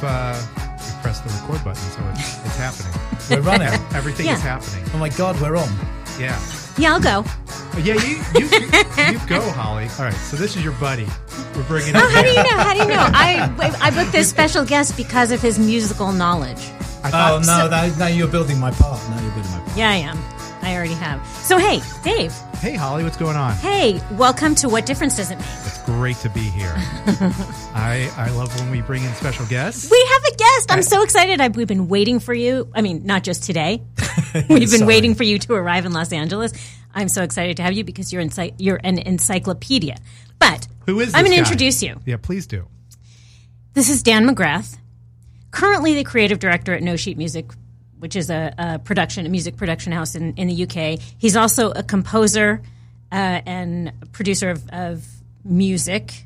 We've 0.00 0.10
uh, 0.10 0.34
we've 0.54 1.02
pressed 1.02 1.24
the 1.24 1.30
record 1.30 1.64
button, 1.64 1.82
so 1.90 2.00
it's, 2.12 2.44
it's 2.46 2.56
happening. 2.56 2.92
We're 3.30 3.40
running. 3.40 3.68
Everything 3.94 4.26
Yeah. 4.26 4.34
is 4.34 4.42
happening. 4.42 4.84
oh 4.94 4.98
my 4.98 5.08
god, 5.10 5.40
we're 5.40 5.56
on. 5.56 5.68
Yeah. 6.18 6.38
Yeah, 6.78 6.94
I'll 6.94 7.00
go. 7.00 7.24
Uh, 7.28 7.78
Yeah, 7.78 7.94
you, 7.94 8.16
you, 8.38 8.46
you 9.12 9.26
go, 9.26 9.40
Holly. 9.52 9.88
All 9.98 10.04
right, 10.06 10.14
so 10.14 10.36
this 10.36 10.56
is 10.56 10.64
your 10.64 10.72
buddy. 10.74 11.06
We're 11.54 11.64
bringing 11.64 11.94
Oh, 11.96 12.08
how 12.08 12.22
do 12.22 12.28
you 12.28 12.36
know? 12.36 12.42
How 12.56 12.72
do 12.72 12.78
you 12.80 12.86
know? 12.88 13.06
I 13.12 13.52
I 13.80 13.90
booked 13.90 14.12
this 14.12 14.28
special 14.30 14.64
guest 14.64 14.96
because 14.96 15.30
of 15.32 15.42
his 15.42 15.58
musical 15.58 16.12
knowledge. 16.12 16.58
I 17.04 17.08
Oh 17.08 17.10
thought, 17.10 17.46
no, 17.46 17.68
now, 17.68 17.96
now 17.96 18.06
you're 18.06 18.28
building 18.28 18.58
my 18.58 18.70
part. 18.70 19.00
Now 19.10 19.20
you're 19.20 19.32
building 19.32 19.50
my 19.52 19.58
part. 19.60 19.76
Yeah, 19.76 19.90
I 19.90 19.96
am. 19.96 20.18
I 20.62 20.74
already 20.76 20.94
have. 20.94 21.24
So 21.44 21.58
hey, 21.58 21.80
Dave. 22.02 22.32
Hey, 22.60 22.74
Holly, 22.74 23.04
what's 23.04 23.16
going 23.16 23.36
on? 23.36 23.54
Hey, 23.56 24.00
welcome 24.12 24.54
to 24.56 24.68
What 24.68 24.86
Difference 24.86 25.16
Does 25.16 25.30
It 25.30 25.36
Make? 25.38 25.46
Great 25.88 26.16
to 26.18 26.28
be 26.28 26.40
here. 26.40 26.74
I 26.76 28.12
I 28.18 28.30
love 28.32 28.54
when 28.60 28.70
we 28.70 28.82
bring 28.82 29.02
in 29.02 29.12
special 29.14 29.46
guests. 29.46 29.90
We 29.90 30.06
have 30.12 30.22
a 30.34 30.36
guest. 30.36 30.70
I'm 30.70 30.82
so 30.82 31.02
excited. 31.02 31.40
I, 31.40 31.48
we've 31.48 31.66
been 31.66 31.88
waiting 31.88 32.20
for 32.20 32.34
you. 32.34 32.70
I 32.74 32.82
mean, 32.82 33.06
not 33.06 33.24
just 33.24 33.44
today. 33.44 33.82
We've 34.34 34.46
been 34.48 34.68
Sorry. 34.68 34.84
waiting 34.86 35.14
for 35.14 35.22
you 35.24 35.38
to 35.38 35.54
arrive 35.54 35.86
in 35.86 35.92
Los 35.92 36.12
Angeles. 36.12 36.52
I'm 36.94 37.08
so 37.08 37.22
excited 37.22 37.56
to 37.56 37.62
have 37.62 37.72
you 37.72 37.84
because 37.84 38.12
you're 38.12 38.20
ency- 38.20 38.52
you're 38.58 38.78
an 38.84 38.98
encyclopedia. 38.98 39.96
But 40.38 40.68
Who 40.84 41.00
is 41.00 41.06
This 41.06 41.14
I'm 41.14 41.22
going 41.24 41.32
to 41.32 41.36
guy? 41.42 41.44
introduce 41.44 41.82
you. 41.82 41.98
Yeah, 42.04 42.18
please 42.18 42.46
do. 42.46 42.66
This 43.72 43.88
is 43.88 44.02
Dan 44.02 44.26
McGrath, 44.28 44.76
currently 45.52 45.94
the 45.94 46.04
creative 46.04 46.38
director 46.38 46.74
at 46.74 46.82
No 46.82 46.96
Sheet 46.96 47.16
Music, 47.16 47.46
which 47.98 48.14
is 48.14 48.28
a, 48.28 48.52
a 48.58 48.78
production, 48.78 49.24
a 49.24 49.30
music 49.30 49.56
production 49.56 49.92
house 49.92 50.14
in, 50.14 50.34
in 50.34 50.48
the 50.48 50.64
UK. 50.64 51.00
He's 51.16 51.34
also 51.36 51.70
a 51.70 51.82
composer 51.82 52.60
uh, 53.10 53.40
and 53.46 53.92
producer 54.12 54.50
of, 54.50 54.68
of 54.68 55.06
music 55.48 56.24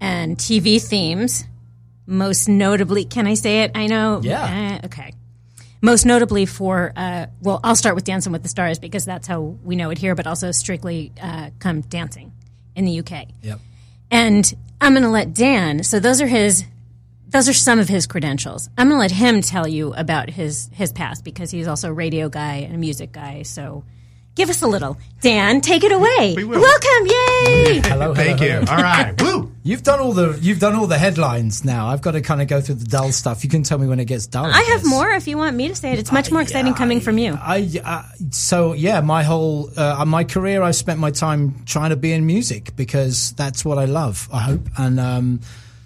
and 0.00 0.36
TV 0.36 0.82
themes. 0.82 1.44
Most 2.06 2.48
notably, 2.48 3.04
can 3.04 3.26
I 3.26 3.34
say 3.34 3.62
it? 3.62 3.72
I 3.74 3.86
know. 3.86 4.20
Yeah. 4.22 4.80
Uh, 4.82 4.86
okay. 4.86 5.12
Most 5.82 6.04
notably 6.04 6.44
for, 6.44 6.92
uh, 6.96 7.26
well, 7.40 7.60
I'll 7.62 7.76
start 7.76 7.94
with 7.94 8.04
Dancing 8.04 8.32
with 8.32 8.42
the 8.42 8.48
Stars 8.48 8.78
because 8.78 9.04
that's 9.04 9.26
how 9.26 9.40
we 9.40 9.76
know 9.76 9.90
it 9.90 9.98
here, 9.98 10.14
but 10.14 10.26
also 10.26 10.50
Strictly 10.50 11.12
uh, 11.20 11.50
Come 11.58 11.82
Dancing 11.82 12.32
in 12.74 12.84
the 12.84 12.98
UK. 12.98 13.28
Yep. 13.42 13.60
And 14.10 14.54
I'm 14.80 14.92
going 14.92 15.04
to 15.04 15.08
let 15.10 15.34
Dan. 15.34 15.82
So 15.84 16.00
those 16.00 16.20
are 16.20 16.26
his. 16.26 16.64
Those 17.28 17.48
are 17.48 17.54
some 17.54 17.78
of 17.78 17.88
his 17.88 18.08
credentials. 18.08 18.68
I'm 18.76 18.88
going 18.88 18.96
to 18.96 19.00
let 19.00 19.12
him 19.12 19.40
tell 19.40 19.68
you 19.68 19.94
about 19.94 20.30
his 20.30 20.68
his 20.72 20.92
past 20.92 21.22
because 21.22 21.52
he's 21.52 21.68
also 21.68 21.90
a 21.90 21.92
radio 21.92 22.28
guy 22.28 22.56
and 22.56 22.74
a 22.74 22.78
music 22.78 23.12
guy. 23.12 23.42
So 23.42 23.84
give 24.34 24.50
us 24.50 24.62
a 24.62 24.66
little. 24.66 24.96
Dan, 25.20 25.60
take 25.60 25.84
it 25.84 25.92
away. 25.92 26.34
We 26.36 26.44
will. 26.44 26.60
Welcome, 26.60 27.06
yay! 27.06 27.80
Hello, 27.84 28.12
hello, 28.12 28.14
Thank 28.14 28.40
you. 28.40 28.64
All 28.68 28.82
right. 28.82 29.20
Woo! 29.22 29.50
You've 29.62 29.82
done 29.82 30.00
all 30.00 30.12
the 30.12 30.38
you've 30.40 30.58
done 30.58 30.74
all 30.74 30.86
the 30.86 30.96
headlines 30.96 31.66
now. 31.66 31.88
I've 31.88 32.00
got 32.00 32.12
to 32.12 32.22
kind 32.22 32.40
of 32.40 32.48
go 32.48 32.62
through 32.62 32.76
the 32.76 32.86
dull 32.86 33.12
stuff. 33.12 33.44
You 33.44 33.50
can 33.50 33.62
tell 33.62 33.76
me 33.76 33.86
when 33.86 34.00
it 34.00 34.06
gets 34.06 34.26
dull. 34.26 34.46
I 34.46 34.62
have 34.62 34.86
more 34.86 35.10
if 35.10 35.28
you 35.28 35.36
want 35.36 35.54
me 35.54 35.68
to 35.68 35.74
say 35.74 35.92
it. 35.92 35.98
It's 35.98 36.10
much 36.10 36.32
more 36.32 36.40
exciting 36.40 36.72
coming 36.72 37.00
from 37.00 37.18
you. 37.18 37.38
I 37.38 37.68
uh, 37.84 38.02
so 38.30 38.72
yeah, 38.72 39.02
my 39.02 39.22
whole 39.22 39.70
uh, 39.76 40.02
my 40.06 40.24
career, 40.24 40.62
I 40.62 40.70
spent 40.70 40.98
my 40.98 41.10
time 41.10 41.62
trying 41.66 41.90
to 41.90 41.96
be 41.96 42.12
in 42.12 42.24
music 42.24 42.74
because 42.74 43.32
that's 43.32 43.62
what 43.62 43.76
I 43.76 43.84
love. 43.84 44.28
I 44.32 44.40
hope, 44.40 44.66
and 44.78 44.98
um, 44.98 45.40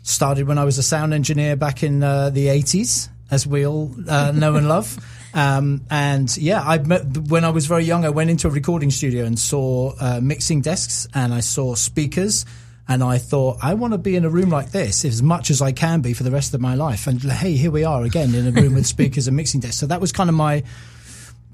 started 0.04 0.46
when 0.46 0.58
I 0.58 0.64
was 0.64 0.78
a 0.78 0.82
sound 0.82 1.12
engineer 1.12 1.56
back 1.56 1.82
in 1.82 2.04
uh, 2.04 2.30
the 2.30 2.48
eighties, 2.48 3.08
as 3.32 3.44
we 3.44 3.66
all 3.66 3.92
uh, 4.08 4.30
know 4.30 4.54
and 4.54 4.68
love. 4.68 4.96
Um, 5.34 5.84
and 5.90 6.34
yeah, 6.36 6.62
I 6.62 6.78
met, 6.78 7.04
when 7.28 7.44
I 7.44 7.50
was 7.50 7.66
very 7.66 7.84
young, 7.84 8.04
I 8.04 8.10
went 8.10 8.30
into 8.30 8.46
a 8.46 8.50
recording 8.50 8.90
studio 8.90 9.24
and 9.24 9.38
saw 9.38 9.92
uh, 10.00 10.20
mixing 10.22 10.60
desks, 10.60 11.08
and 11.12 11.34
I 11.34 11.40
saw 11.40 11.74
speakers. 11.74 12.46
And 12.86 13.02
I 13.02 13.16
thought, 13.16 13.58
I 13.62 13.74
want 13.74 13.92
to 13.94 13.98
be 13.98 14.14
in 14.14 14.26
a 14.26 14.28
room 14.28 14.50
like 14.50 14.70
this 14.70 15.06
as 15.06 15.22
much 15.22 15.50
as 15.50 15.62
I 15.62 15.72
can 15.72 16.02
be 16.02 16.12
for 16.12 16.22
the 16.22 16.30
rest 16.30 16.52
of 16.52 16.60
my 16.60 16.74
life. 16.74 17.06
And 17.06 17.20
hey, 17.22 17.52
here 17.52 17.70
we 17.70 17.82
are 17.82 18.04
again 18.04 18.34
in 18.34 18.46
a 18.46 18.50
room 18.50 18.74
with 18.74 18.86
speakers 18.96 19.26
and 19.26 19.34
mixing 19.36 19.60
desks. 19.60 19.78
So 19.78 19.86
that 19.86 20.02
was 20.02 20.12
kind 20.12 20.28
of 20.28 20.36
my, 20.36 20.64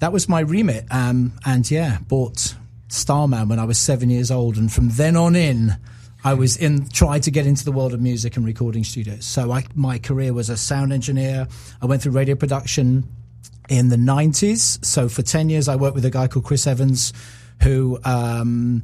that 0.01 0.13
was 0.13 0.29
my 0.29 0.41
remit. 0.41 0.87
Um, 0.91 1.33
and 1.47 1.71
yeah, 1.71 1.99
bought 2.09 2.57
Starman 2.89 3.49
when 3.49 3.61
I 3.61 3.65
was 3.65 3.79
seven 3.79 4.11
years 4.11 4.33
old, 4.33 4.57
and 4.57 4.73
from 4.73 4.89
then 4.91 5.17
on 5.17 5.37
in, 5.37 5.77
I 6.25 6.35
was 6.35 6.57
in 6.57 6.89
tried 6.89 7.23
to 7.23 7.31
get 7.31 7.47
into 7.47 7.65
the 7.65 7.73
world 7.73 7.95
of 7.95 8.01
music 8.01 8.37
and 8.37 8.45
recording 8.45 8.83
studios. 8.83 9.25
So 9.25 9.53
I, 9.53 9.65
my 9.75 9.99
career 9.99 10.35
was 10.35 10.51
a 10.51 10.57
sound 10.57 10.93
engineer. 10.93 11.47
I 11.81 11.87
went 11.87 12.03
through 12.03 12.13
radio 12.13 12.35
production 12.35 13.09
in 13.69 13.89
the 13.89 13.97
nineties. 13.97 14.79
So 14.83 15.09
for 15.09 15.23
ten 15.23 15.49
years, 15.49 15.69
I 15.69 15.77
worked 15.77 15.95
with 15.95 16.05
a 16.05 16.11
guy 16.11 16.29
called 16.29 16.45
Chris 16.45 16.67
Evans, 16.67 17.13
who. 17.63 17.99
Um, 18.05 18.83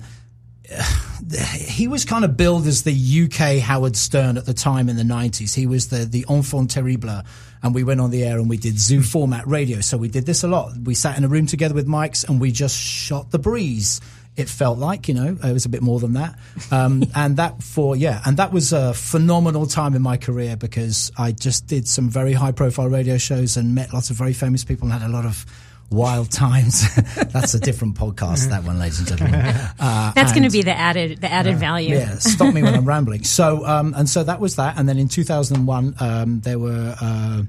he 1.58 1.88
was 1.88 2.04
kind 2.04 2.24
of 2.24 2.36
billed 2.36 2.66
as 2.66 2.82
the 2.82 2.92
UK 3.24 3.60
Howard 3.62 3.96
Stern 3.96 4.36
at 4.36 4.46
the 4.46 4.54
time 4.54 4.88
in 4.88 4.96
the 4.96 5.02
90s. 5.02 5.54
He 5.54 5.66
was 5.66 5.88
the, 5.88 6.04
the 6.04 6.24
enfant 6.28 6.70
terrible. 6.70 7.22
And 7.62 7.74
we 7.74 7.84
went 7.84 8.00
on 8.00 8.10
the 8.10 8.24
air 8.24 8.38
and 8.38 8.48
we 8.48 8.56
did 8.56 8.78
zoo 8.78 9.02
format 9.02 9.46
radio. 9.46 9.80
So 9.80 9.96
we 9.96 10.08
did 10.08 10.26
this 10.26 10.44
a 10.44 10.48
lot. 10.48 10.72
We 10.84 10.94
sat 10.94 11.16
in 11.16 11.24
a 11.24 11.28
room 11.28 11.46
together 11.46 11.74
with 11.74 11.88
mics 11.88 12.28
and 12.28 12.40
we 12.40 12.52
just 12.52 12.78
shot 12.78 13.30
the 13.30 13.38
breeze. 13.38 14.00
It 14.36 14.48
felt 14.48 14.78
like, 14.78 15.08
you 15.08 15.14
know, 15.14 15.36
it 15.42 15.52
was 15.52 15.64
a 15.64 15.68
bit 15.68 15.82
more 15.82 15.98
than 15.98 16.12
that. 16.14 16.38
Um, 16.70 17.04
and 17.14 17.36
that 17.38 17.62
for, 17.62 17.96
yeah, 17.96 18.20
and 18.26 18.36
that 18.36 18.52
was 18.52 18.72
a 18.72 18.92
phenomenal 18.94 19.66
time 19.66 19.94
in 19.94 20.02
my 20.02 20.16
career 20.16 20.56
because 20.56 21.10
I 21.16 21.32
just 21.32 21.66
did 21.66 21.88
some 21.88 22.08
very 22.10 22.32
high 22.32 22.52
profile 22.52 22.88
radio 22.88 23.18
shows 23.18 23.56
and 23.56 23.74
met 23.74 23.92
lots 23.92 24.10
of 24.10 24.16
very 24.16 24.32
famous 24.34 24.64
people 24.64 24.90
and 24.90 25.00
had 25.00 25.08
a 25.08 25.12
lot 25.12 25.24
of 25.24 25.46
wild 25.90 26.30
times. 26.30 26.94
That's 27.32 27.54
a 27.54 27.60
different 27.60 27.96
podcast, 27.96 28.50
that 28.50 28.64
one, 28.64 28.78
ladies 28.78 28.98
and 28.98 29.08
gentlemen. 29.08 29.54
Uh, 29.78 30.12
That's 30.12 30.32
going 30.32 30.42
to 30.44 30.50
be 30.50 30.62
the 30.62 30.76
added 30.76 31.20
the 31.20 31.30
added 31.30 31.58
value. 31.58 31.94
yeah, 31.94 32.16
stop 32.16 32.52
me 32.52 32.62
when 32.62 32.74
I'm 32.74 32.86
rambling. 32.86 33.24
So, 33.24 33.64
um, 33.66 33.94
and 33.96 34.08
so 34.08 34.24
that 34.24 34.40
was 34.40 34.56
that. 34.56 34.78
And 34.78 34.88
then 34.88 34.98
in 34.98 35.08
2001, 35.08 35.94
um, 36.00 36.40
there 36.40 36.58
were 36.58 36.96
uh, 37.00 37.42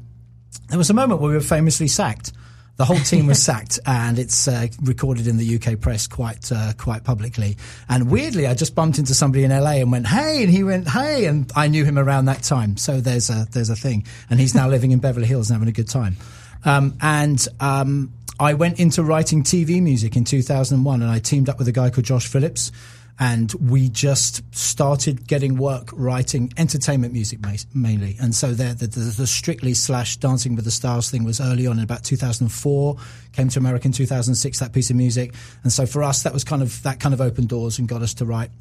there 0.69 0.77
was 0.77 0.89
a 0.89 0.93
moment 0.93 1.21
where 1.21 1.29
we 1.29 1.35
were 1.35 1.41
famously 1.41 1.87
sacked. 1.87 2.33
The 2.77 2.85
whole 2.85 2.99
team 2.99 3.27
was 3.27 3.41
sacked, 3.41 3.79
and 3.85 4.17
it's 4.17 4.47
uh, 4.47 4.67
recorded 4.81 5.27
in 5.27 5.37
the 5.37 5.55
UK 5.55 5.79
press 5.79 6.07
quite 6.07 6.51
uh, 6.51 6.73
quite 6.77 7.03
publicly. 7.03 7.57
And 7.89 8.09
weirdly, 8.09 8.47
I 8.47 8.53
just 8.53 8.75
bumped 8.75 8.99
into 8.99 9.13
somebody 9.13 9.43
in 9.43 9.51
LA 9.51 9.81
and 9.81 9.91
went, 9.91 10.07
"Hey," 10.07 10.43
and 10.43 10.51
he 10.51 10.63
went, 10.63 10.87
"Hey," 10.87 11.25
and 11.25 11.51
I 11.55 11.67
knew 11.67 11.85
him 11.85 11.97
around 11.97 12.25
that 12.25 12.43
time. 12.43 12.77
So 12.77 13.01
there's 13.01 13.29
a 13.29 13.47
there's 13.51 13.69
a 13.69 13.75
thing, 13.75 14.05
and 14.29 14.39
he's 14.39 14.55
now 14.55 14.69
living 14.69 14.91
in 14.91 14.99
Beverly 14.99 15.27
Hills 15.27 15.49
and 15.49 15.55
having 15.55 15.69
a 15.69 15.75
good 15.75 15.89
time. 15.89 16.17
Um, 16.65 16.97
and 17.01 17.45
um, 17.59 18.13
I 18.39 18.53
went 18.53 18.79
into 18.79 19.01
writing 19.03 19.43
TV 19.43 19.81
music 19.81 20.15
in 20.15 20.23
2001, 20.23 21.01
and 21.01 21.09
I 21.09 21.19
teamed 21.19 21.49
up 21.49 21.57
with 21.57 21.67
a 21.67 21.71
guy 21.71 21.89
called 21.89 22.05
Josh 22.05 22.27
Phillips, 22.27 22.71
and 23.19 23.51
we 23.53 23.89
just 23.89 24.43
started 24.55 25.27
getting 25.27 25.57
work 25.57 25.89
writing 25.93 26.53
entertainment 26.57 27.13
music 27.13 27.39
mainly. 27.73 28.15
And 28.21 28.35
so 28.35 28.51
the, 28.51 28.75
the, 28.75 28.87
the, 28.87 29.27
Strictly 29.27 29.73
slash 29.73 30.17
Dancing 30.17 30.55
with 30.55 30.65
the 30.65 30.71
Stars 30.71 31.09
thing 31.09 31.23
was 31.23 31.41
early 31.41 31.65
on 31.65 31.77
in 31.77 31.83
about 31.83 32.03
2004. 32.03 32.97
Came 33.33 33.49
to 33.49 33.59
America 33.59 33.87
in 33.87 33.91
2006. 33.91 34.59
That 34.59 34.71
piece 34.71 34.89
of 34.89 34.95
music, 34.95 35.33
and 35.63 35.71
so 35.71 35.85
for 35.85 36.03
us, 36.03 36.23
that 36.23 36.33
was 36.33 36.43
kind 36.43 36.61
of 36.61 36.81
that 36.83 36.99
kind 36.99 37.13
of 37.13 37.21
opened 37.21 37.49
doors 37.49 37.79
and 37.79 37.87
got 37.87 38.01
us 38.01 38.13
to 38.15 38.25
write 38.25 38.51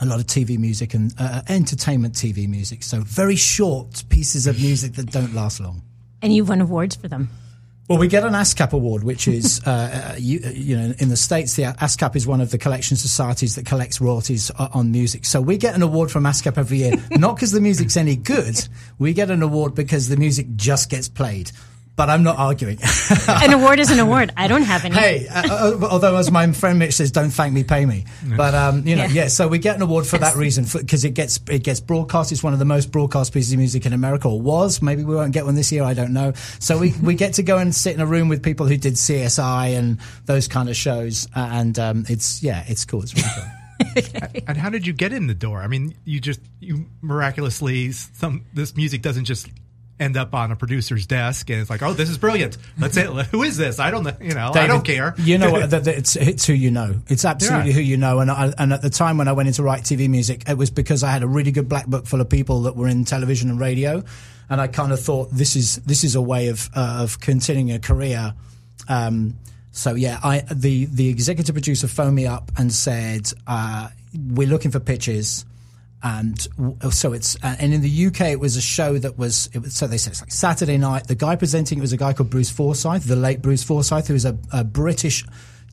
a 0.00 0.06
lot 0.06 0.20
of 0.20 0.26
TV 0.26 0.58
music 0.58 0.94
and 0.94 1.14
uh, 1.18 1.42
entertainment 1.48 2.14
TV 2.14 2.48
music. 2.48 2.82
So 2.82 3.00
very 3.00 3.36
short 3.36 4.04
pieces 4.08 4.46
of 4.46 4.60
music 4.60 4.94
that 4.94 5.10
don't 5.10 5.34
last 5.34 5.60
long. 5.60 5.82
And 6.22 6.34
you've 6.34 6.48
won 6.48 6.60
awards 6.60 6.96
for 6.96 7.08
them. 7.08 7.30
Well, 7.88 7.98
we 7.98 8.08
get 8.08 8.24
an 8.24 8.32
ASCAP 8.32 8.72
award, 8.72 9.04
which 9.04 9.28
is, 9.28 9.60
uh, 9.66 9.70
uh, 9.70 10.16
you, 10.18 10.40
you, 10.40 10.76
know, 10.76 10.92
in 10.98 11.08
the 11.08 11.16
States, 11.16 11.54
the 11.54 11.62
ASCAP 11.62 12.16
is 12.16 12.26
one 12.26 12.40
of 12.40 12.50
the 12.50 12.58
collection 12.58 12.96
societies 12.96 13.54
that 13.54 13.64
collects 13.64 14.00
royalties 14.00 14.50
on 14.50 14.90
music. 14.90 15.24
So 15.24 15.40
we 15.40 15.56
get 15.56 15.74
an 15.74 15.82
award 15.82 16.10
from 16.10 16.24
ASCAP 16.24 16.58
every 16.58 16.78
year, 16.78 16.94
not 17.12 17.36
because 17.36 17.52
the 17.52 17.60
music's 17.60 17.96
any 17.96 18.16
good. 18.16 18.66
We 18.98 19.12
get 19.12 19.30
an 19.30 19.42
award 19.42 19.74
because 19.74 20.08
the 20.08 20.16
music 20.16 20.56
just 20.56 20.90
gets 20.90 21.08
played 21.08 21.52
but 21.96 22.10
I'm 22.10 22.22
not 22.22 22.38
arguing. 22.38 22.78
an 23.28 23.52
award 23.54 23.80
is 23.80 23.90
an 23.90 23.98
award. 23.98 24.32
I 24.36 24.48
don't 24.48 24.62
have 24.62 24.84
any. 24.84 24.94
Hey, 24.94 25.28
uh, 25.28 25.42
uh, 25.50 25.88
although 25.90 26.16
as 26.16 26.30
my 26.30 26.52
friend 26.52 26.78
Mitch 26.78 26.94
says, 26.94 27.10
don't 27.10 27.30
thank 27.30 27.54
me, 27.54 27.64
pay 27.64 27.86
me. 27.86 28.04
But 28.36 28.54
um, 28.54 28.86
you 28.86 28.96
know, 28.96 29.04
yeah. 29.04 29.22
yeah. 29.22 29.28
So 29.28 29.48
we 29.48 29.58
get 29.58 29.76
an 29.76 29.82
award 29.82 30.06
for 30.06 30.18
that 30.18 30.36
reason 30.36 30.66
because 30.78 31.04
it 31.04 31.14
gets 31.14 31.40
it 31.48 31.64
gets 31.64 31.80
broadcast. 31.80 32.32
It's 32.32 32.42
one 32.42 32.52
of 32.52 32.58
the 32.58 32.66
most 32.66 32.92
broadcast 32.92 33.32
pieces 33.32 33.52
of 33.52 33.58
music 33.58 33.86
in 33.86 33.94
America, 33.94 34.28
or 34.28 34.40
was. 34.40 34.82
Maybe 34.82 35.04
we 35.04 35.14
won't 35.14 35.32
get 35.32 35.46
one 35.46 35.54
this 35.54 35.72
year. 35.72 35.82
I 35.84 35.94
don't 35.94 36.12
know. 36.12 36.34
So 36.58 36.78
we 36.78 36.92
we 37.02 37.14
get 37.14 37.34
to 37.34 37.42
go 37.42 37.56
and 37.56 37.74
sit 37.74 37.94
in 37.94 38.00
a 38.00 38.06
room 38.06 38.28
with 38.28 38.42
people 38.42 38.66
who 38.66 38.76
did 38.76 38.94
CSI 38.94 39.78
and 39.78 39.98
those 40.26 40.48
kind 40.48 40.68
of 40.68 40.76
shows, 40.76 41.26
and 41.34 41.78
um, 41.78 42.04
it's 42.08 42.42
yeah, 42.42 42.64
it's 42.68 42.84
cool. 42.84 43.02
It's 43.02 43.14
really 43.14 43.28
cool. 43.34 43.44
and 44.46 44.56
how 44.56 44.70
did 44.70 44.86
you 44.86 44.92
get 44.92 45.12
in 45.12 45.26
the 45.26 45.34
door? 45.34 45.60
I 45.60 45.66
mean, 45.66 45.94
you 46.04 46.20
just 46.20 46.40
you 46.60 46.86
miraculously 47.00 47.92
some 47.92 48.44
this 48.52 48.76
music 48.76 49.02
doesn't 49.02 49.24
just 49.24 49.48
end 49.98 50.16
up 50.16 50.34
on 50.34 50.52
a 50.52 50.56
producer's 50.56 51.06
desk 51.06 51.48
and 51.50 51.60
it's 51.60 51.70
like, 51.70 51.82
oh, 51.82 51.92
this 51.92 52.10
is 52.10 52.18
brilliant. 52.18 52.58
Let's 52.78 52.94
say, 52.94 53.06
who 53.30 53.42
is 53.42 53.56
this? 53.56 53.78
I 53.78 53.90
don't 53.90 54.04
know. 54.04 54.16
You 54.20 54.34
know, 54.34 54.50
David, 54.52 54.58
I 54.58 54.66
don't 54.66 54.84
care. 54.84 55.14
You 55.18 55.38
know 55.38 55.50
what? 55.50 55.72
it's, 55.88 56.16
it's 56.16 56.46
who 56.46 56.52
you 56.52 56.70
know. 56.70 57.00
It's 57.08 57.24
absolutely 57.24 57.70
yeah. 57.70 57.76
who 57.76 57.80
you 57.80 57.96
know. 57.96 58.20
And 58.20 58.30
I, 58.30 58.52
and 58.58 58.72
at 58.72 58.82
the 58.82 58.90
time 58.90 59.18
when 59.18 59.28
I 59.28 59.32
went 59.32 59.48
into 59.48 59.62
write 59.62 59.82
TV 59.82 60.08
music, 60.08 60.48
it 60.48 60.58
was 60.58 60.70
because 60.70 61.02
I 61.02 61.10
had 61.10 61.22
a 61.22 61.26
really 61.26 61.52
good 61.52 61.68
black 61.68 61.86
book 61.86 62.06
full 62.06 62.20
of 62.20 62.28
people 62.28 62.62
that 62.62 62.76
were 62.76 62.88
in 62.88 63.04
television 63.04 63.50
and 63.50 63.58
radio. 63.58 64.02
And 64.48 64.60
I 64.60 64.68
kind 64.68 64.92
of 64.92 65.00
thought 65.00 65.30
this 65.32 65.56
is, 65.56 65.76
this 65.76 66.04
is 66.04 66.14
a 66.14 66.22
way 66.22 66.48
of, 66.48 66.68
uh, 66.74 66.98
of 67.00 67.20
continuing 67.20 67.72
a 67.72 67.80
career. 67.80 68.34
Um, 68.88 69.38
so 69.72 69.94
yeah, 69.94 70.20
I, 70.22 70.44
the, 70.52 70.86
the 70.86 71.08
executive 71.08 71.54
producer 71.54 71.88
phoned 71.88 72.14
me 72.14 72.26
up 72.26 72.52
and 72.56 72.72
said, 72.72 73.30
uh, 73.46 73.88
we're 74.14 74.48
looking 74.48 74.70
for 74.70 74.80
pitches 74.80 75.44
and 76.02 76.48
so 76.90 77.12
it's 77.12 77.36
uh, 77.42 77.56
and 77.58 77.72
in 77.72 77.80
the 77.80 78.06
UK 78.06 78.20
it 78.22 78.40
was 78.40 78.56
a 78.56 78.60
show 78.60 78.98
that 78.98 79.18
was, 79.18 79.48
was, 79.54 79.74
so 79.74 79.86
they 79.86 79.98
said 79.98 80.12
it's 80.12 80.20
like 80.20 80.32
Saturday 80.32 80.78
night. 80.78 81.06
The 81.08 81.14
guy 81.14 81.36
presenting 81.36 81.78
it 81.78 81.80
was 81.80 81.92
a 81.92 81.96
guy 81.96 82.12
called 82.12 82.30
Bruce 82.30 82.50
Forsyth, 82.50 83.04
the 83.04 83.16
late 83.16 83.42
Bruce 83.42 83.62
Forsyth, 83.62 84.08
who 84.08 84.14
is 84.14 84.24
a, 84.24 84.38
a 84.52 84.62
British 84.62 85.24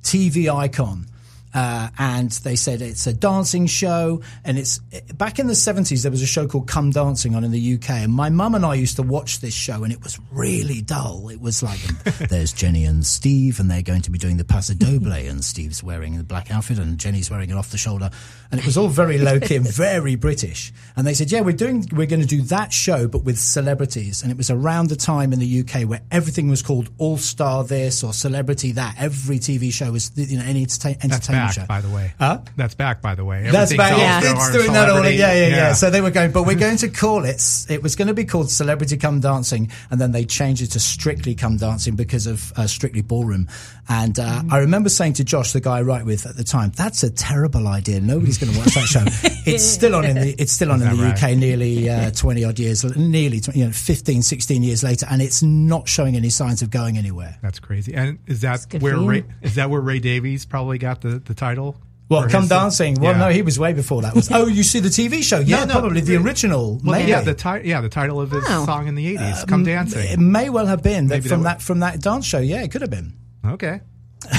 TV 0.01 0.53
icon. 0.53 1.07
Uh, 1.53 1.89
and 1.97 2.31
they 2.31 2.55
said 2.55 2.81
it's 2.81 3.07
a 3.07 3.13
dancing 3.13 3.67
show. 3.67 4.21
And 4.44 4.57
it's 4.57 4.79
back 5.15 5.39
in 5.39 5.47
the 5.47 5.53
70s, 5.53 6.01
there 6.01 6.11
was 6.11 6.21
a 6.21 6.27
show 6.27 6.47
called 6.47 6.67
Come 6.67 6.91
Dancing 6.91 7.35
on 7.35 7.44
in 7.44 7.51
the 7.51 7.75
UK. 7.75 7.89
And 7.91 8.13
my 8.13 8.29
mum 8.29 8.55
and 8.55 8.65
I 8.65 8.75
used 8.75 8.95
to 8.95 9.03
watch 9.03 9.39
this 9.39 9.53
show, 9.53 9.83
and 9.83 9.94
it 9.94 10.03
was 10.03 10.19
really 10.31 10.81
dull. 10.81 11.29
It 11.29 11.39
was 11.39 11.61
like, 11.61 11.79
there's 12.29 12.53
Jenny 12.53 12.85
and 12.85 13.05
Steve, 13.05 13.59
and 13.59 13.69
they're 13.69 13.81
going 13.81 14.01
to 14.01 14.11
be 14.11 14.17
doing 14.17 14.38
the 14.38 14.44
Paso 14.44 14.73
Doble, 14.73 15.13
and 15.13 15.44
Steve's 15.44 15.83
wearing 15.83 16.17
the 16.17 16.23
black 16.23 16.51
outfit, 16.51 16.79
and 16.79 16.97
Jenny's 16.97 17.29
wearing 17.29 17.50
it 17.50 17.55
off 17.55 17.71
the 17.71 17.77
shoulder. 17.77 18.09
And 18.51 18.59
it 18.59 18.65
was 18.65 18.77
all 18.77 18.88
very 18.88 19.17
low 19.17 19.39
key 19.39 19.55
and 19.55 19.67
very 19.67 20.15
British. 20.15 20.71
And 20.95 21.07
they 21.07 21.13
said, 21.13 21.31
yeah, 21.31 21.41
we're 21.41 21.53
doing, 21.53 21.88
we're 21.91 22.07
going 22.07 22.21
to 22.21 22.27
do 22.27 22.41
that 22.44 22.71
show, 22.71 23.07
but 23.07 23.23
with 23.23 23.39
celebrities. 23.39 24.21
And 24.21 24.31
it 24.31 24.38
was 24.38 24.50
around 24.50 24.89
the 24.89 24.95
time 24.95 25.33
in 25.33 25.39
the 25.39 25.61
UK 25.61 25.88
where 25.88 26.01
everything 26.11 26.50
was 26.50 26.61
called 26.61 26.89
All 26.97 27.17
Star 27.17 27.63
this 27.63 28.03
or 28.03 28.13
Celebrity 28.13 28.73
that. 28.73 28.95
Every 29.00 29.39
TV 29.39 29.71
show 29.71 29.91
was, 29.91 30.11
you 30.15 30.38
know, 30.38 30.45
any 30.45 30.63
entertainment 30.63 31.42
back, 31.47 31.67
by 31.67 31.81
the 31.81 31.89
way. 31.89 32.13
Huh? 32.19 32.39
That's 32.55 32.75
back, 32.75 33.01
by 33.01 33.15
the 33.15 33.25
way. 33.25 33.49
That's 33.49 33.75
back. 33.75 33.97
Yeah, 33.97 34.21
it's 34.23 34.51
doing 34.51 34.73
that 34.73 34.89
all. 34.89 35.03
Yeah, 35.03 35.09
yeah, 35.11 35.33
yeah, 35.33 35.47
yeah. 35.47 35.73
So 35.73 35.89
they 35.89 36.01
were 36.01 36.11
going, 36.11 36.31
but 36.31 36.43
we're 36.43 36.55
going 36.67 36.77
to 36.77 36.89
call 36.89 37.25
it. 37.25 37.41
It 37.69 37.83
was 37.83 37.95
going 37.95 38.07
to 38.07 38.13
be 38.13 38.25
called 38.25 38.49
Celebrity 38.49 38.97
Come 38.97 39.19
Dancing, 39.19 39.71
and 39.89 39.99
then 39.99 40.11
they 40.11 40.25
changed 40.25 40.61
it 40.61 40.67
to 40.71 40.79
Strictly 40.79 41.35
Come 41.35 41.57
Dancing 41.57 41.95
because 41.95 42.27
of 42.27 42.53
uh, 42.55 42.67
Strictly 42.67 43.01
Ballroom. 43.01 43.47
And 43.89 44.18
uh, 44.18 44.41
mm. 44.41 44.51
I 44.51 44.59
remember 44.59 44.88
saying 44.89 45.13
to 45.13 45.24
Josh, 45.25 45.51
the 45.51 45.59
guy 45.59 45.80
I 45.80 45.81
write 45.81 46.06
with 46.06 46.25
at 46.25 46.38
the 46.38 46.44
time, 46.44 46.71
"That's 46.75 47.03
a 47.03 47.09
terrible 47.09 47.68
idea. 47.68 48.00
Nobody's 48.00 48.38
going 48.38 48.53
to 48.53 48.59
watch 48.59 48.75
that 48.75 48.85
show." 48.85 49.03
it's 49.45 49.63
still 49.63 49.95
on 49.95 50.06
in 50.06 50.15
the. 50.15 50.41
It's 50.41 50.53
still 50.53 50.71
on 50.71 50.81
in 50.81 50.95
the 50.95 51.03
right? 51.03 51.21
UK 51.21 51.38
nearly 51.38 51.89
uh, 51.89 52.12
twenty 52.12 52.45
odd 52.45 52.59
years, 52.59 52.83
nearly 52.95 53.41
you 53.53 53.65
know 53.65 53.71
15, 53.71 54.21
16 54.21 54.63
years 54.63 54.83
later, 54.83 55.06
and 55.09 55.21
it's 55.21 55.44
not 55.44 55.89
showing 55.89 56.15
any 56.15 56.30
signs 56.30 56.62
of 56.62 56.69
going 56.69 56.97
anywhere. 56.97 57.38
That's 57.41 57.59
crazy. 57.59 57.94
And 57.94 58.19
is 58.25 58.41
that 58.41 58.65
where 58.80 58.97
Ray, 58.97 59.25
is 59.41 59.56
that 59.56 59.69
where 59.69 59.81
Ray 59.81 60.00
Davies 60.00 60.45
probably 60.45 60.77
got 60.77 61.01
the 61.01 61.19
the 61.19 61.33
title? 61.33 61.75
Well, 62.09 62.29
come 62.29 62.47
dancing. 62.47 62.95
Well, 63.00 63.13
yeah. 63.13 63.18
no, 63.18 63.29
he 63.29 63.41
was 63.41 63.57
way 63.57 63.74
before 63.74 64.01
that. 64.03 64.13
Was 64.13 64.31
oh, 64.31 64.47
you 64.47 64.63
see 64.63 64.79
the 64.79 64.89
TV 64.89 65.24
show? 65.24 65.39
Yeah, 65.39 65.65
no, 65.65 65.65
no, 65.65 65.79
probably 65.79 66.01
the 66.01 66.18
original. 66.18 66.79
Well, 66.83 67.00
maybe. 67.00 67.09
yeah, 67.09 67.21
the 67.21 67.33
ti- 67.33 67.68
yeah, 67.68 67.81
the 67.81 67.89
title 67.89 68.21
of 68.21 68.31
his 68.31 68.44
oh. 68.47 68.65
song 68.65 68.88
in 68.88 68.95
the 68.95 69.07
eighties, 69.07 69.44
uh, 69.44 69.45
"Come 69.47 69.63
Dancing." 69.63 70.07
It 70.07 70.19
may 70.19 70.50
well 70.50 70.68
have 70.68 70.83
been 70.83 71.07
maybe 71.07 71.27
from 71.27 71.44
that, 71.44 71.59
that 71.59 71.62
from 71.62 71.79
that 71.79 72.01
dance 72.01 72.25
show. 72.25 72.39
Yeah, 72.39 72.62
it 72.62 72.71
could 72.71 72.81
have 72.81 72.91
been. 72.91 73.13
Okay. 73.45 73.81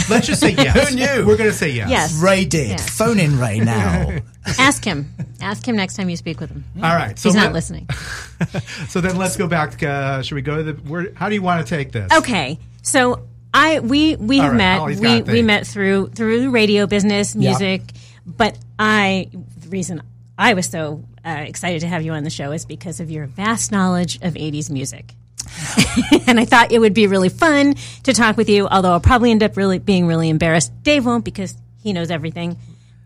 Let's 0.09 0.27
just 0.27 0.41
say 0.41 0.51
yes. 0.59 0.89
Who 0.89 0.97
knew? 0.97 1.27
We're 1.27 1.37
going 1.37 1.51
to 1.51 1.57
say 1.57 1.71
yes. 1.71 1.91
Yes. 1.91 2.23
Ray 2.23 2.45
did. 2.45 2.71
Yes. 2.71 2.97
Phone 2.97 3.19
in 3.19 3.39
Ray 3.39 3.61
now. 3.61 4.19
Ask 4.59 4.85
him. 4.85 5.13
Ask 5.41 5.67
him 5.67 5.77
next 5.77 5.97
time 5.97 6.09
you 6.09 6.17
speak 6.17 6.41
with 6.41 6.51
him. 6.51 6.65
All 6.77 6.95
right. 6.95 7.19
So 7.19 7.29
He's 7.29 7.37
not 7.37 7.53
listening. 7.53 7.89
so 8.89 9.01
then 9.01 9.17
let's 9.17 9.37
go 9.37 9.47
back. 9.47 9.83
Uh, 9.83 10.23
should 10.23 10.35
we 10.35 10.43
go 10.43 10.57
to 10.57 10.63
the? 10.63 10.73
Where, 10.89 11.13
how 11.15 11.29
do 11.29 11.35
you 11.35 11.43
want 11.43 11.67
to 11.67 11.77
take 11.77 11.93
this? 11.93 12.11
Okay. 12.13 12.59
So 12.83 13.27
I 13.53 13.81
we 13.81 14.17
we 14.17 14.39
have 14.39 14.53
right. 14.53 14.99
met. 15.01 15.27
We 15.27 15.33
we 15.33 15.43
met 15.43 15.67
through 15.67 16.09
through 16.09 16.51
radio 16.51 16.87
business, 16.87 17.35
music. 17.35 17.83
Yep. 17.83 18.03
But 18.27 18.59
I, 18.79 19.29
the 19.59 19.69
reason 19.69 20.03
I 20.39 20.55
was 20.55 20.67
so 20.67 21.05
uh, 21.25 21.31
excited 21.47 21.81
to 21.81 21.87
have 21.87 22.03
you 22.03 22.13
on 22.13 22.25
the 22.25 22.31
show 22.31 22.53
is 22.53 22.65
because 22.65 23.01
of 23.01 23.11
your 23.11 23.27
vast 23.27 23.71
knowledge 23.71 24.17
of 24.17 24.35
80s 24.35 24.71
music. 24.71 25.15
and 26.27 26.39
I 26.39 26.45
thought 26.45 26.73
it 26.73 26.79
would 26.79 26.95
be 26.95 27.07
really 27.07 27.29
fun 27.29 27.75
to 28.05 28.13
talk 28.13 28.37
with 28.37 28.49
you, 28.49 28.67
although 28.69 28.93
I'll 28.93 29.01
probably 29.01 29.31
end 29.31 29.43
up 29.43 29.57
really 29.57 29.79
being 29.79 30.07
really 30.07 30.29
embarrassed. 30.29 30.73
Dave 30.83 31.05
won't 31.07 31.25
because 31.25 31.57
he 31.83 31.93
knows 31.93 32.11
everything. 32.11 32.57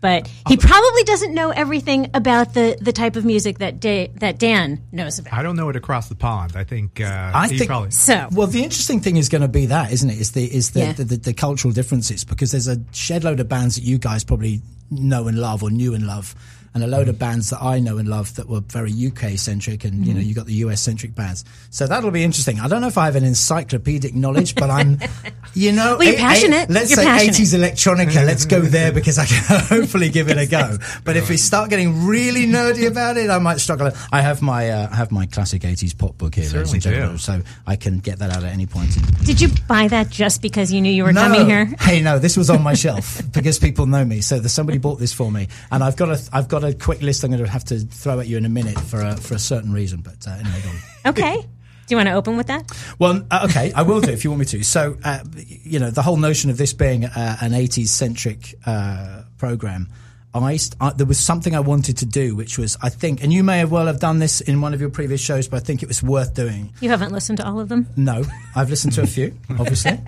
But 0.01 0.27
he 0.47 0.55
probably 0.55 1.03
doesn't 1.03 1.33
know 1.33 1.49
everything 1.49 2.09
about 2.13 2.53
the, 2.53 2.77
the 2.79 2.93
type 2.93 3.17
of 3.17 3.25
music 3.25 3.57
that 3.57 3.81
da- 3.81 4.07
that 4.15 4.39
Dan 4.39 4.81
knows 4.93 5.19
about. 5.19 5.33
I 5.33 5.43
don't 5.43 5.57
know 5.57 5.67
it 5.67 5.75
across 5.75 6.07
the 6.07 6.15
pond. 6.15 6.53
I 6.55 6.63
think. 6.63 7.01
Uh, 7.01 7.31
I 7.35 7.49
think 7.49 7.67
probably. 7.67 7.91
so. 7.91 8.29
Well, 8.31 8.47
the 8.47 8.63
interesting 8.63 9.01
thing 9.01 9.17
is 9.17 9.27
going 9.27 9.41
to 9.41 9.49
be 9.49 9.65
that, 9.65 9.91
isn't 9.91 10.09
it? 10.09 10.17
Is 10.17 10.31
the 10.31 10.45
is 10.45 10.71
the, 10.71 10.79
yeah. 10.79 10.93
the, 10.93 11.03
the, 11.03 11.17
the 11.17 11.33
cultural 11.33 11.73
differences 11.73 12.23
because 12.23 12.51
there's 12.51 12.69
a 12.69 12.77
shed 12.93 13.25
load 13.25 13.41
of 13.41 13.49
bands 13.49 13.75
that 13.75 13.83
you 13.83 13.97
guys 13.97 14.23
probably 14.23 14.61
know 14.89 15.27
and 15.27 15.37
love 15.37 15.63
or 15.63 15.69
knew 15.69 15.93
and 15.93 16.07
love 16.07 16.33
and 16.73 16.83
a 16.83 16.87
load 16.87 17.09
of 17.09 17.17
bands 17.17 17.49
that 17.49 17.61
I 17.61 17.79
know 17.79 17.97
and 17.97 18.07
love 18.07 18.35
that 18.35 18.47
were 18.47 18.61
very 18.61 18.91
UK 18.91 19.37
centric, 19.37 19.85
and 19.85 20.05
you 20.05 20.13
know, 20.13 20.19
you 20.19 20.33
got 20.33 20.45
the 20.45 20.53
US 20.65 20.81
centric 20.81 21.15
bands. 21.15 21.45
So 21.69 21.87
that'll 21.87 22.11
be 22.11 22.23
interesting. 22.23 22.59
I 22.59 22.67
don't 22.67 22.81
know 22.81 22.87
if 22.87 22.97
I 22.97 23.05
have 23.05 23.15
an 23.15 23.23
encyclopedic 23.23 24.15
knowledge, 24.15 24.55
but 24.55 24.69
I'm, 24.69 24.99
you 25.53 25.71
know, 25.71 25.97
well, 25.97 26.03
you're 26.07 26.15
a, 26.15 26.19
passionate. 26.19 26.69
A, 26.69 26.73
let's 26.73 26.91
you're 26.91 26.97
say 26.97 27.05
passionate. 27.05 27.35
80s 27.35 27.57
electronica. 27.57 28.25
let's 28.25 28.45
go 28.45 28.61
there 28.77 28.91
because 28.91 29.17
I 29.17 29.25
can 29.25 29.43
hopefully 29.61 30.09
give 30.09 30.29
it 30.29 30.37
a 30.37 30.45
go. 30.45 30.77
But 31.03 31.17
if 31.17 31.29
we 31.29 31.37
start 31.37 31.69
getting 31.69 32.05
really 32.05 32.45
nerdy 32.45 32.87
about 32.87 33.17
it, 33.17 33.29
I 33.29 33.39
might 33.39 33.59
struggle. 33.59 33.91
I 34.11 34.21
have 34.21 34.41
my 34.41 34.69
uh, 34.69 34.89
I 34.91 34.95
have 34.95 35.11
my 35.11 35.25
classic 35.25 35.63
80s 35.63 35.97
pop 35.97 36.17
book 36.17 36.35
here, 36.35 36.49
ladies 36.49 36.73
and 36.73 36.81
gentlemen, 36.81 37.17
so 37.17 37.41
I 37.65 37.75
can 37.75 37.99
get 37.99 38.19
that 38.19 38.31
out 38.31 38.43
at 38.43 38.53
any 38.53 38.65
point. 38.65 38.95
Did 39.25 39.41
you 39.41 39.49
buy 39.67 39.87
that 39.87 40.09
just 40.09 40.41
because 40.41 40.71
you 40.71 40.81
knew 40.81 40.91
you 40.91 41.03
were 41.03 41.13
no. 41.13 41.21
coming 41.21 41.45
here? 41.45 41.65
Hey, 41.79 42.01
no, 42.01 42.19
this 42.19 42.37
was 42.37 42.49
on 42.49 42.61
my 42.61 42.73
shelf 42.73 43.21
because 43.31 43.59
people 43.59 43.85
know 43.85 44.05
me. 44.05 44.21
So 44.21 44.41
somebody 44.43 44.77
bought 44.77 44.99
this 44.99 45.13
for 45.13 45.31
me, 45.31 45.47
and 45.71 45.83
I've 45.83 45.95
got 45.95 46.09
a 46.09 46.29
I've 46.33 46.47
got 46.47 46.58
a 46.63 46.73
quick 46.73 47.01
list. 47.01 47.23
I'm 47.23 47.31
going 47.31 47.43
to 47.43 47.49
have 47.49 47.63
to 47.65 47.79
throw 47.79 48.19
at 48.19 48.27
you 48.27 48.37
in 48.37 48.45
a 48.45 48.49
minute 48.49 48.79
for 48.79 49.01
a, 49.01 49.15
for 49.15 49.35
a 49.35 49.39
certain 49.39 49.73
reason. 49.73 50.01
But 50.01 50.27
uh, 50.27 50.31
anyway, 50.31 50.79
okay. 51.05 51.41
Do 51.41 51.95
you 51.95 51.97
want 51.97 52.09
to 52.09 52.13
open 52.13 52.37
with 52.37 52.47
that? 52.47 52.71
Well, 52.99 53.25
uh, 53.31 53.47
okay, 53.49 53.71
I 53.75 53.81
will 53.81 53.99
do 53.99 54.11
if 54.11 54.23
you 54.23 54.29
want 54.29 54.41
me 54.41 54.45
to. 54.45 54.63
So, 54.63 54.95
uh, 55.03 55.23
you 55.35 55.79
know, 55.79 55.89
the 55.89 56.03
whole 56.03 56.17
notion 56.17 56.51
of 56.51 56.57
this 56.57 56.71
being 56.71 57.05
uh, 57.05 57.37
an 57.41 57.51
80s 57.53 57.87
centric 57.87 58.53
uh, 58.63 59.23
program, 59.39 59.89
I, 60.31 60.59
I, 60.79 60.93
there 60.93 61.07
was 61.07 61.17
something 61.17 61.55
I 61.55 61.61
wanted 61.61 61.97
to 61.97 62.05
do, 62.05 62.35
which 62.35 62.59
was, 62.59 62.77
I 62.79 62.89
think, 62.89 63.23
and 63.23 63.33
you 63.33 63.43
may 63.43 63.57
have 63.57 63.71
well 63.71 63.87
have 63.87 63.99
done 63.99 64.19
this 64.19 64.39
in 64.39 64.61
one 64.61 64.75
of 64.75 64.81
your 64.81 64.91
previous 64.91 65.19
shows, 65.19 65.47
but 65.47 65.57
I 65.57 65.59
think 65.61 65.81
it 65.81 65.87
was 65.87 66.03
worth 66.03 66.35
doing. 66.35 66.71
You 66.79 66.89
haven't 66.89 67.11
listened 67.11 67.39
to 67.39 67.47
all 67.47 67.59
of 67.59 67.69
them? 67.69 67.87
No, 67.97 68.23
I've 68.55 68.69
listened 68.69 68.93
to 68.93 69.01
a 69.01 69.07
few, 69.07 69.35
obviously. 69.49 69.99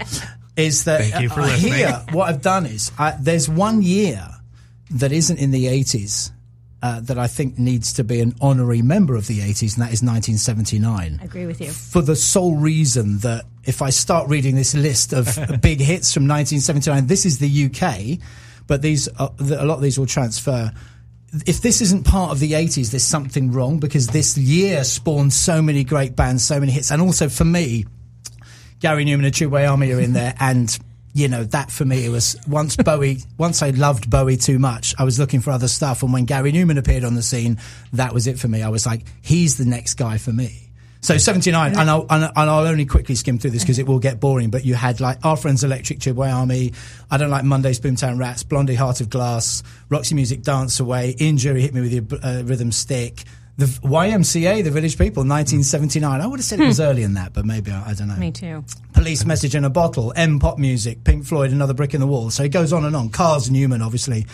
is 0.55 0.83
that 0.83 1.01
Thank 1.01 1.23
you 1.23 1.29
for 1.29 1.41
listening. 1.41 1.73
here, 1.73 2.05
what 2.11 2.29
I've 2.29 2.43
done 2.43 2.67
is, 2.67 2.91
there's 3.19 3.49
one 3.49 3.81
year 3.81 4.27
that 4.91 5.11
isn't 5.11 5.39
in 5.39 5.49
the 5.49 5.65
80s 5.65 6.31
uh, 6.81 6.99
that 7.01 7.17
I 7.17 7.27
think 7.27 7.59
needs 7.59 7.93
to 7.93 8.03
be 8.03 8.21
an 8.21 8.35
honorary 8.41 8.81
member 8.81 9.15
of 9.15 9.27
the 9.27 9.39
80s, 9.39 9.75
and 9.75 9.83
that 9.83 9.93
is 9.93 10.01
1979. 10.01 11.19
I 11.21 11.23
agree 11.23 11.45
with 11.45 11.61
you. 11.61 11.69
For 11.69 12.01
the 12.01 12.15
sole 12.15 12.55
reason 12.55 13.19
that 13.19 13.45
if 13.63 13.81
I 13.81 13.91
start 13.91 14.29
reading 14.29 14.55
this 14.55 14.73
list 14.73 15.13
of 15.13 15.25
big 15.61 15.79
hits 15.79 16.13
from 16.13 16.23
1979, 16.27 17.07
this 17.07 17.25
is 17.25 17.37
the 17.37 17.65
UK, 17.65 18.19
but 18.67 18.81
these 18.81 19.07
uh, 19.19 19.29
a 19.39 19.65
lot 19.65 19.75
of 19.75 19.81
these 19.81 19.99
will 19.99 20.07
transfer. 20.07 20.71
If 21.45 21.61
this 21.61 21.81
isn't 21.81 22.03
part 22.05 22.31
of 22.31 22.39
the 22.39 22.53
80s, 22.53 22.91
there's 22.91 23.03
something 23.03 23.51
wrong 23.51 23.79
because 23.79 24.07
this 24.07 24.37
year 24.37 24.83
spawned 24.83 25.33
so 25.33 25.61
many 25.61 25.83
great 25.83 26.15
bands, 26.15 26.43
so 26.43 26.59
many 26.59 26.71
hits, 26.71 26.91
and 26.91 27.01
also 27.01 27.29
for 27.29 27.45
me, 27.45 27.85
Gary 28.79 29.05
Numan 29.05 29.25
and 29.25 29.33
Tubeway 29.33 29.69
Army 29.69 29.91
are 29.91 29.99
in 29.99 30.13
there, 30.13 30.33
and 30.39 30.77
you 31.13 31.27
know, 31.27 31.43
that 31.45 31.71
for 31.71 31.85
me, 31.85 32.05
it 32.05 32.09
was 32.09 32.35
once 32.47 32.75
Bowie, 32.77 33.19
once 33.37 33.61
I 33.61 33.71
loved 33.71 34.09
Bowie 34.09 34.37
too 34.37 34.59
much, 34.59 34.95
I 34.97 35.03
was 35.03 35.19
looking 35.19 35.41
for 35.41 35.51
other 35.51 35.67
stuff. 35.67 36.03
And 36.03 36.13
when 36.13 36.25
Gary 36.25 36.51
Numan 36.51 36.77
appeared 36.77 37.03
on 37.03 37.15
the 37.15 37.23
scene, 37.23 37.57
that 37.93 38.13
was 38.13 38.27
it 38.27 38.39
for 38.39 38.47
me. 38.47 38.61
I 38.61 38.69
was 38.69 38.85
like, 38.85 39.01
he's 39.21 39.57
the 39.57 39.65
next 39.65 39.95
guy 39.95 40.17
for 40.17 40.31
me. 40.31 40.69
So 41.03 41.17
79, 41.17 41.75
and 41.75 41.89
I'll, 41.89 42.05
and 42.09 42.31
I'll 42.35 42.67
only 42.67 42.85
quickly 42.85 43.15
skim 43.15 43.39
through 43.39 43.51
this 43.51 43.63
because 43.63 43.79
it 43.79 43.87
will 43.87 43.97
get 43.97 44.19
boring, 44.19 44.51
but 44.51 44.63
you 44.63 44.75
had 44.75 44.99
like 44.99 45.17
Our 45.25 45.35
Friends 45.35 45.63
Electric 45.63 45.97
Tubeway 45.97 46.31
Army, 46.31 46.73
I 47.09 47.17
Don't 47.17 47.31
Like 47.31 47.43
Monday's 47.43 47.79
Boomtown 47.79 48.19
Rats, 48.19 48.43
Blondie 48.43 48.75
Heart 48.75 49.01
of 49.01 49.09
Glass, 49.09 49.63
Roxy 49.89 50.13
Music 50.13 50.43
Dance 50.43 50.79
Away, 50.79 51.15
Ian 51.19 51.37
Dury 51.37 51.61
Hit 51.61 51.73
Me 51.73 51.81
With 51.81 51.91
Your 51.91 52.19
uh, 52.21 52.43
Rhythm 52.43 52.71
Stick, 52.71 53.23
the 53.57 53.65
YMCA, 53.65 54.63
the 54.63 54.71
Village 54.71 54.97
People, 54.97 55.23
hmm. 55.23 55.29
1979. 55.29 56.21
I 56.21 56.27
would 56.27 56.39
have 56.39 56.45
said 56.45 56.59
it 56.59 56.67
was 56.67 56.77
hmm. 56.77 56.83
earlier 56.83 57.05
than 57.05 57.15
that, 57.15 57.33
but 57.33 57.45
maybe, 57.45 57.71
I, 57.71 57.91
I 57.91 57.93
don't 57.93 58.07
know. 58.07 58.15
Me 58.15 58.31
too. 58.31 58.63
Police 58.93 59.25
Message 59.25 59.55
in 59.55 59.65
a 59.65 59.69
Bottle, 59.69 60.13
M 60.15 60.39
Pop 60.39 60.57
Muzik, 60.57 61.03
Pink 61.03 61.25
Floyd, 61.25 61.51
Another 61.51 61.73
Brick 61.73 61.93
in 61.93 62.01
the 62.01 62.07
Wall. 62.07 62.29
So 62.29 62.43
it 62.43 62.49
goes 62.49 62.73
on 62.73 62.85
and 62.85 62.95
on. 62.95 63.09
Cars 63.09 63.49
Numan, 63.49 63.83
obviously. 63.85 64.25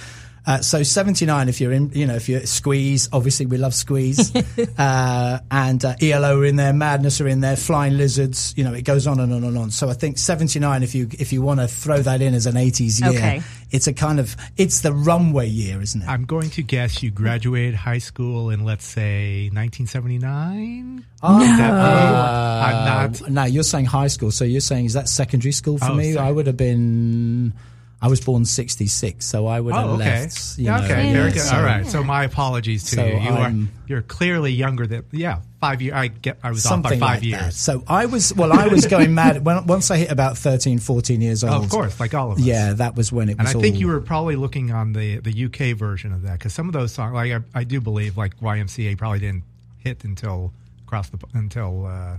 Uh, 0.47 0.61
so 0.61 0.81
79, 0.81 1.49
if 1.49 1.59
you're 1.59 1.73
in, 1.73 1.91
you 1.93 2.07
know, 2.07 2.15
if 2.15 2.29
you're 2.29 2.45
Squeeze, 2.45 3.09
obviously 3.11 3.45
we 3.45 3.57
love 3.57 3.73
Squeeze. 3.73 4.33
uh, 4.77 5.39
and 5.51 5.83
uh, 5.83 5.93
ELO 6.01 6.39
are 6.39 6.45
in 6.45 6.55
there, 6.55 6.71
Madness 6.71 7.19
are 7.19 7.27
in 7.27 7.41
there, 7.41 7.57
Flying 7.57 7.97
Lizards, 7.97 8.53
you 8.55 8.63
know, 8.63 8.73
it 8.73 8.83
goes 8.83 9.07
on 9.07 9.19
and 9.19 9.33
on 9.33 9.43
and 9.43 9.57
on. 9.57 9.71
So 9.71 9.89
I 9.89 9.93
think 9.93 10.17
79, 10.17 10.83
if 10.83 10.95
you, 10.95 11.09
if 11.19 11.33
you 11.33 11.41
want 11.41 11.59
to 11.59 11.67
throw 11.67 11.97
that 11.99 12.21
in 12.21 12.33
as 12.33 12.45
an 12.45 12.55
80s 12.55 13.01
year, 13.01 13.09
Okay. 13.09 13.41
it's 13.71 13.87
a 13.87 13.93
kind 13.93 14.21
of, 14.21 14.37
it's 14.55 14.79
the 14.79 14.93
runway 14.93 15.47
year, 15.49 15.81
isn't 15.81 16.01
it? 16.01 16.07
I'm 16.07 16.23
going 16.23 16.49
to 16.51 16.63
guess 16.63 17.03
you 17.03 17.11
graduated 17.11 17.75
high 17.75 17.97
school 17.97 18.49
in, 18.49 18.63
let's 18.63 18.85
say, 18.85 19.49
1979. 19.51 21.05
Oh, 21.23 21.39
That- 21.39 21.71
I'm 21.73 22.85
not. 23.11 23.21
Uh, 23.21 23.25
No, 23.29 23.43
you're 23.43 23.63
saying 23.63 23.85
high 23.85 24.07
school. 24.07 24.31
So 24.31 24.45
you're 24.45 24.61
saying, 24.61 24.85
is 24.85 24.93
that 24.93 25.09
secondary 25.09 25.51
school 25.51 25.77
for 25.77 25.91
Oh, 25.91 25.95
me? 25.95 26.13
sec- 26.13 26.21
I 26.21 26.31
would 26.31 26.47
have 26.47 26.55
been, 26.57 27.53
I 27.99 28.09
was 28.09 28.21
born 28.21 28.45
66, 28.45 29.25
so 29.25 29.47
I 29.47 29.59
would 29.59 29.73
have 29.73 29.85
Oh, 29.89 29.93
okay. 29.95 30.21
left. 30.21 30.59
You 30.59 30.65
Yeah, 30.65 30.77
know, 30.77 30.85
okay, 30.85 31.07
yeah, 31.07 31.13
very 31.13 31.31
good. 31.31 31.41
so- 31.41 31.55
All 31.57 31.63
right. 31.63 31.85
So 31.87 32.03
my 32.03 32.25
apologies 32.25 32.83
to 32.91 32.95
So 32.97 33.05
you. 33.05 33.13
You 33.19 33.29
are 33.29 33.37
I'm- 33.39 33.71
you're 33.87 34.01
clearly 34.03 34.51
younger 34.51 34.85
than 34.85 35.03
yeah 35.11 35.39
five 35.61 35.81
years. 35.81 35.95
I 35.95 36.07
get 36.09 36.37
I 36.43 36.51
was 36.51 36.61
Something 36.61 36.93
off 36.93 36.99
by 36.99 37.05
five 37.15 37.15
like 37.17 37.23
years. 37.23 37.41
that. 37.41 37.53
So 37.53 37.83
I 37.87 38.05
was, 38.05 38.33
well, 38.35 38.53
I 38.53 38.67
was 38.67 38.85
going 38.85 39.15
mad 39.15 39.43
when, 39.45 39.65
once 39.65 39.89
I 39.89 39.97
hit 39.97 40.11
about 40.11 40.37
13, 40.37 40.77
14 40.77 41.21
years 41.21 41.43
old. 41.43 41.53
Oh, 41.53 41.63
of 41.63 41.69
course, 41.71 41.99
like 41.99 42.13
all 42.13 42.31
of 42.31 42.37
us. 42.37 42.43
Yeah, 42.43 42.73
that 42.73 42.95
was 42.95 43.11
when 43.11 43.29
it 43.29 43.37
And 43.39 43.47
was 43.47 43.55
I 43.55 43.59
think 43.61 43.75
all- 43.75 43.81
you 43.81 43.87
were 43.87 44.01
probably 44.01 44.35
looking 44.35 44.71
on 44.71 44.93
the 44.93 45.17
the 45.17 45.31
UK 45.45 45.75
version 45.75 46.13
of 46.13 46.21
that 46.21 46.33
because 46.33 46.53
some 46.53 46.67
of 46.67 46.73
those 46.73 46.91
songs, 46.91 47.13
like 47.15 47.31
I, 47.31 47.39
I 47.59 47.63
do 47.63 47.81
believe, 47.81 48.15
like 48.15 48.39
YMCA 48.41 48.95
probably 48.97 49.19
didn't 49.19 49.43
hit 49.79 50.03
until 50.03 50.53
across 50.85 51.09
the 51.09 51.17
until 51.33 51.87
uh, 51.87 52.17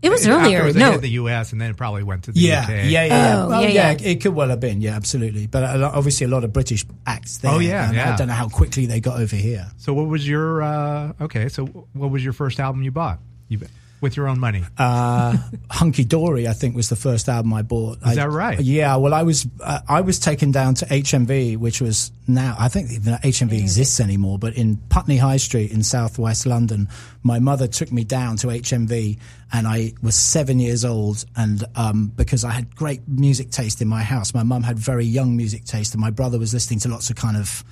It 0.00 0.10
was 0.10 0.26
after 0.26 0.44
earlier. 0.44 0.66
it 0.68 0.76
no, 0.76 0.92
hit 0.92 1.00
the 1.00 1.10
US, 1.10 1.50
and 1.52 1.60
then 1.60 1.70
it 1.70 1.76
probably 1.76 2.04
went 2.04 2.24
to 2.24 2.32
the 2.32 2.38
Yeah, 2.40 2.62
UK. 2.62 2.68
yeah, 2.68 2.82
yeah, 2.84 3.04
yeah. 3.06 3.42
Oh, 3.44 3.48
well, 3.48 3.62
yeah, 3.62 3.68
yeah, 3.68 3.90
yeah. 3.98 4.08
it 4.10 4.20
could 4.20 4.34
well 4.34 4.48
have 4.48 4.60
been. 4.60 4.80
Yeah, 4.80 4.94
absolutely. 4.94 5.46
But 5.48 5.74
a 5.74 5.78
lot, 5.78 5.94
obviously, 5.94 6.26
a 6.26 6.28
lot 6.28 6.44
of 6.44 6.52
British 6.52 6.84
acts 7.04 7.38
there. 7.38 7.50
Oh, 7.52 7.58
yeah, 7.58 7.88
and 7.88 7.96
yeah. 7.96 8.14
I 8.14 8.16
don't 8.16 8.28
know 8.28 8.34
how 8.34 8.48
quickly 8.48 8.86
they 8.86 9.00
got 9.00 9.20
over 9.20 9.34
here. 9.34 9.66
So 9.76 9.92
what 9.94 10.06
was 10.06 10.26
your 10.28 10.62
uh, 10.62 11.12
okay? 11.22 11.48
So 11.48 11.66
what 11.66 12.10
was 12.10 12.22
your 12.22 12.32
first 12.32 12.60
album 12.60 12.82
you 12.84 12.92
bought? 12.92 13.18
You 13.48 13.58
with 14.00 14.16
your 14.16 14.28
own 14.28 14.38
money? 14.38 14.64
Uh, 14.76 15.36
Hunky 15.70 16.04
Dory, 16.04 16.46
I 16.46 16.52
think, 16.52 16.76
was 16.76 16.88
the 16.88 16.96
first 16.96 17.28
album 17.28 17.52
I 17.52 17.62
bought. 17.62 17.98
Is 17.98 18.04
I- 18.04 18.14
that 18.16 18.30
right? 18.30 18.60
Yeah. 18.60 18.96
Well, 18.96 19.14
I 19.14 19.22
was 19.22 19.46
uh, 19.60 19.80
I 19.88 20.00
was 20.02 20.18
taken 20.18 20.52
down 20.52 20.74
to 20.76 20.86
HMV, 20.86 21.56
which 21.56 21.80
was 21.80 22.10
now 22.26 22.56
I 22.58 22.68
think 22.68 22.90
even 22.92 23.14
HMV 23.14 23.58
exists 23.58 24.00
anymore, 24.00 24.38
but 24.38 24.54
in 24.54 24.76
Putney 24.88 25.16
High 25.16 25.38
Street 25.38 25.70
in 25.72 25.82
southwest 25.82 26.46
London, 26.46 26.88
my 27.22 27.38
mother 27.38 27.66
took 27.66 27.90
me 27.90 28.04
down 28.04 28.36
to 28.38 28.48
HMV, 28.48 29.18
and 29.52 29.66
I 29.66 29.92
was 30.02 30.14
seven 30.14 30.58
years 30.58 30.84
old, 30.84 31.24
and 31.36 31.64
um, 31.76 32.12
because 32.16 32.44
I 32.44 32.50
had 32.50 32.74
great 32.76 33.06
music 33.08 33.50
taste 33.50 33.80
in 33.82 33.88
my 33.88 34.02
house, 34.02 34.34
my 34.34 34.42
mum 34.42 34.62
had 34.62 34.78
very 34.78 35.04
young 35.06 35.36
music 35.36 35.64
taste, 35.64 35.94
and 35.94 36.00
my 36.00 36.10
brother 36.10 36.38
was 36.38 36.52
listening 36.54 36.80
to 36.80 36.88
lots 36.88 37.10
of 37.10 37.16
kind 37.16 37.36
of 37.36 37.64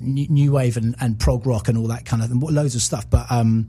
new, 0.00 0.26
new 0.28 0.52
wave 0.52 0.76
and, 0.76 0.94
and 1.00 1.18
prog 1.18 1.46
rock 1.46 1.68
and 1.68 1.78
all 1.78 1.86
that 1.88 2.04
kind 2.04 2.22
of 2.22 2.30
loads 2.42 2.74
of 2.74 2.82
stuff. 2.82 3.08
But 3.08 3.30
um, 3.30 3.68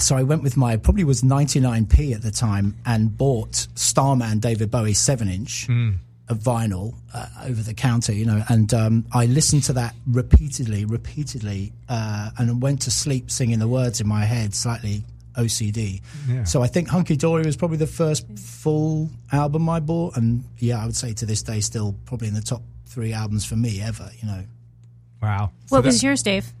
so 0.00 0.16
I 0.16 0.22
went 0.22 0.42
with 0.42 0.56
my 0.56 0.76
probably 0.76 1.04
was 1.04 1.22
99p 1.22 2.14
at 2.14 2.22
the 2.22 2.30
time 2.30 2.76
and 2.86 3.16
bought 3.16 3.66
Starman 3.74 4.38
David 4.38 4.70
Bowie 4.70 4.92
seven 4.94 5.28
inch 5.28 5.68
of 6.28 6.38
vinyl 6.38 6.94
uh, 7.12 7.26
over 7.44 7.60
the 7.62 7.74
counter, 7.74 8.12
you 8.12 8.24
know, 8.24 8.42
and 8.48 8.72
um, 8.72 9.04
I 9.12 9.26
listened 9.26 9.64
to 9.64 9.72
that 9.74 9.94
repeatedly, 10.06 10.84
repeatedly, 10.84 11.72
uh, 11.88 12.30
and 12.38 12.62
went 12.62 12.82
to 12.82 12.90
sleep 12.92 13.30
singing 13.30 13.58
the 13.58 13.66
words 13.68 14.00
in 14.00 14.06
my 14.06 14.24
head, 14.24 14.54
slightly 14.54 15.02
OCD. 15.34 16.00
Yeah. 16.28 16.44
So 16.44 16.62
I 16.62 16.68
think 16.68 16.86
Hunky 16.88 17.16
Dory 17.16 17.42
was 17.44 17.56
probably 17.56 17.78
the 17.78 17.86
first 17.88 18.26
full 18.38 19.10
album 19.32 19.68
I 19.68 19.80
bought, 19.80 20.16
and 20.16 20.44
yeah, 20.58 20.80
I 20.82 20.86
would 20.86 20.94
say 20.96 21.12
to 21.14 21.26
this 21.26 21.42
day 21.42 21.58
still 21.60 21.94
probably 22.06 22.28
in 22.28 22.34
the 22.34 22.42
top 22.42 22.62
three 22.86 23.12
albums 23.12 23.44
for 23.44 23.56
me 23.56 23.80
ever. 23.82 24.08
You 24.20 24.28
know. 24.28 24.44
Wow. 25.22 25.50
So 25.66 25.76
what 25.76 25.82
that- 25.82 25.88
was 25.88 26.02
yours, 26.02 26.22
Dave? 26.22 26.52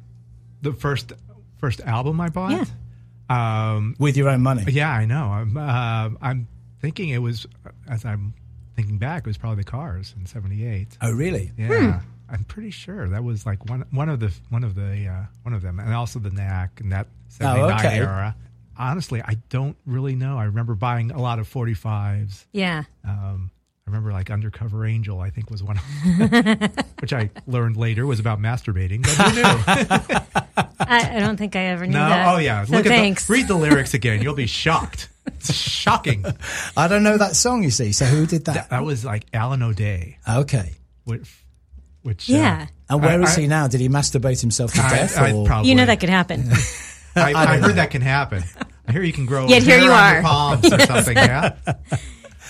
the 0.62 0.72
first 0.72 1.12
first 1.58 1.80
album 1.82 2.20
I 2.20 2.28
bought? 2.28 2.50
Yeah. 2.52 2.64
Um, 3.30 3.94
with 3.98 4.16
your 4.16 4.28
own 4.28 4.42
money. 4.42 4.64
yeah, 4.68 4.90
I 4.90 5.06
know. 5.06 5.26
I'm 5.26 5.56
uh, 5.56 6.10
I'm 6.20 6.48
thinking 6.80 7.10
it 7.10 7.18
was 7.18 7.46
as 7.88 8.04
I'm 8.04 8.34
thinking 8.74 8.98
back, 8.98 9.20
it 9.20 9.26
was 9.26 9.38
probably 9.38 9.62
the 9.62 9.70
Cars 9.70 10.14
in 10.18 10.26
'78. 10.26 10.98
Oh, 11.00 11.12
really? 11.12 11.52
Yeah, 11.56 12.00
I'm 12.28 12.44
pretty 12.44 12.70
sure 12.70 13.08
that 13.08 13.22
was 13.22 13.46
like 13.46 13.68
one 13.68 13.84
one 13.90 14.08
of 14.08 14.20
the 14.20 14.32
one 14.48 14.64
of 14.64 14.74
the 14.74 15.06
uh, 15.06 15.24
one 15.42 15.54
of 15.54 15.62
them, 15.62 15.78
and 15.78 15.94
also 15.94 16.18
the 16.18 16.30
Knack 16.30 16.80
and 16.80 16.92
that 16.92 17.06
'79 17.28 17.78
okay. 17.78 17.98
era. 17.98 18.36
Honestly, 18.76 19.20
I 19.22 19.36
don't 19.50 19.76
really 19.84 20.14
know. 20.14 20.38
I 20.38 20.44
remember 20.44 20.74
buying 20.74 21.10
a 21.10 21.20
lot 21.20 21.38
of 21.38 21.46
45s. 21.52 22.46
Yeah. 22.50 22.84
Um, 23.06 23.50
I 23.52 23.59
remember 23.90 24.12
like 24.12 24.30
Undercover 24.30 24.86
Angel, 24.86 25.20
I 25.20 25.30
think 25.30 25.50
was 25.50 25.62
one 25.62 25.78
of 25.78 26.30
them, 26.30 26.70
which 27.00 27.12
I 27.12 27.30
learned 27.46 27.76
later 27.76 28.06
was 28.06 28.20
about 28.20 28.40
masturbating. 28.40 29.02
But 29.02 29.30
who 29.30 29.34
knew? 29.36 30.64
I, 30.80 31.16
I 31.16 31.20
don't 31.20 31.36
think 31.36 31.56
I 31.56 31.66
ever 31.66 31.86
knew 31.86 31.92
no, 31.92 32.08
that. 32.08 32.34
oh 32.34 32.38
yeah. 32.38 32.64
So 32.64 32.76
Look 32.76 32.86
thanks. 32.86 33.24
at 33.24 33.26
the, 33.26 33.32
read 33.34 33.48
the 33.48 33.54
lyrics 33.56 33.94
again. 33.94 34.22
You'll 34.22 34.34
be 34.34 34.46
shocked. 34.62 35.08
It's 35.26 35.52
shocking. 35.54 36.24
I 36.76 36.88
don't 36.88 37.02
know 37.02 37.18
that 37.18 37.36
song. 37.36 37.62
You 37.62 37.70
see, 37.70 37.92
so 37.92 38.04
who 38.04 38.26
did 38.26 38.46
that? 38.46 38.54
That, 38.54 38.70
that 38.70 38.84
was 38.84 39.04
like 39.04 39.26
Alan 39.32 39.62
O'Day, 39.62 40.18
okay. 40.28 40.72
which, 41.04 41.30
which 42.02 42.30
uh, 42.30 42.34
yeah. 42.34 42.66
And 42.88 43.02
where 43.02 43.20
is 43.22 43.36
I- 43.36 43.42
he 43.42 43.46
now? 43.46 43.68
Did 43.68 43.80
he 43.80 43.88
masturbate 43.88 44.40
himself 44.40 44.72
to 44.74 44.80
I, 44.80 44.90
death? 44.90 45.18
I 45.18 45.32
or? 45.32 45.46
probably, 45.46 45.68
you 45.68 45.74
know 45.76 45.86
that 45.86 46.00
could 46.00 46.08
happen. 46.08 46.50
I, 47.16 47.34
I 47.34 47.56
heard 47.58 47.76
that 47.76 47.90
can 47.90 48.02
happen. 48.02 48.42
I 48.86 48.92
hear 48.92 49.02
you 49.02 49.12
can 49.12 49.26
grow. 49.26 49.46
Yet 49.46 49.62
here 49.62 49.76
hair 49.76 49.84
you 49.84 49.92
on 49.92 49.98
are. 49.98 50.14
your 50.14 50.22
palms 50.22 50.72
or 50.72 50.78
something. 50.80 51.16
Yeah. 51.16 51.56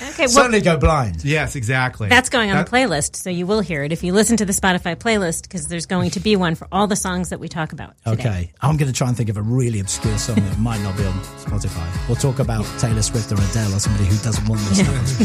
Okay. 0.03 0.23
Well, 0.23 0.29
Certainly 0.29 0.61
go 0.63 0.77
blind. 0.77 1.25
Yes, 1.25 1.57
exactly. 1.57 2.09
that's 2.09 2.29
going 2.31 2.51
on 2.51 2.57
That- 2.57 2.67
the 2.71 2.77
playlist, 2.77 3.17
so 3.17 3.31
you 3.31 3.47
will 3.47 3.61
hear 3.61 3.83
it 3.85 3.93
if 3.93 4.03
you 4.03 4.13
listen 4.13 4.37
to 4.39 4.45
the 4.45 4.53
Spotify 4.53 4.97
playlist, 4.97 5.43
because 5.43 5.69
there's 5.69 5.87
going 5.87 6.11
to 6.11 6.21
be 6.21 6.37
one 6.37 6.55
for 6.55 6.67
all 6.73 6.87
the 6.87 6.97
songs 6.97 7.29
that 7.31 7.41
we 7.41 7.49
talk 7.49 7.73
about. 7.73 7.95
Today. 8.05 8.13
Okay, 8.13 8.53
I'm 8.61 8.77
going 8.77 8.91
to 8.91 8.97
try 8.97 9.09
and 9.09 9.17
think 9.17 9.29
of 9.29 9.37
a 9.37 9.43
really 9.43 9.81
obscure 9.81 10.17
song 10.19 10.37
that 10.37 10.59
might 10.59 10.81
not 10.83 10.97
be 10.97 11.05
on 11.05 11.15
Spotify. 11.39 12.09
We'll 12.09 12.17
talk 12.17 12.39
about 12.39 12.65
Taylor 12.79 13.03
Swift 13.03 13.31
or 13.33 13.37
Adele 13.37 13.75
or 13.75 13.79
somebody 13.81 14.05
who 14.07 14.17
doesn't 14.19 14.49
want 14.49 14.61
this 14.69 14.79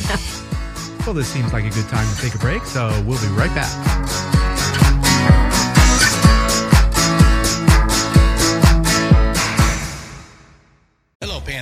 stuff. 0.03 0.51
Well, 1.05 1.13
this 1.13 1.27
seems 1.27 1.53
like 1.53 1.65
a 1.65 1.69
good 1.69 1.87
time 1.87 2.15
to 2.15 2.19
take 2.19 2.33
a 2.33 2.39
break, 2.39 2.63
so 2.65 2.87
we'll 3.05 3.21
be 3.21 3.27
right 3.27 3.53
back. 3.53 4.34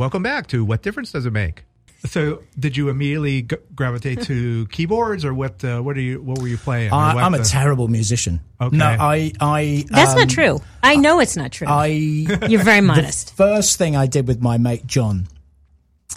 Welcome 0.00 0.22
back 0.22 0.46
to 0.46 0.64
What 0.64 0.80
Difference 0.80 1.12
Does 1.12 1.26
It 1.26 1.30
Make? 1.30 1.64
So 2.06 2.42
did 2.58 2.74
you 2.74 2.88
immediately 2.88 3.42
g- 3.42 3.56
gravitate 3.74 4.22
to 4.22 4.66
keyboards 4.70 5.26
or 5.26 5.34
what? 5.34 5.62
Uh, 5.62 5.82
what 5.82 5.94
are 5.98 6.00
you? 6.00 6.22
What 6.22 6.38
were 6.38 6.48
you 6.48 6.56
playing? 6.56 6.90
I, 6.90 7.14
what 7.14 7.22
I'm 7.22 7.34
a 7.34 7.44
terrible 7.44 7.88
musician. 7.88 8.40
Okay. 8.58 8.74
No, 8.74 8.86
I, 8.86 9.32
I. 9.38 9.84
That's 9.90 10.12
um, 10.12 10.20
not 10.20 10.30
true. 10.30 10.62
I 10.82 10.96
know 10.96 11.20
it's 11.20 11.36
not 11.36 11.52
true. 11.52 11.66
I. 11.68 11.86
You're 12.48 12.64
very 12.64 12.80
modest. 12.92 13.36
First 13.36 13.76
thing 13.76 13.94
I 13.94 14.06
did 14.06 14.26
with 14.26 14.40
my 14.40 14.56
mate 14.56 14.86
John, 14.86 15.28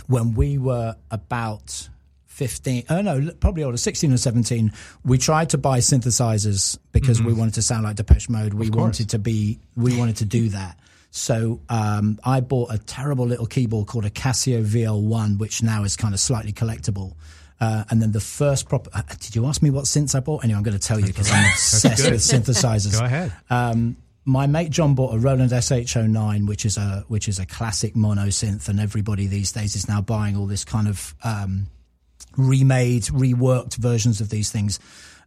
when 0.07 0.33
we 0.33 0.57
were 0.57 0.95
about 1.11 1.89
15, 2.27 2.85
oh 2.89 3.01
no, 3.01 3.31
probably 3.41 3.65
older, 3.65 3.75
16 3.75 4.13
or 4.13 4.17
17, 4.17 4.71
we 5.03 5.17
tried 5.17 5.49
to 5.49 5.57
buy 5.57 5.79
synthesizers 5.79 6.79
because 6.93 7.21
we 7.21 7.33
wanted 7.33 7.55
to 7.55 7.61
sound 7.61 7.83
like 7.83 7.97
Depeche 7.97 8.29
Mode. 8.29 8.53
We 8.53 8.69
wanted 8.69 9.09
to 9.09 9.19
be, 9.19 9.59
we 9.75 9.97
wanted 9.97 10.15
to 10.17 10.25
do 10.25 10.47
that. 10.49 10.79
So 11.15 11.61
um, 11.69 12.17
I 12.23 12.39
bought 12.39 12.73
a 12.73 12.79
terrible 12.79 13.27
little 13.27 13.45
keyboard 13.45 13.85
called 13.85 14.03
a 14.03 14.09
Casio 14.09 14.65
VL1, 14.65 15.37
which 15.37 15.61
now 15.61 15.83
is 15.83 15.95
kind 15.95 16.11
of 16.11 16.19
slightly 16.19 16.51
collectible. 16.51 17.13
Uh, 17.61 17.83
and 17.91 18.01
then 18.01 18.13
the 18.13 18.19
first 18.19 18.67
proper. 18.67 18.89
Uh, 18.91 19.03
did 19.19 19.35
you 19.35 19.45
ask 19.45 19.61
me 19.61 19.69
what 19.69 19.85
synths 19.85 20.15
I 20.15 20.21
bought? 20.21 20.43
Anyway, 20.43 20.57
I'm 20.57 20.63
going 20.63 20.77
to 20.77 20.85
tell 20.85 20.99
you 20.99 21.05
because 21.05 21.31
I'm 21.31 21.45
obsessed 21.51 22.09
with 22.09 22.19
synthesizers. 22.19 22.99
Go 22.99 23.05
ahead. 23.05 23.31
Um, 23.51 23.95
my 24.25 24.47
mate 24.47 24.71
John 24.71 24.95
bought 24.95 25.13
a 25.13 25.19
Roland 25.19 25.51
SH09, 25.51 26.47
which 26.47 26.65
is 26.65 26.77
a 26.77 27.05
which 27.09 27.27
is 27.27 27.37
a 27.37 27.45
classic 27.45 27.95
mono 27.95 28.25
synth, 28.29 28.67
and 28.67 28.79
everybody 28.79 29.27
these 29.27 29.51
days 29.51 29.75
is 29.75 29.87
now 29.87 30.01
buying 30.01 30.35
all 30.35 30.47
this 30.47 30.65
kind 30.65 30.87
of 30.87 31.13
um, 31.23 31.67
remade, 32.37 33.03
reworked 33.03 33.75
versions 33.75 34.19
of 34.19 34.29
these 34.29 34.51
things. 34.51 34.79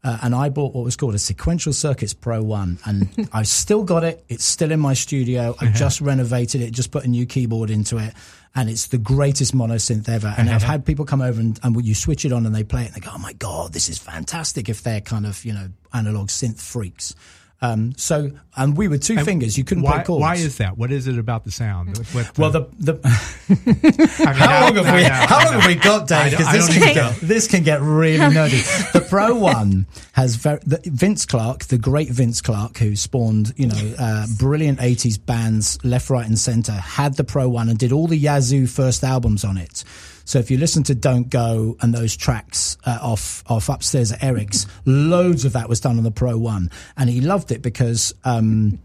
Uh, 0.04 0.18
and 0.22 0.34
I 0.34 0.48
bought 0.48 0.74
what 0.74 0.84
was 0.84 0.96
called 0.96 1.14
a 1.14 1.18
Sequential 1.18 1.72
Circuits 1.72 2.14
Pro 2.14 2.42
One, 2.42 2.78
and 2.84 3.28
I 3.32 3.42
still 3.42 3.82
got 3.82 4.04
it. 4.04 4.24
It's 4.28 4.44
still 4.44 4.70
in 4.70 4.80
my 4.80 4.94
studio. 4.94 5.56
I 5.60 5.70
just 5.70 6.00
renovated 6.00 6.60
it, 6.60 6.70
just 6.72 6.90
put 6.90 7.04
a 7.04 7.08
new 7.08 7.26
keyboard 7.26 7.70
into 7.70 7.98
it, 7.98 8.14
and 8.54 8.70
it's 8.70 8.88
the 8.88 8.98
greatest 8.98 9.54
mono 9.54 9.76
synth 9.76 10.08
ever. 10.08 10.34
And 10.36 10.48
I've 10.48 10.62
had 10.62 10.84
people 10.86 11.04
come 11.04 11.20
over 11.20 11.40
and, 11.40 11.58
and 11.62 11.84
you 11.84 11.94
switch 11.94 12.24
it 12.24 12.32
on 12.32 12.46
and 12.46 12.54
they 12.54 12.64
play 12.64 12.82
it, 12.82 12.86
and 12.86 12.94
they 12.94 13.00
go, 13.00 13.10
"Oh 13.14 13.18
my 13.18 13.32
god, 13.32 13.72
this 13.72 13.88
is 13.88 13.98
fantastic!" 13.98 14.68
If 14.68 14.82
they're 14.82 15.00
kind 15.00 15.26
of 15.26 15.44
you 15.44 15.52
know 15.52 15.68
analog 15.92 16.28
synth 16.28 16.60
freaks. 16.60 17.14
Um, 17.66 17.94
so, 17.96 18.30
and 18.56 18.76
we 18.76 18.88
were 18.88 18.98
two 18.98 19.18
fingers. 19.24 19.58
You 19.58 19.64
couldn't 19.64 19.82
Why, 19.82 19.96
play 19.96 20.04
chords. 20.04 20.20
why 20.20 20.34
is 20.34 20.58
that? 20.58 20.78
What 20.78 20.92
is 20.92 21.06
it 21.06 21.18
about 21.18 21.44
the 21.44 21.50
sound? 21.50 21.96
What, 22.12 22.38
well, 22.38 22.50
the, 22.50 22.68
the 22.78 23.00
I 23.04 24.32
mean, 24.32 24.34
how 24.34 24.64
long 24.64 24.76
have 24.76 24.94
we 24.94 25.02
how 25.04 25.44
long 25.44 25.60
have 25.60 25.66
we 25.66 25.74
got, 25.74 26.06
Dave? 26.06 26.30
Because 26.30 26.52
this 26.52 26.78
can 26.78 26.94
get 26.94 27.16
this 27.20 27.48
can 27.48 27.62
get 27.62 27.80
really 27.80 28.18
nerdy. 28.34 28.92
The 28.92 29.00
Pro 29.00 29.34
One 29.34 29.86
has 30.12 30.36
very 30.36 30.60
the, 30.64 30.80
Vince 30.84 31.26
Clarke, 31.26 31.64
the 31.64 31.78
great 31.78 32.10
Vince 32.10 32.40
Clarke, 32.40 32.78
who 32.78 32.96
spawned 32.96 33.52
you 33.56 33.66
know 33.66 33.94
uh, 33.98 34.26
brilliant 34.38 34.78
'80s 34.78 35.24
bands 35.24 35.78
left, 35.84 36.10
right, 36.10 36.26
and 36.26 36.38
center, 36.38 36.72
had 36.72 37.14
the 37.14 37.24
Pro 37.24 37.48
One 37.48 37.68
and 37.68 37.78
did 37.78 37.92
all 37.92 38.06
the 38.06 38.16
Yazoo 38.16 38.66
first 38.66 39.04
albums 39.04 39.44
on 39.44 39.58
it. 39.58 39.84
So 40.26 40.38
if 40.38 40.50
you 40.50 40.58
listen 40.58 40.82
to 40.84 40.94
"Don't 40.94 41.30
Go" 41.30 41.76
and 41.80 41.94
those 41.94 42.14
tracks 42.16 42.76
uh, 42.84 42.98
off 43.00 43.42
off 43.46 43.70
upstairs 43.70 44.12
at 44.12 44.22
Eric's, 44.22 44.66
loads 44.84 45.46
of 45.46 45.54
that 45.54 45.68
was 45.70 45.80
done 45.80 45.96
on 45.96 46.04
the 46.04 46.10
Pro 46.10 46.36
One, 46.36 46.70
and 46.98 47.08
he 47.08 47.22
loved 47.22 47.50
it 47.50 47.62
because. 47.62 48.14
Um, 48.24 48.80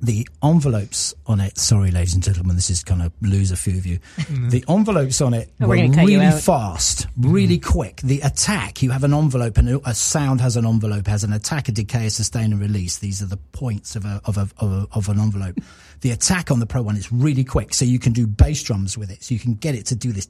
the 0.00 0.28
envelopes 0.42 1.14
on 1.26 1.40
it. 1.40 1.58
Sorry, 1.58 1.90
ladies 1.90 2.14
and 2.14 2.22
gentlemen, 2.22 2.56
this 2.56 2.70
is 2.70 2.84
going 2.84 3.00
to 3.00 3.12
lose 3.22 3.50
a 3.50 3.56
few 3.56 3.76
of 3.76 3.86
you. 3.86 3.98
Mm-hmm. 4.16 4.48
The 4.50 4.64
envelopes 4.68 5.20
on 5.20 5.34
it 5.34 5.50
Oh, 5.60 5.66
were 5.66 5.76
we're 5.76 5.86
gonna 5.86 5.94
cut 5.94 6.10
you 6.10 6.18
really 6.18 6.26
out. 6.32 6.40
fast, 6.40 7.06
really 7.16 7.58
mm-hmm. 7.58 7.70
quick. 7.70 7.96
The 8.02 8.20
attack, 8.20 8.82
you 8.82 8.90
have 8.90 9.04
an 9.04 9.12
envelope, 9.14 9.58
and 9.58 9.80
a 9.84 9.94
sound 9.94 10.40
has 10.40 10.56
an 10.56 10.66
envelope, 10.66 11.06
has 11.06 11.24
an 11.24 11.32
attack, 11.32 11.68
a 11.68 11.72
decay, 11.72 12.06
a 12.06 12.10
sustain, 12.10 12.52
and 12.52 12.60
release. 12.60 12.98
These 12.98 13.22
are 13.22 13.26
the 13.26 13.36
points 13.36 13.96
of 13.96 14.04
a 14.04 14.20
of 14.24 14.36
a 14.36 14.48
of, 14.58 14.72
a, 14.72 14.86
of 14.92 15.08
an 15.08 15.20
envelope. 15.20 15.58
The 16.00 16.12
attack 16.12 16.52
on 16.52 16.60
the 16.60 16.66
Pro 16.66 16.82
One 16.82 16.96
is 16.96 17.10
really 17.10 17.42
quick, 17.42 17.74
so 17.74 17.84
you 17.84 17.98
can 17.98 18.12
do 18.12 18.28
bass 18.28 18.62
drums 18.62 18.96
with 18.96 19.10
it. 19.10 19.24
So 19.24 19.34
you 19.34 19.40
can 19.40 19.54
get 19.54 19.74
it 19.74 19.86
to 19.86 19.96
do 19.96 20.12
this 20.12 20.26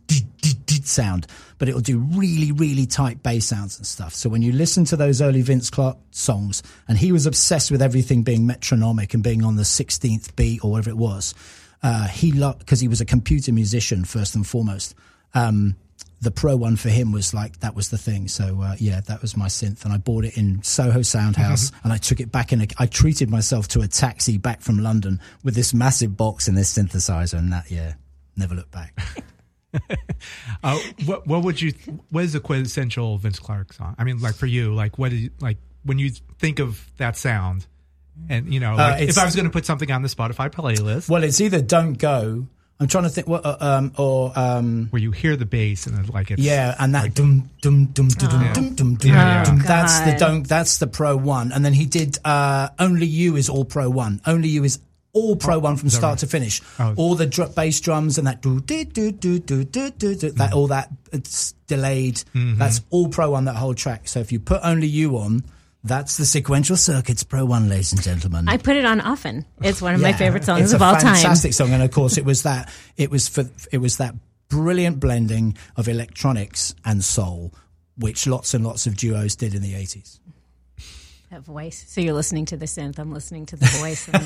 sound, 0.89 1.27
but 1.59 1.69
it'll 1.69 1.81
do 1.81 1.99
really, 1.99 2.53
really 2.53 2.87
tight 2.87 3.23
bass 3.23 3.47
sounds 3.47 3.79
and 3.79 3.87
stuff. 3.87 4.15
So 4.15 4.29
when 4.29 4.43
you 4.43 4.53
listen 4.53 4.85
to 4.87 4.97
those 4.97 5.23
early 5.23 5.43
Vince 5.43 5.71
Clarke 5.71 5.99
songs, 6.11 6.63
and 6.89 6.99
he 6.99 7.13
was 7.13 7.27
obsessed 7.27 7.71
with 7.71 7.83
everything 7.83 8.23
being 8.23 8.47
metronomic 8.47 9.15
and 9.15 9.23
being 9.23 9.45
on 9.45 9.57
the 9.57 9.63
16th 9.63 10.35
beat 10.37 10.65
or 10.65 10.73
whatever 10.73 10.91
it 10.91 10.97
was, 10.97 11.35
uh, 11.83 12.09
he 12.09 12.33
loved, 12.33 12.61
because 12.61 12.81
he 12.81 12.89
was 12.89 13.01
a 13.01 13.05
computer 13.05 13.53
musician 13.53 14.05
first 14.05 14.35
and 14.35 14.47
foremost. 14.47 14.95
Um, 15.35 15.77
the 16.21 16.31
Pro 16.31 16.57
One 16.57 16.77
for 16.77 16.89
him 16.89 17.13
was 17.13 17.33
like 17.33 17.61
that 17.61 17.75
was 17.75 17.91
the 17.91 17.99
thing. 17.99 18.29
So 18.29 18.61
uh, 18.61 18.77
yeah, 18.79 19.01
that 19.03 19.23
was 19.23 19.37
my 19.37 19.47
synth, 19.47 19.85
and 19.85 19.93
I 19.93 19.99
bought 19.99 20.25
it 20.25 20.37
in 20.37 20.63
Soho 20.63 21.01
Soundhouse, 21.01 21.71
and 21.85 21.93
I 21.93 21.97
took 21.97 22.21
it 22.21 22.33
back 22.33 22.53
in. 22.53 22.63
A, 22.63 22.67
I 22.79 22.87
treated 22.87 23.31
myself 23.31 23.69
to 23.69 23.81
a 23.83 23.89
taxi 23.89 24.39
back 24.39 24.61
from 24.61 24.79
London 24.79 25.21
with 25.45 25.55
this 25.55 25.73
massive 25.73 26.17
box 26.17 26.49
and 26.49 26.57
this 26.57 26.77
synthesizer, 26.77 27.39
and 27.39 27.53
that 27.53 27.71
yeah, 27.71 27.95
never 28.37 28.55
looked 28.55 28.73
back. 28.73 28.99
uh, 30.65 30.79
what 31.05 31.27
what 31.27 31.43
would 31.43 31.61
you 31.61 31.73
what 32.11 32.25
is 32.25 32.33
the 32.33 32.41
quintessential 32.41 33.19
Vince 33.19 33.39
Clarke 33.39 33.73
song? 33.73 33.95
I 33.99 34.05
mean, 34.05 34.21
like 34.21 34.35
for 34.35 34.47
you, 34.47 34.75
like 34.75 34.99
what 34.99 35.13
is 35.13 35.31
like 35.41 35.59
when 35.85 35.99
you 35.99 36.11
think 36.39 36.59
of 36.59 36.85
that 36.97 37.17
sound, 37.17 37.67
and 38.29 38.53
you 38.53 38.61
know, 38.61 38.73
uh, 38.73 38.77
like 38.77 39.03
uh, 39.03 39.05
if 39.05 39.19
I 39.19 39.25
was 39.25 39.37
going 39.37 39.47
to 39.47 39.53
put 39.53 39.67
something 39.67 39.91
on 39.91 40.03
the 40.03 40.09
Spotify 40.09 40.51
playlist, 40.51 41.09
well, 41.09 41.23
it's 41.23 41.41
either 41.41 41.61
"Don't 41.61 41.95
Go." 41.95 42.47
I'm 42.81 42.87
trying 42.87 43.05
to 43.05 43.11
think 43.11 43.27
what 43.27 43.45
uh, 43.45 43.57
um, 43.61 43.93
or 43.99 44.33
um, 44.39 44.87
where 44.91 45.03
you 45.03 45.11
hear 45.11 45.35
the 45.35 45.47
bass 45.47 45.87
and 45.87 46.09
like 46.15 46.31
it's 46.31 46.41
yeah, 46.41 46.77
and 46.79 46.95
that 46.95 47.13
dum 47.13 47.51
dum 47.61 47.87
dum 47.87 48.09
dum 48.09 48.29
dum 48.29 48.45
oh. 48.45 48.53
dum 48.55 48.75
dum. 48.75 48.95
Dum, 48.95 48.95
dum. 48.95 49.59
Oh, 49.61 49.67
that's 49.67 50.01
the 50.01 50.17
don't. 50.17 50.47
That's 50.47 50.79
the 50.79 50.87
pro 50.87 51.17
one. 51.17 51.51
And 51.51 51.65
then 51.65 51.73
he 51.73 51.87
did 51.87 52.19
uh, 52.25 52.69
"Only 52.79 53.07
You" 53.07 53.35
is 53.35 53.49
all 53.49 53.65
pro 53.65 53.91
one. 53.91 54.21
"Only 54.27 54.49
You" 54.49 54.63
is 54.63 54.79
all 55.13 55.33
oh, 55.33 55.37
pro 55.37 55.57
oh, 55.57 55.59
one 55.59 55.77
from 55.77 55.89
start 55.91 56.13
right? 56.13 56.19
to 56.19 56.27
finish. 56.27 56.63
Oh. 56.79 56.95
All 56.97 57.15
the 57.15 57.27
dr- 57.27 57.55
bass 57.55 57.81
drums 57.81 58.19
and 58.19 58.27
that 58.27 58.43
do 58.43 58.61
do 58.61 58.85
do 58.85 59.13
do 59.13 59.39
do 59.65 59.65
do 59.65 60.15
that 60.15 60.51
mm. 60.51 60.55
all 60.55 60.69
that 60.69 60.89
uh, 60.89 60.95
it's 61.13 61.53
delayed. 61.67 62.17
Mm-hmm. 62.35 62.59
That's 62.59 62.83
all 62.91 63.09
pro 63.09 63.31
one 63.31 63.47
that 63.47 63.57
whole 63.57 63.75
track. 63.75 64.09
So 64.09 64.21
if 64.21 64.33
you 64.33 64.41
put 64.41 64.61
only 64.63 64.87
you 64.87 65.19
on. 65.19 65.45
That's 65.85 66.17
the 66.17 66.27
sequential 66.27 66.77
circuits 66.77 67.23
pro 67.23 67.45
one, 67.45 67.69
ladies 67.69 67.93
and 67.93 68.03
gentlemen. 68.03 68.49
I 68.49 68.57
put 68.57 68.75
it 68.75 68.85
on 68.85 69.01
often. 69.01 69.47
It's 69.63 69.81
one 69.81 69.95
of 69.95 70.01
yeah, 70.01 70.09
my 70.09 70.13
favorite 70.13 70.43
songs 70.43 70.73
of 70.73 70.83
all 70.83 70.95
time. 70.95 71.15
Fantastic 71.15 71.55
song, 71.55 71.73
and 71.73 71.85
of 71.85 71.93
course, 71.93 72.19
it 72.19 72.25
was 72.25 72.43
that. 72.49 72.69
It 72.97 73.13
was 73.13 73.29
for. 73.29 73.45
It 73.71 73.79
was 73.79 73.99
that 73.99 74.17
brilliant 74.49 74.99
blending 74.99 75.57
of 75.77 75.89
electronics 75.89 76.75
and 76.85 77.03
soul, 77.03 77.55
which 77.97 78.27
lots 78.27 78.55
and 78.55 78.67
lots 78.67 78.89
of 78.89 78.97
duos 78.97 79.37
did 79.37 79.55
in 79.55 79.63
the 79.63 79.77
eighties. 79.77 80.19
That 81.31 81.43
voice. 81.43 81.85
So 81.89 82.01
you're 82.01 82.15
listening 82.15 82.47
to 82.47 82.57
the 82.57 82.65
synth. 82.67 82.99
I'm 82.99 83.13
listening 83.13 83.45
to 83.47 83.57
the 83.57 83.67
voice. 83.67 84.09
And 84.13 84.25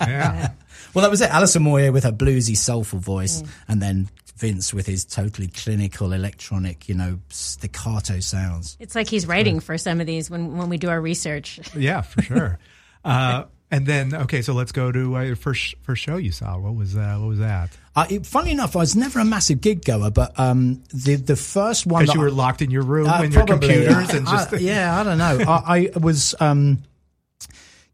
yeah. 0.00 0.50
Well, 0.92 1.02
that 1.02 1.10
was 1.10 1.20
it. 1.20 1.30
Alison 1.30 1.62
Moyet 1.62 1.92
with 1.92 2.02
her 2.04 2.10
bluesy, 2.12 2.56
soulful 2.56 2.98
voice, 2.98 3.44
and 3.68 3.80
then 3.80 4.08
Vince 4.36 4.74
with 4.74 4.86
his 4.86 5.04
totally 5.04 5.46
clinical, 5.48 6.12
electronic, 6.12 6.88
you 6.88 6.94
know, 6.94 7.18
staccato 7.30 8.20
sounds. 8.20 8.76
it's 8.80 8.94
like 8.94 9.08
he's 9.08 9.26
writing 9.26 9.60
for 9.60 9.78
some 9.78 10.00
of 10.00 10.06
these 10.06 10.28
when 10.28 10.56
when 10.56 10.68
we 10.68 10.76
do 10.78 10.88
our 10.90 11.00
research. 11.00 11.60
Yeah, 11.76 12.02
for 12.02 12.22
sure. 12.22 12.58
uh, 13.04 13.44
and 13.70 13.86
then 13.86 14.14
okay, 14.14 14.42
so 14.42 14.52
let's 14.52 14.72
go 14.72 14.90
to 14.92 15.16
uh, 15.16 15.22
your 15.22 15.36
first 15.36 15.74
first 15.82 16.02
show 16.02 16.16
you 16.16 16.32
saw. 16.32 16.58
What 16.58 16.74
was 16.74 16.96
uh, 16.96 17.16
what 17.20 17.28
was 17.28 17.38
that? 17.38 17.70
Uh, 17.96 18.04
it, 18.10 18.26
funny 18.26 18.50
enough, 18.50 18.76
I 18.76 18.80
was 18.80 18.94
never 18.94 19.20
a 19.20 19.24
massive 19.24 19.62
gig 19.62 19.82
goer, 19.82 20.10
but 20.10 20.38
um, 20.38 20.82
the 20.92 21.14
the 21.16 21.34
first 21.34 21.86
one 21.86 22.02
Because 22.02 22.14
you 22.14 22.20
I- 22.20 22.24
were 22.24 22.30
locked 22.30 22.60
in 22.60 22.70
your 22.70 22.82
room 22.82 23.08
Uh, 23.08 23.22
and 23.22 23.32
your 23.32 23.46
computers 23.46 24.10
and 24.10 24.26
just 24.26 24.52
I- 24.52 24.56
yeah, 24.60 25.00
I 25.00 25.02
don't 25.02 25.16
know. 25.16 25.38
I, 25.48 25.90
I 25.94 25.98
was 25.98 26.34
um, 26.38 26.82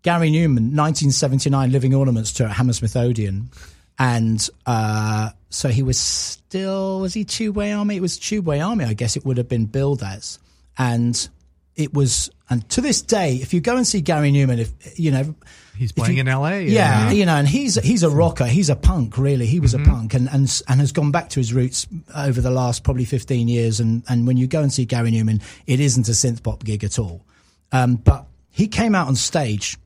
Gary 0.03 0.31
Numan, 0.31 0.75
1979 0.75 1.71
Living 1.71 1.95
Ornaments 1.95 2.33
tour 2.33 2.49
at 2.49 2.55
Hammersmith 2.55 2.97
Odeon, 2.97 3.51
and 3.97 4.49
uh, 4.67 5.31
so 5.51 5.69
he 5.69 5.85
was 5.85 5.99
still 6.01 6.99
was 7.01 7.15
he 7.15 7.25
Tubeway 7.25 7.77
Army? 7.79 7.97
It 7.97 8.03
was 8.03 8.19
Tubeway 8.19 8.67
Army, 8.67 8.85
I 8.85 8.95
guess 8.95 9.17
it 9.17 9.25
would 9.25 9.37
have 9.37 9.49
been 9.49 9.67
billed 9.67 10.03
as, 10.03 10.41
and 10.77 11.29
it 11.77 11.95
was, 11.95 12.31
and 12.51 12.69
to 12.71 12.81
this 12.81 13.01
day, 13.03 13.37
if 13.37 13.55
you 13.55 13.61
go 13.61 13.77
and 13.77 13.87
see 13.87 14.01
Gary 14.01 14.31
Numan, 14.31 14.59
if 14.59 14.99
you 14.99 15.11
know, 15.11 15.35
He's 15.77 15.91
playing 15.91 16.17
you- 16.17 16.21
in 16.21 16.29
L.A. 16.29 16.65
Yeah, 16.67 17.11
you 17.11 17.25
know, 17.25 17.35
and 17.37 17.49
he's 17.49 17.77
he's 17.77 18.03
a 18.03 18.11
rocker. 18.11 18.45
He's 18.45 18.69
a 18.69 18.77
punk, 18.77 19.17
really. 19.17 19.47
He 19.47 19.59
was 19.59 19.73
a 19.73 19.79
punk, 19.79 20.13
and, 20.15 20.29
and 20.29 20.63
and 20.69 20.81
has 20.81 20.93
gone 20.93 21.11
back 21.11 21.31
to 21.31 21.41
his 21.41 21.55
roots 21.55 21.87
over 22.15 22.41
the 22.43 22.51
last 22.51 22.85
probably 22.85 23.07
fifteen 23.07 23.49
years. 23.49 23.81
And 23.81 24.03
and 24.09 24.27
when 24.27 24.37
you 24.37 24.47
go 24.47 24.61
and 24.61 24.71
see 24.73 24.85
Gary 24.85 25.11
Numan, 25.11 25.43
it 25.67 25.81
isn't 25.81 26.09
a 26.09 26.13
synth 26.13 26.43
pop 26.43 26.63
gig 26.63 26.85
at 26.85 26.99
all. 26.99 27.25
Um, 27.73 27.97
but 27.97 28.27
he 28.51 28.69
came 28.69 28.95
out 28.95 29.09
on 29.09 29.17
stage 29.17 29.79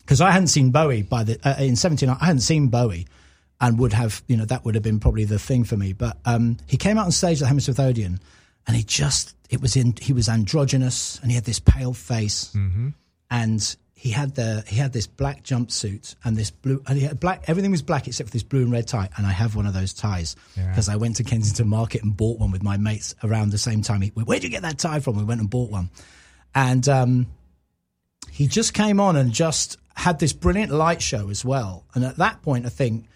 because 0.00 0.20
I 0.20 0.30
hadn't 0.30 0.48
seen 0.48 0.70
Bowie 0.70 1.02
by 1.02 1.24
the 1.24 1.38
uh, 1.42 1.60
in 1.62 1.74
seventeen. 1.74 2.10
I 2.10 2.24
hadn't 2.26 2.40
seen 2.42 2.68
Bowie, 2.68 3.08
and 3.60 3.76
would 3.80 3.92
have 3.94 4.22
you 4.28 4.36
know 4.36 4.44
that 4.44 4.64
would 4.64 4.76
have 4.76 4.84
been 4.84 5.00
probably 5.00 5.24
the 5.24 5.38
thing 5.40 5.64
for 5.64 5.76
me. 5.76 5.94
But 5.94 6.16
um, 6.24 6.58
he 6.68 6.76
came 6.76 6.96
out 6.96 7.06
on 7.06 7.10
stage 7.12 7.42
at 7.42 7.48
Hammersmith 7.48 7.80
Odeon, 7.80 8.20
and 8.68 8.76
he 8.76 8.84
just 8.84 9.34
it 9.50 9.60
was 9.60 9.74
in 9.74 9.94
he 10.00 10.12
was 10.12 10.28
androgynous, 10.28 11.18
and 11.22 11.30
he 11.32 11.34
had 11.34 11.44
this 11.44 11.58
pale 11.58 11.92
face, 11.94 12.52
and 13.30 13.76
he 13.94 14.10
had 14.10 14.36
the 14.36 14.62
he 14.68 14.76
had 14.76 14.92
this 14.92 15.08
black 15.08 15.42
jumpsuit 15.42 16.14
and 16.22 16.36
this 16.36 16.52
blue 16.52 16.80
and 16.86 16.96
he 16.96 17.04
had 17.04 17.18
black 17.18 17.42
everything 17.48 17.72
was 17.72 17.82
black 17.82 18.06
except 18.06 18.28
for 18.28 18.32
this 18.32 18.44
blue 18.44 18.62
and 18.62 18.70
red 18.70 18.86
tie 18.86 19.08
and 19.16 19.26
I 19.26 19.32
have 19.32 19.56
one 19.56 19.66
of 19.66 19.74
those 19.74 19.92
ties 19.92 20.36
because 20.70 20.88
I 20.88 20.94
went 20.94 21.16
to 21.16 21.24
Kensington 21.24 21.66
Market 21.68 22.04
and 22.04 22.16
bought 22.16 22.38
one 22.38 22.52
with 22.52 22.62
my 22.62 22.76
mates 22.76 23.16
around 23.24 23.50
the 23.50 23.58
same 23.58 23.82
time. 23.82 24.02
He, 24.02 24.10
Where'd 24.10 24.44
you 24.44 24.50
get 24.50 24.62
that 24.62 24.78
tie 24.78 25.00
from? 25.00 25.16
We 25.16 25.24
went 25.24 25.40
and 25.40 25.50
bought 25.50 25.72
one, 25.72 25.90
and 26.54 26.88
um, 26.88 27.26
he 28.30 28.46
just 28.46 28.72
came 28.72 29.00
on 29.00 29.16
and 29.16 29.32
just 29.32 29.78
had 29.96 30.20
this 30.20 30.32
brilliant 30.32 30.70
light 30.70 31.02
show 31.02 31.28
as 31.28 31.44
well. 31.44 31.84
And 31.94 32.04
at 32.04 32.18
that 32.18 32.40
point, 32.42 32.66
I 32.66 32.68
think 32.68 33.06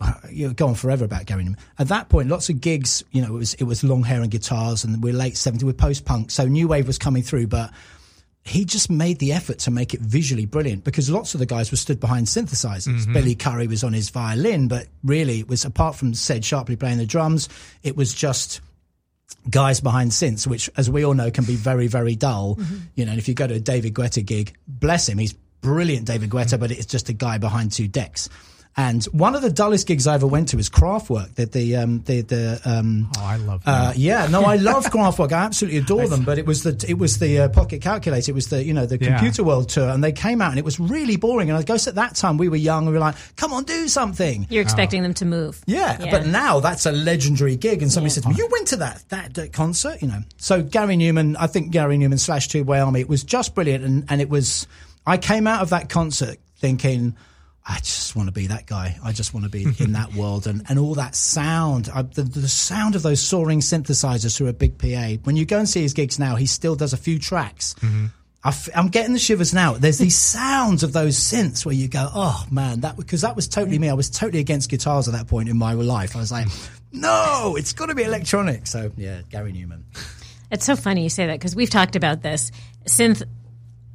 you're 0.30 0.54
going 0.54 0.74
forever 0.74 1.04
about 1.04 1.26
Gary 1.26 1.44
Numan. 1.44 1.58
At 1.78 1.88
that 1.88 2.08
point, 2.08 2.28
lots 2.28 2.48
of 2.48 2.60
gigs, 2.60 3.04
you 3.12 3.22
know, 3.22 3.34
it 3.34 3.38
was 3.38 3.54
it 3.54 3.64
was 3.64 3.84
long 3.84 4.02
hair 4.02 4.22
and 4.22 4.30
guitars, 4.30 4.84
and 4.84 5.02
we're 5.02 5.12
late 5.12 5.34
70s, 5.34 5.62
we're 5.62 5.72
post 5.72 6.04
punk, 6.04 6.30
so 6.30 6.46
new 6.46 6.68
wave 6.68 6.86
was 6.86 6.98
coming 6.98 7.22
through, 7.22 7.46
but 7.48 7.70
he 8.46 8.66
just 8.66 8.90
made 8.90 9.18
the 9.20 9.32
effort 9.32 9.58
to 9.60 9.70
make 9.70 9.94
it 9.94 10.00
visually 10.00 10.44
brilliant 10.44 10.84
because 10.84 11.08
lots 11.08 11.32
of 11.32 11.40
the 11.40 11.46
guys 11.46 11.70
were 11.70 11.78
stood 11.78 11.98
behind 11.98 12.26
synthesizers. 12.26 12.88
Mm-hmm. 12.88 13.12
Billy 13.14 13.34
Currie 13.34 13.66
was 13.66 13.82
on 13.82 13.94
his 13.94 14.10
violin, 14.10 14.68
but 14.68 14.86
really 15.02 15.40
it 15.40 15.48
was 15.48 15.64
apart 15.64 15.96
from 15.96 16.12
said 16.12 16.42
Sharpley 16.42 16.78
playing 16.78 16.98
the 16.98 17.06
drums, 17.06 17.48
it 17.82 17.96
was 17.96 18.12
just 18.12 18.60
guys 19.48 19.80
behind 19.80 20.10
synths, 20.10 20.46
which, 20.46 20.68
as 20.76 20.90
we 20.90 21.04
all 21.04 21.14
know, 21.14 21.30
can 21.30 21.44
be 21.44 21.56
very, 21.56 21.86
very 21.86 22.14
dull. 22.16 22.56
Mm-hmm. 22.56 22.76
You 22.94 23.04
know, 23.06 23.12
and 23.12 23.18
if 23.18 23.28
you 23.28 23.34
go 23.34 23.46
to 23.46 23.54
a 23.54 23.60
David 23.60 23.94
Guetta 23.94 24.24
gig, 24.24 24.54
bless 24.68 25.08
him, 25.08 25.16
he's 25.16 25.32
brilliant, 25.32 26.06
David 26.06 26.28
Guetta, 26.28 26.44
mm-hmm. 26.44 26.60
but 26.60 26.70
it's 26.70 26.86
just 26.86 27.08
a 27.08 27.14
guy 27.14 27.38
behind 27.38 27.72
two 27.72 27.88
decks. 27.88 28.28
And 28.76 29.04
one 29.12 29.36
of 29.36 29.42
the 29.42 29.50
dullest 29.50 29.86
gigs 29.86 30.08
I 30.08 30.14
ever 30.14 30.26
went 30.26 30.48
to 30.48 30.56
was 30.56 30.68
Kraftwerk. 30.68 31.36
The 31.36 31.46
the 31.46 31.76
um, 31.76 32.02
the 32.06 32.22
the 32.22 32.60
um, 32.64 33.08
Oh, 33.16 33.22
I 33.24 33.36
love 33.36 33.62
uh, 33.64 33.92
yeah, 33.94 34.26
no, 34.26 34.42
I 34.42 34.56
love 34.56 34.84
Kraftwerk. 34.92 35.32
I 35.32 35.44
absolutely 35.44 35.78
adore 35.78 36.08
them. 36.08 36.24
But 36.24 36.38
it 36.38 36.46
was 36.46 36.64
the 36.64 36.84
it 36.88 36.98
was 36.98 37.20
the 37.20 37.38
uh, 37.42 37.48
Pocket 37.50 37.82
Calculator. 37.82 38.32
It 38.32 38.34
was 38.34 38.48
the 38.48 38.64
you 38.64 38.74
know 38.74 38.84
the 38.84 38.98
Yeah. 38.98 39.16
Computer 39.16 39.44
World 39.44 39.68
tour, 39.68 39.88
and 39.90 40.02
they 40.02 40.10
came 40.10 40.42
out 40.42 40.50
and 40.50 40.58
it 40.58 40.64
was 40.64 40.80
really 40.80 41.16
boring. 41.16 41.50
And 41.50 41.56
I 41.58 41.62
guess 41.62 41.86
at 41.86 41.94
that 41.94 42.16
time 42.16 42.36
we 42.36 42.48
were 42.48 42.56
young. 42.56 42.78
and 42.84 42.88
We 42.88 42.94
were 42.94 42.98
like, 42.98 43.14
come 43.36 43.52
on, 43.52 43.62
do 43.62 43.86
something. 43.86 44.46
You're 44.50 44.62
expecting 44.62 45.04
them 45.04 45.14
to 45.14 45.24
move. 45.24 45.62
Yeah, 45.66 45.96
but 46.10 46.26
now 46.26 46.58
that's 46.58 46.84
a 46.84 46.90
legendary 46.92 47.54
gig, 47.54 47.80
and 47.80 47.92
somebody 47.92 48.10
said, 48.10 48.24
to 48.24 48.30
me, 48.30 48.34
"You 48.36 48.48
went 48.50 48.66
to 48.68 48.76
that, 48.78 49.04
that 49.10 49.34
that 49.34 49.52
concert, 49.52 50.02
you 50.02 50.08
know." 50.08 50.22
So 50.38 50.62
Gary 50.64 50.96
Numan, 50.96 51.36
I 51.38 51.46
think 51.46 51.70
Gary 51.70 51.96
Numan 51.96 52.18
slash 52.18 52.48
Tubeway 52.48 52.84
Army, 52.84 53.00
it 53.00 53.08
was 53.08 53.22
just 53.22 53.54
brilliant, 53.54 53.84
and 53.84 54.04
and 54.08 54.20
it 54.20 54.28
was. 54.28 54.66
I 55.06 55.16
came 55.18 55.46
out 55.46 55.62
of 55.62 55.70
that 55.70 55.88
concert 55.88 56.38
thinking. 56.58 57.14
I 57.66 57.78
just 57.78 58.14
want 58.14 58.28
to 58.28 58.32
be 58.32 58.48
that 58.48 58.66
guy. 58.66 58.98
I 59.02 59.12
just 59.12 59.32
want 59.32 59.44
to 59.44 59.50
be 59.50 59.64
in 59.78 59.92
that 59.92 60.12
world 60.16 60.46
and, 60.46 60.62
and 60.68 60.78
all 60.78 60.94
that 60.94 61.14
sound. 61.14 61.88
I, 61.94 62.02
the, 62.02 62.22
the 62.22 62.48
sound 62.48 62.94
of 62.94 63.02
those 63.02 63.20
soaring 63.20 63.60
synthesizers 63.60 64.36
through 64.36 64.48
a 64.48 64.52
big 64.52 64.76
PA. 64.76 65.14
When 65.24 65.36
you 65.36 65.46
go 65.46 65.58
and 65.58 65.68
see 65.68 65.80
his 65.80 65.94
gigs 65.94 66.18
now, 66.18 66.36
he 66.36 66.46
still 66.46 66.76
does 66.76 66.92
a 66.92 66.98
few 66.98 67.18
tracks. 67.18 67.74
Mm-hmm. 67.80 68.06
I 68.44 68.48
f- 68.48 68.68
I'm 68.74 68.88
getting 68.88 69.14
the 69.14 69.18
shivers 69.18 69.54
now. 69.54 69.72
There's 69.74 69.96
these 69.96 70.16
sounds 70.18 70.82
of 70.82 70.92
those 70.92 71.18
synths 71.18 71.64
where 71.64 71.74
you 71.74 71.88
go, 71.88 72.06
oh 72.14 72.44
man, 72.50 72.80
that 72.80 72.96
because 72.98 73.22
that 73.22 73.34
was 73.34 73.48
totally 73.48 73.78
me. 73.78 73.88
I 73.88 73.94
was 73.94 74.10
totally 74.10 74.40
against 74.40 74.68
guitars 74.68 75.08
at 75.08 75.14
that 75.14 75.26
point 75.26 75.48
in 75.48 75.56
my 75.56 75.72
life. 75.72 76.14
I 76.14 76.18
was 76.18 76.30
like, 76.30 76.48
no, 76.92 77.56
it's 77.56 77.72
got 77.72 77.86
to 77.86 77.94
be 77.94 78.02
electronic. 78.02 78.66
So 78.66 78.92
yeah, 78.98 79.22
Gary 79.30 79.54
Numan. 79.54 79.84
It's 80.50 80.66
so 80.66 80.76
funny 80.76 81.02
you 81.02 81.08
say 81.08 81.26
that 81.26 81.38
because 81.38 81.56
we've 81.56 81.70
talked 81.70 81.96
about 81.96 82.22
this. 82.22 82.52
Synth. 82.86 83.22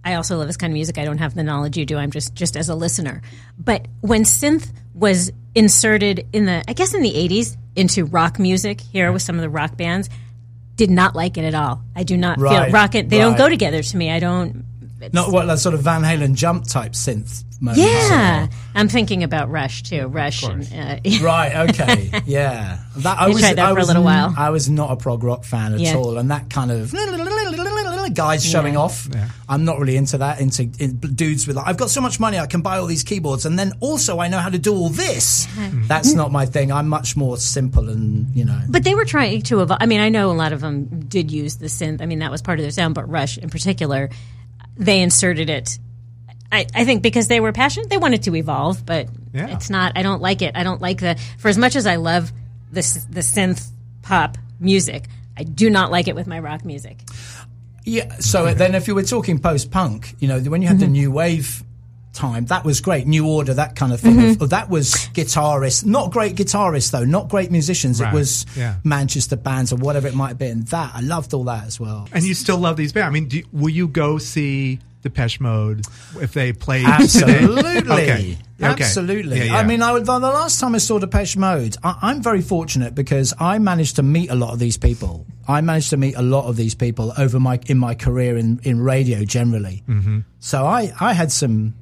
I 0.03 0.13
also 0.15 0.37
love 0.37 0.47
this 0.47 0.57
kind 0.57 0.71
of 0.71 0.75
music. 0.75 0.97
I 0.97 1.05
don't 1.05 1.17
have 1.17 1.35
the 1.35 1.43
knowledge 1.43 1.77
you 1.77 1.85
do. 1.85 1.97
I'm 1.97 2.11
just 2.11 2.33
just 2.33 2.55
as 2.55 2.69
a 2.69 2.75
listener. 2.75 3.21
But 3.57 3.87
when 4.01 4.23
synth 4.23 4.71
was 4.93 5.31
inserted 5.55 6.25
in 6.33 6.45
the, 6.45 6.63
I 6.67 6.73
guess 6.73 6.93
in 6.93 7.01
the 7.01 7.11
80s 7.13 7.57
into 7.75 8.05
rock 8.05 8.39
music 8.39 8.79
here 8.81 9.11
with 9.11 9.21
some 9.21 9.35
of 9.35 9.41
the 9.41 9.49
rock 9.49 9.75
bands, 9.77 10.09
did 10.75 10.89
not 10.89 11.15
like 11.15 11.37
it 11.37 11.43
at 11.43 11.53
all. 11.53 11.81
I 11.95 12.03
do 12.03 12.15
not 12.17 12.39
Right, 12.39 12.65
feel 12.65 12.73
rock. 12.73 12.95
It, 12.95 13.09
they 13.09 13.17
don't 13.17 13.37
go 13.37 13.49
together 13.49 13.83
to 13.83 13.97
me. 13.97 14.09
I 14.09 14.19
don't. 14.19 14.63
it's- 15.01 15.13
Not 15.13 15.31
what 15.31 15.45
that 15.47 15.59
sort 15.59 15.75
of 15.75 15.81
Van 15.81 16.01
Halen 16.01 16.35
jump 16.35 16.65
type 16.67 16.93
synth. 16.93 17.43
Moments 17.61 17.81
Yeah, 17.81 18.45
or- 18.45 18.49
I'm 18.73 18.87
thinking 18.87 19.21
about 19.23 19.49
Rush 19.51 19.83
too. 19.83 20.07
Rush 20.07 20.43
and 20.43 20.63
uh, 20.73 21.09
Right. 21.21 21.69
Okay. 21.69 22.09
Yeah. 22.25 22.79
That 22.97 23.19
I 23.19 23.27
You 23.27 23.33
was. 23.33 23.41
tried 23.41 23.57
that 23.57 23.65
I 23.65 23.69
for 23.71 23.75
a 23.75 23.81
was 23.81 23.87
little 23.89 24.03
while. 24.03 24.33
I 24.37 24.49
was 24.49 24.69
not 24.69 24.91
a 24.91 24.95
prog 24.95 25.23
rock 25.25 25.43
fan 25.43 25.73
at 25.73 25.81
Yeah. 25.81 25.95
all, 25.97 26.17
and 26.17 26.31
that 26.31 26.49
kind 26.49 26.71
of 26.71 26.93
guys 28.09 28.45
showing 28.45 28.73
Yeah. 28.73 28.79
off. 28.81 29.07
I'm 29.47 29.65
not 29.65 29.79
really 29.79 29.95
into 29.97 30.17
that. 30.19 30.39
Into 30.39 30.63
in, 30.79 30.97
dudes 30.97 31.47
with 31.47 31.55
like, 31.55 31.67
I've 31.67 31.77
got 31.77 31.89
so 31.89 32.01
much 32.01 32.19
money, 32.19 32.37
I 32.39 32.45
can 32.47 32.61
buy 32.61 32.77
all 32.77 32.85
these 32.85 33.03
keyboards, 33.03 33.45
and 33.45 33.57
then 33.57 33.73
also 33.79 34.19
I 34.19 34.27
know 34.27 34.37
how 34.39 34.49
to 34.49 34.59
do 34.59 34.73
all 34.75 34.89
this. 34.89 35.47
Mm-hmm. 35.47 35.87
That's 35.87 36.13
not 36.13 36.31
my 36.31 36.45
thing. 36.45 36.71
I'm 36.71 36.87
much 36.87 37.15
more 37.17 37.37
simple, 37.37 37.89
and 37.89 38.33
you 38.35 38.45
know. 38.45 38.59
But 38.69 38.83
they 38.83 38.95
were 38.95 39.05
trying 39.05 39.41
to 39.43 39.61
evolve. 39.61 39.79
I 39.81 39.85
mean, 39.85 39.99
I 40.01 40.09
know 40.09 40.31
a 40.31 40.33
lot 40.33 40.53
of 40.53 40.61
them 40.61 41.05
did 41.07 41.31
use 41.31 41.57
the 41.57 41.67
synth. 41.67 42.01
I 42.01 42.05
mean, 42.05 42.19
that 42.19 42.31
was 42.31 42.41
part 42.41 42.59
of 42.59 42.63
their 42.63 42.71
sound. 42.71 42.95
But 42.95 43.09
Rush, 43.09 43.37
in 43.37 43.49
particular, 43.49 44.09
they 44.77 45.01
inserted 45.01 45.49
it. 45.49 45.79
I, 46.51 46.65
I 46.73 46.83
think 46.85 47.03
because 47.03 47.27
they 47.27 47.39
were 47.39 47.51
passionate, 47.51 47.89
they 47.89 47.97
wanted 47.97 48.23
to 48.23 48.35
evolve. 48.35 48.85
But 48.85 49.07
Yeah. 49.33 49.47
it's 49.49 49.69
not. 49.69 49.93
I 49.95 50.01
don't 50.03 50.21
like 50.21 50.41
it. 50.41 50.55
I 50.55 50.63
don't 50.63 50.81
like 50.81 50.99
the. 50.99 51.15
For 51.37 51.47
as 51.47 51.57
much 51.57 51.75
as 51.75 51.85
I 51.85 51.95
love 51.97 52.31
the 52.71 52.81
the 53.09 53.21
synth 53.21 53.67
pop 54.01 54.37
music, 54.59 55.05
I 55.37 55.43
do 55.43 55.69
not 55.69 55.91
like 55.91 56.07
it 56.07 56.15
with 56.15 56.27
my 56.27 56.39
rock 56.39 56.65
music. 56.65 56.97
Yeah. 57.89 58.15
So 58.19 58.45
uh, 58.45 58.53
then, 58.53 58.75
if 58.75 58.87
you 58.87 58.95
were 58.95 59.03
talking 59.03 59.39
post 59.39 59.71
punk, 59.71 60.15
you 60.19 60.27
know, 60.27 60.39
when 60.39 60.61
you 60.61 60.67
had 60.67 60.79
the 60.79 60.85
mm-hmm. 60.85 60.93
new 60.93 61.11
wave 61.11 61.63
time, 62.13 62.45
that 62.45 62.63
was 62.63 62.81
great. 62.81 63.07
New 63.07 63.27
Order, 63.27 63.55
that 63.55 63.75
kind 63.75 63.91
of 63.91 63.99
thing. 63.99 64.15
Mm-hmm. 64.15 64.43
Of, 64.43 64.51
that 64.51 64.69
was 64.69 64.93
guitarists, 65.13 65.85
not 65.85 66.11
great 66.11 66.35
guitarists 66.35 66.91
though, 66.91 67.05
not 67.05 67.29
great 67.29 67.51
musicians. 67.51 67.99
Right. 67.99 68.13
It 68.13 68.15
was 68.15 68.45
Yeah. 68.55 68.75
Manchester 68.83 69.35
bands 69.35 69.73
or 69.73 69.77
whatever 69.77 70.07
it 70.07 70.13
might 70.13 70.29
have 70.29 70.37
been. 70.37 70.65
That 70.65 70.91
I 70.93 71.01
loved 71.01 71.33
all 71.33 71.45
that 71.45 71.65
as 71.65 71.79
well. 71.79 72.07
And 72.11 72.23
you 72.23 72.33
still 72.33 72.57
love 72.57 72.77
these 72.77 72.93
bands. 72.93 73.07
I 73.07 73.11
mean, 73.11 73.27
do, 73.27 73.41
will 73.51 73.69
you 73.69 73.87
go 73.87 74.17
see 74.17 74.79
Depeche 75.01 75.39
Mode 75.39 75.85
if 76.21 76.33
they 76.33 76.53
play? 76.53 76.83
Absolutely. 76.85 77.79
Okay. 77.89 78.37
Okay. 78.61 78.83
Absolutely. 78.83 79.37
Yeah, 79.37 79.43
yeah. 79.45 79.57
I 79.57 79.63
mean, 79.63 79.81
I, 79.81 79.93
the, 79.93 80.03
the 80.03 80.19
last 80.19 80.59
time 80.59 80.75
I 80.75 80.79
saw 80.79 80.99
Depeche 80.99 81.37
Mode, 81.37 81.77
I, 81.83 81.97
I'm 82.01 82.21
very 82.21 82.41
fortunate 82.41 82.93
because 82.93 83.33
I 83.39 83.57
managed 83.59 83.95
to 83.95 84.03
meet 84.03 84.29
a 84.29 84.35
lot 84.35 84.51
of 84.51 84.59
these 84.59 84.77
people. 84.77 85.25
I 85.47 85.61
managed 85.61 85.91
to 85.91 85.97
meet 85.97 86.15
a 86.15 86.21
lot 86.21 86.45
of 86.45 86.55
these 86.55 86.75
people 86.75 87.13
over 87.17 87.39
my 87.39 87.59
in 87.67 87.77
my 87.77 87.95
career 87.95 88.37
in, 88.37 88.59
in 88.63 88.81
radio 88.81 89.23
generally. 89.23 89.83
Mm-hmm. 89.87 90.19
So 90.39 90.65
I, 90.65 90.91
I 90.99 91.13
had 91.13 91.31
some. 91.31 91.75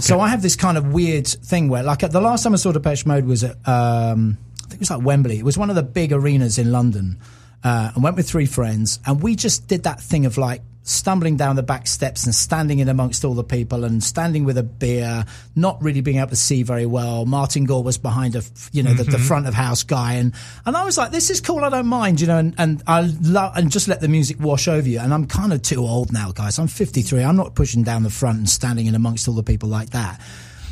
So 0.00 0.20
I 0.20 0.28
have 0.28 0.42
this 0.42 0.54
kind 0.54 0.76
of 0.76 0.92
weird 0.92 1.26
thing 1.26 1.70
where, 1.70 1.82
like, 1.82 2.02
at 2.02 2.12
the 2.12 2.20
last 2.20 2.42
time 2.42 2.52
I 2.52 2.56
saw 2.56 2.72
Depeche 2.72 3.06
Mode 3.06 3.24
was 3.24 3.42
at, 3.42 3.56
um, 3.66 4.36
I 4.62 4.68
think 4.68 4.74
it 4.74 4.80
was 4.80 4.90
like 4.90 5.02
Wembley. 5.02 5.38
It 5.38 5.44
was 5.46 5.56
one 5.56 5.70
of 5.70 5.76
the 5.76 5.82
big 5.82 6.12
arenas 6.12 6.58
in 6.58 6.70
London. 6.70 7.18
Uh, 7.64 7.90
and 7.92 8.04
went 8.04 8.14
with 8.14 8.28
three 8.28 8.46
friends, 8.46 9.00
and 9.04 9.20
we 9.20 9.34
just 9.34 9.66
did 9.66 9.82
that 9.82 10.00
thing 10.00 10.26
of 10.26 10.38
like 10.38 10.62
stumbling 10.88 11.36
down 11.36 11.56
the 11.56 11.62
back 11.62 11.86
steps 11.86 12.24
and 12.24 12.34
standing 12.34 12.78
in 12.78 12.88
amongst 12.88 13.24
all 13.24 13.34
the 13.34 13.44
people 13.44 13.84
and 13.84 14.02
standing 14.02 14.44
with 14.44 14.56
a 14.56 14.62
beer, 14.62 15.24
not 15.54 15.80
really 15.82 16.00
being 16.00 16.18
able 16.18 16.30
to 16.30 16.36
see 16.36 16.62
very 16.62 16.86
well. 16.86 17.26
Martin 17.26 17.64
Gore 17.64 17.82
was 17.82 17.98
behind 17.98 18.34
a, 18.34 18.42
you 18.72 18.82
know, 18.82 18.94
the, 18.94 19.04
the 19.04 19.12
mm-hmm. 19.12 19.26
front 19.26 19.46
of 19.46 19.54
house 19.54 19.82
guy, 19.82 20.14
and 20.14 20.34
and 20.64 20.76
I 20.76 20.84
was 20.84 20.96
like, 20.96 21.10
this 21.10 21.30
is 21.30 21.40
cool. 21.40 21.64
I 21.64 21.68
don't 21.68 21.86
mind, 21.86 22.20
you 22.20 22.26
know, 22.26 22.38
and 22.38 22.54
and 22.58 22.82
I 22.86 23.02
love 23.22 23.52
and 23.56 23.70
just 23.70 23.88
let 23.88 24.00
the 24.00 24.08
music 24.08 24.40
wash 24.40 24.66
over 24.66 24.88
you. 24.88 24.98
And 24.98 25.12
I'm 25.12 25.26
kind 25.26 25.52
of 25.52 25.62
too 25.62 25.80
old 25.80 26.12
now, 26.12 26.32
guys. 26.32 26.58
I'm 26.58 26.68
53. 26.68 27.22
I'm 27.22 27.36
not 27.36 27.54
pushing 27.54 27.82
down 27.82 28.02
the 28.02 28.10
front 28.10 28.38
and 28.38 28.48
standing 28.48 28.86
in 28.86 28.94
amongst 28.94 29.28
all 29.28 29.34
the 29.34 29.42
people 29.42 29.68
like 29.68 29.90
that. 29.90 30.20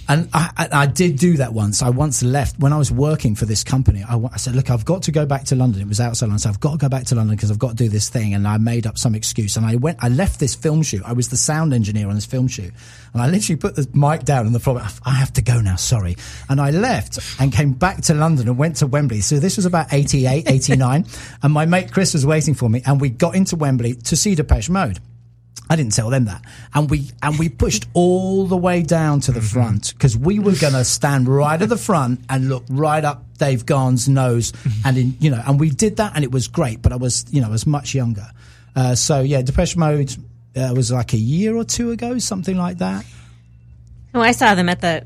And 0.09 0.29
I, 0.33 0.69
I, 0.73 0.87
did 0.87 1.19
do 1.19 1.39
that 1.39 1.53
once. 1.53 1.83
I 1.83 1.91
once 1.91 2.23
left 2.23 2.59
when 2.61 2.73
I 2.73 2.79
was 2.79 2.93
working 2.93 3.35
for 3.35 3.45
this 3.45 3.65
company. 3.65 4.05
I, 4.09 4.17
I 4.17 4.37
said, 4.37 4.55
"Look, 4.55 4.71
I've 4.71 4.85
got 4.85 5.03
to 5.05 5.13
go 5.13 5.27
back 5.27 5.45
to 5.47 5.57
London." 5.57 5.83
It 5.83 5.89
was 5.89 6.01
outside 6.01 6.27
London, 6.27 6.39
so 6.39 6.51
I've 6.51 6.61
got 6.61 6.73
to 6.73 6.79
go 6.79 6.89
back 6.89 7.05
to 7.07 7.17
London 7.17 7.35
because 7.35 7.51
I've 7.51 7.59
got 7.59 7.71
to 7.71 7.75
do 7.77 7.89
this 7.89 8.09
thing. 8.09 8.33
And 8.35 8.47
I 8.47 8.59
made 8.59 8.87
up 8.87 8.99
some 8.99 9.15
excuse, 9.15 9.57
and 9.57 9.67
I 9.67 9.77
went. 9.77 9.99
I 10.01 10.09
left 10.09 10.39
this 10.39 10.55
film 10.55 10.83
shoot. 10.83 11.03
I 11.05 11.13
was 11.13 11.29
the 11.29 11.37
sound 11.37 11.75
engineer 11.75 12.09
on 12.09 12.15
this 12.15 12.27
film 12.27 12.47
shoot, 12.47 12.73
and 13.13 13.23
I 13.23 13.29
literally 13.29 13.57
put 13.57 13.75
the 13.75 13.89
mic 13.95 14.25
down 14.25 14.47
on 14.47 14.53
the 14.53 14.61
floor. 14.61 14.81
I 15.05 15.11
have 15.11 15.33
to 15.35 15.43
go 15.43 15.61
now. 15.61 15.77
Sorry. 15.77 16.17
And 16.49 16.61
I 16.61 16.71
left 16.71 17.19
and 17.41 17.53
came 17.53 17.73
back 17.73 18.03
to 18.03 18.15
London 18.15 18.49
and 18.49 18.57
went 18.57 18.77
to 18.77 18.87
Wembley. 18.87 19.23
So 19.23 19.41
this 19.41 19.57
was 19.57 19.67
about 19.67 19.93
88, 19.93 20.49
89, 20.49 21.07
and 21.43 21.53
my 21.53 21.67
mate 21.67 21.91
Chris 21.91 22.15
was 22.15 22.25
waiting 22.25 22.55
for 22.55 22.69
me, 22.69 22.83
and 22.87 23.01
we 23.01 23.11
got 23.11 23.35
into 23.35 23.57
Wembley 23.57 23.95
to 23.95 24.17
see 24.17 24.37
Depeche 24.37 24.71
Mode. 24.71 25.01
I 25.69 25.77
didn't 25.77 25.95
tell 25.95 26.11
them 26.11 26.27
that, 26.27 26.45
and 26.75 26.89
we 26.89 27.11
and 27.23 27.39
we 27.39 27.49
pushed 27.49 27.87
all 27.93 28.47
the 28.47 28.57
way 28.57 28.83
down 28.83 29.21
to 29.21 29.33
the 29.33 29.41
front 29.41 29.93
because 29.95 30.17
we 30.17 30.39
were 30.39 30.55
going 30.55 30.75
to 30.75 30.85
stand 30.85 31.29
right 31.29 31.61
at 31.61 31.69
the 31.69 31.77
front 31.77 32.21
and 32.29 32.49
look 32.49 32.65
right 32.71 33.05
up 33.05 33.25
Dave 33.39 33.67
Gahan's 33.67 34.09
nose, 34.09 34.53
and 34.85 34.97
in 34.97 35.17
you 35.19 35.31
know, 35.31 35.43
and 35.45 35.59
we 35.59 35.71
did 35.71 35.97
that, 35.97 36.13
and 36.15 36.23
it 36.25 36.31
was 36.31 36.47
great. 36.49 36.83
But 36.83 36.93
I 36.93 36.97
was 36.97 37.25
you 37.31 37.41
know 37.41 37.49
I 37.49 37.51
was 37.51 37.67
much 37.67 37.95
younger, 37.95 38.31
Uh, 38.77 38.95
so 38.95 39.23
yeah, 39.23 39.43
Depeche 39.43 39.77
Mode 39.77 40.15
uh, 40.57 40.73
was 40.77 40.93
like 40.93 41.13
a 41.15 41.19
year 41.19 41.57
or 41.57 41.65
two 41.65 41.91
ago, 41.91 42.19
something 42.19 42.57
like 42.57 42.79
that. 42.79 43.05
Oh, 44.15 44.21
I 44.21 44.33
saw 44.33 44.55
them 44.55 44.69
at 44.69 44.81
the 44.81 45.05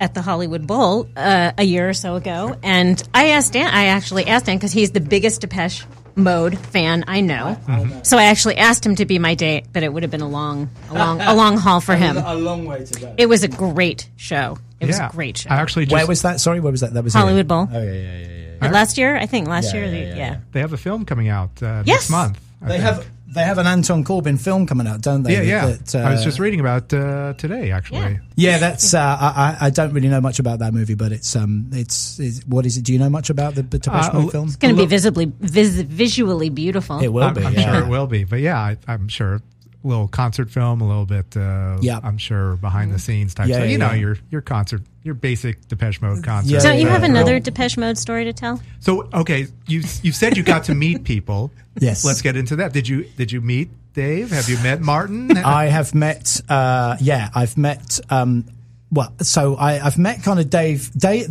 at 0.00 0.14
the 0.14 0.22
Hollywood 0.22 0.66
Bowl 0.66 1.08
uh, 1.16 1.52
a 1.58 1.64
year 1.64 1.88
or 1.88 1.92
so 1.92 2.14
ago, 2.14 2.56
and 2.62 3.02
I 3.12 3.30
asked 3.30 3.52
Dan. 3.52 3.66
I 3.66 3.86
actually 3.86 4.26
asked 4.26 4.46
Dan 4.46 4.56
because 4.56 4.72
he's 4.72 4.92
the 4.92 5.00
biggest 5.00 5.40
Depeche 5.42 5.84
Mode 6.18 6.58
fan 6.58 7.04
I 7.08 7.20
know. 7.22 7.56
So 8.02 8.18
I 8.18 8.24
actually 8.24 8.56
asked 8.56 8.84
him 8.84 8.96
to 8.96 9.06
be 9.06 9.18
my 9.18 9.34
date, 9.34 9.66
but 9.72 9.82
it 9.82 9.92
would 9.92 10.02
have 10.02 10.10
been 10.10 10.20
a 10.20 10.28
long, 10.28 10.68
a 10.90 10.94
long, 10.94 11.20
a 11.20 11.34
long 11.34 11.56
haul 11.56 11.80
for 11.80 11.94
him. 12.04 12.16
A 12.16 12.34
long 12.34 12.66
way 12.66 12.84
to 12.84 13.00
go. 13.00 13.14
It 13.16 13.26
was 13.26 13.44
a 13.44 13.48
great 13.48 14.08
show. 14.16 14.58
It 14.80 14.86
was 14.86 14.98
a 14.98 15.08
great 15.12 15.38
show. 15.38 15.50
I 15.50 15.56
actually 15.56 15.86
just 15.86 15.92
Where 15.94 16.06
was 16.06 16.22
that? 16.22 16.40
Sorry, 16.40 16.60
where 16.60 16.70
was 16.72 16.82
that? 16.82 16.92
That 16.94 17.04
was 17.04 17.14
Hollywood 17.14 17.36
here. 17.36 17.44
Bowl. 17.44 17.68
Oh 17.72 17.82
yeah, 17.82 17.92
yeah, 17.92 18.18
yeah. 18.18 18.56
yeah. 18.62 18.70
last 18.70 18.98
year, 18.98 19.16
I 19.16 19.26
think 19.26 19.48
last 19.48 19.72
Yeah, 19.74 19.80
year. 19.80 19.84
yeah, 19.86 19.90
the- 19.90 20.06
yeah, 20.08 20.16
yeah. 20.16 20.36
they 20.52 20.60
have 20.60 20.72
a 20.72 20.76
film 20.76 21.04
coming 21.04 21.28
out 21.28 21.62
uh, 21.62 21.82
Yes. 21.86 22.08
next 22.08 22.10
month. 22.10 22.40
I 22.62 22.66
They 22.68 22.72
think. 22.74 22.82
have 22.84 23.06
they 23.30 23.42
have 23.42 23.58
an 23.58 23.66
Anton 23.66 24.04
Corbijn 24.04 24.40
film 24.40 24.66
coming 24.66 24.86
out, 24.86 25.02
don't 25.02 25.22
they? 25.22 25.34
Yeah, 25.34 25.42
yeah. 25.42 25.66
That, 25.66 25.94
uh, 25.94 25.98
I 25.98 26.12
was 26.12 26.24
just 26.24 26.38
reading 26.38 26.60
about 26.60 26.92
uh, 26.92 27.34
today, 27.34 27.70
actually. 27.72 28.00
Yeah. 28.00 28.18
Yeah, 28.36 28.58
that's. 28.58 28.94
Uh, 28.94 29.00
I, 29.00 29.56
I 29.60 29.66
I 29.66 29.70
don't 29.70 29.92
really 29.92 30.08
know 30.08 30.20
much 30.20 30.38
about 30.38 30.60
that 30.60 30.72
movie, 30.72 30.94
but 30.94 31.12
it's 31.12 31.36
um, 31.36 31.68
it's, 31.72 32.18
it's 32.18 32.40
what 32.46 32.64
is 32.64 32.78
it? 32.78 32.84
Do 32.84 32.92
you 32.92 32.98
know 32.98 33.10
much 33.10 33.28
about 33.30 33.54
the, 33.54 33.62
the 33.62 33.78
Depeche 33.78 34.08
Uh, 34.08 34.20
Mode 34.20 34.32
film? 34.32 34.46
It's 34.46 34.56
going 34.56 34.74
to 34.74 34.80
be 34.80 34.86
visibly, 34.86 35.32
vis- 35.40 35.80
visually 35.82 36.48
beautiful. 36.48 37.00
It 37.00 37.08
will 37.08 37.24
I'm, 37.24 37.34
be. 37.34 37.44
I'm 37.44 37.54
yeah. 37.54 37.72
sure 37.72 37.84
it 37.84 37.88
will 37.88 38.06
be. 38.06 38.24
But 38.24 38.40
yeah, 38.40 38.58
I, 38.58 38.76
I'm 38.86 39.08
sure 39.08 39.34
a 39.34 39.42
little 39.84 40.08
concert 40.08 40.50
film, 40.50 40.80
a 40.80 40.86
little 40.86 41.06
bit. 41.06 41.36
Uh, 41.36 41.78
Yeah. 41.80 42.00
I'm 42.02 42.18
sure 42.18 42.56
behind 42.56 42.92
the 42.92 42.98
scenes 42.98 43.34
type. 43.34 43.48
Yeah, 43.48 43.56
stuff. 43.56 43.66
yeah, 43.66 43.72
you 43.72 43.78
know, 43.78 43.90
yeah. 43.92 43.94
your 44.00 44.16
your 44.30 44.40
concert, 44.40 44.82
your 45.02 45.14
basic 45.14 45.66
Depeche 45.68 46.00
Mode 46.02 46.22
concert. 46.24 46.50
Yeah, 46.52 46.58
Don't 46.60 46.78
you 46.78 46.88
have 46.88 47.02
yeah. 47.02 47.08
another 47.10 47.38
Depeche 47.40 47.76
Mode 47.76 47.96
story 47.98 48.24
to 48.24 48.32
tell? 48.32 48.60
So 48.80 49.08
okay, 49.12 49.46
you 49.66 49.82
you 50.02 50.12
said 50.12 50.36
you 50.36 50.42
got 50.42 50.64
to 50.64 50.74
meet 50.74 51.04
people. 51.12 51.50
Yes. 51.78 52.04
Let's 52.04 52.22
get 52.22 52.36
into 52.36 52.56
that. 52.56 52.72
Did 52.72 52.88
you 52.88 53.04
did 53.16 53.30
you 53.30 53.40
meet 53.40 53.70
Dave? 53.94 54.30
Have 54.30 54.48
you 54.48 54.58
met 54.62 54.80
Martin? 54.80 55.36
I 55.36 55.66
have 55.66 55.94
met. 55.94 56.40
Uh, 56.48 56.96
yeah, 57.00 57.30
I've 57.34 57.56
met. 57.56 58.00
Um, 58.10 58.44
well, 58.90 59.12
so 59.20 59.54
I, 59.56 59.84
I've 59.84 59.98
met 59.98 60.22
kind 60.22 60.40
of 60.40 60.48
Dave. 60.48 60.90
Dave. 60.92 61.28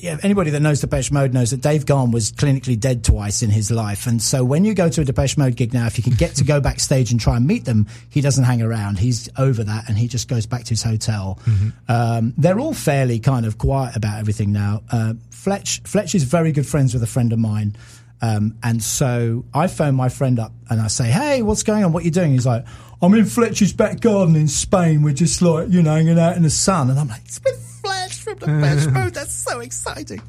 yeah, 0.00 0.16
Anybody 0.22 0.50
that 0.50 0.60
knows 0.60 0.80
Depeche 0.80 1.12
Mode 1.12 1.32
knows 1.32 1.50
that 1.50 1.60
Dave 1.60 1.86
Gahan 1.86 2.10
was 2.10 2.32
clinically 2.32 2.78
dead 2.78 3.04
twice 3.04 3.42
in 3.42 3.50
his 3.50 3.70
life, 3.70 4.06
and 4.06 4.20
so 4.20 4.44
when 4.44 4.64
you 4.64 4.74
go 4.74 4.88
to 4.88 5.00
a 5.00 5.04
Depeche 5.04 5.36
Mode 5.36 5.54
gig 5.54 5.72
now, 5.72 5.86
if 5.86 5.96
you 5.98 6.02
can 6.02 6.14
get 6.14 6.34
to 6.36 6.44
go 6.44 6.60
backstage 6.60 7.12
and 7.12 7.20
try 7.20 7.36
and 7.36 7.46
meet 7.46 7.64
them, 7.64 7.86
he 8.08 8.20
doesn't 8.20 8.44
hang 8.44 8.60
around. 8.60 8.98
He's 8.98 9.28
over 9.38 9.62
that, 9.62 9.88
and 9.88 9.96
he 9.96 10.08
just 10.08 10.26
goes 10.28 10.46
back 10.46 10.64
to 10.64 10.70
his 10.70 10.82
hotel. 10.82 11.38
Um, 11.88 12.34
they're 12.36 12.58
all 12.58 12.74
fairly 12.74 13.20
kind 13.20 13.46
of 13.46 13.58
quiet 13.58 13.94
about 13.94 14.18
everything 14.18 14.52
now. 14.52 14.82
Uh, 14.90 15.14
Fletch 15.30 15.80
Fletch 15.84 16.14
is 16.14 16.24
very 16.24 16.50
good 16.52 16.66
friends 16.66 16.92
with 16.92 17.02
a 17.02 17.06
friend 17.06 17.32
of 17.32 17.38
mine. 17.38 17.76
Um, 18.22 18.56
and 18.62 18.82
so 18.82 19.44
I 19.54 19.66
phone 19.66 19.94
my 19.94 20.08
friend 20.08 20.38
up 20.38 20.52
and 20.68 20.80
I 20.80 20.88
say, 20.88 21.10
Hey, 21.10 21.42
what's 21.42 21.62
going 21.62 21.84
on? 21.84 21.92
What 21.92 22.02
are 22.02 22.06
you 22.06 22.10
doing? 22.10 22.32
He's 22.32 22.46
like, 22.46 22.64
I'm 23.02 23.14
in 23.14 23.24
Fletcher's 23.24 23.72
back 23.72 24.00
garden 24.00 24.36
in 24.36 24.48
Spain. 24.48 25.02
We're 25.02 25.14
just 25.14 25.40
like, 25.40 25.68
you 25.70 25.82
know, 25.82 25.94
hanging 25.94 26.18
out 26.18 26.36
in 26.36 26.42
the 26.42 26.50
sun. 26.50 26.90
And 26.90 26.98
I'm 26.98 27.08
like, 27.08 27.22
it's 27.24 27.40
with 27.42 27.80
Fletch 27.82 28.14
from 28.14 28.38
the 28.38 28.46
Fletch 28.60 28.88
Mode. 28.92 29.14
That's 29.14 29.34
so 29.34 29.60
exciting. 29.60 30.20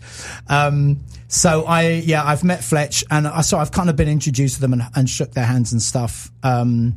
Um, 0.47 1.01
so 1.27 1.65
I, 1.65 1.89
yeah, 1.89 2.23
I've 2.23 2.45
met 2.45 2.63
Fletch 2.63 3.03
and 3.11 3.27
I, 3.27 3.41
so 3.41 3.57
I've 3.57 3.71
kind 3.71 3.89
of 3.89 3.97
been 3.97 4.07
introduced 4.07 4.55
to 4.55 4.61
them 4.61 4.73
and, 4.73 4.83
and 4.95 5.09
shook 5.09 5.31
their 5.31 5.45
hands 5.45 5.73
and 5.73 5.81
stuff. 5.81 6.31
Um, 6.43 6.95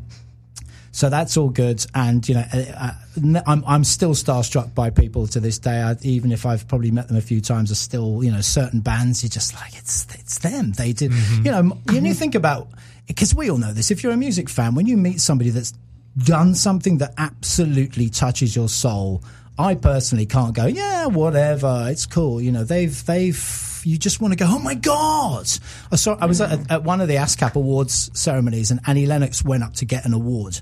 so 0.94 1.10
that's 1.10 1.36
all 1.36 1.48
good, 1.50 1.84
and 1.92 2.26
you 2.28 2.36
know, 2.36 2.44
uh, 2.52 2.92
uh, 3.26 3.42
I'm 3.48 3.64
I'm 3.66 3.82
still 3.82 4.12
starstruck 4.12 4.76
by 4.76 4.90
people 4.90 5.26
to 5.26 5.40
this 5.40 5.58
day. 5.58 5.82
I, 5.82 5.96
even 6.02 6.30
if 6.30 6.46
I've 6.46 6.68
probably 6.68 6.92
met 6.92 7.08
them 7.08 7.16
a 7.16 7.20
few 7.20 7.40
times, 7.40 7.72
are 7.72 7.74
still 7.74 8.22
you 8.22 8.30
know 8.30 8.40
certain 8.40 8.78
bands. 8.78 9.20
You're 9.20 9.30
just 9.30 9.56
like 9.56 9.76
it's 9.76 10.06
it's 10.14 10.38
them. 10.38 10.70
They 10.70 10.92
did, 10.92 11.12
you 11.42 11.50
know. 11.50 11.62
When 11.90 12.04
you 12.04 12.14
think 12.14 12.36
about, 12.36 12.68
because 13.08 13.34
we 13.34 13.50
all 13.50 13.58
know 13.58 13.72
this. 13.72 13.90
If 13.90 14.04
you're 14.04 14.12
a 14.12 14.16
music 14.16 14.48
fan, 14.48 14.76
when 14.76 14.86
you 14.86 14.96
meet 14.96 15.20
somebody 15.20 15.50
that's 15.50 15.74
done 16.16 16.54
something 16.54 16.98
that 16.98 17.12
absolutely 17.18 18.08
touches 18.08 18.54
your 18.54 18.68
soul, 18.68 19.24
I 19.58 19.74
personally 19.74 20.26
can't 20.26 20.54
go, 20.54 20.66
yeah, 20.66 21.06
whatever, 21.06 21.88
it's 21.88 22.06
cool. 22.06 22.40
You 22.40 22.52
know, 22.52 22.62
they've 22.62 23.04
they've 23.04 23.73
you 23.86 23.98
just 23.98 24.20
want 24.20 24.32
to 24.32 24.36
go, 24.36 24.46
oh 24.48 24.58
my 24.58 24.74
god! 24.74 25.48
I 25.92 25.96
saw 25.96 26.16
I 26.20 26.26
was 26.26 26.40
at, 26.40 26.70
at 26.70 26.84
one 26.84 27.00
of 27.00 27.08
the 27.08 27.16
ASCAP 27.16 27.54
awards 27.54 28.10
ceremonies, 28.18 28.70
and 28.70 28.80
Annie 28.86 29.06
Lennox 29.06 29.44
went 29.44 29.62
up 29.62 29.74
to 29.74 29.84
get 29.84 30.04
an 30.04 30.12
award, 30.12 30.60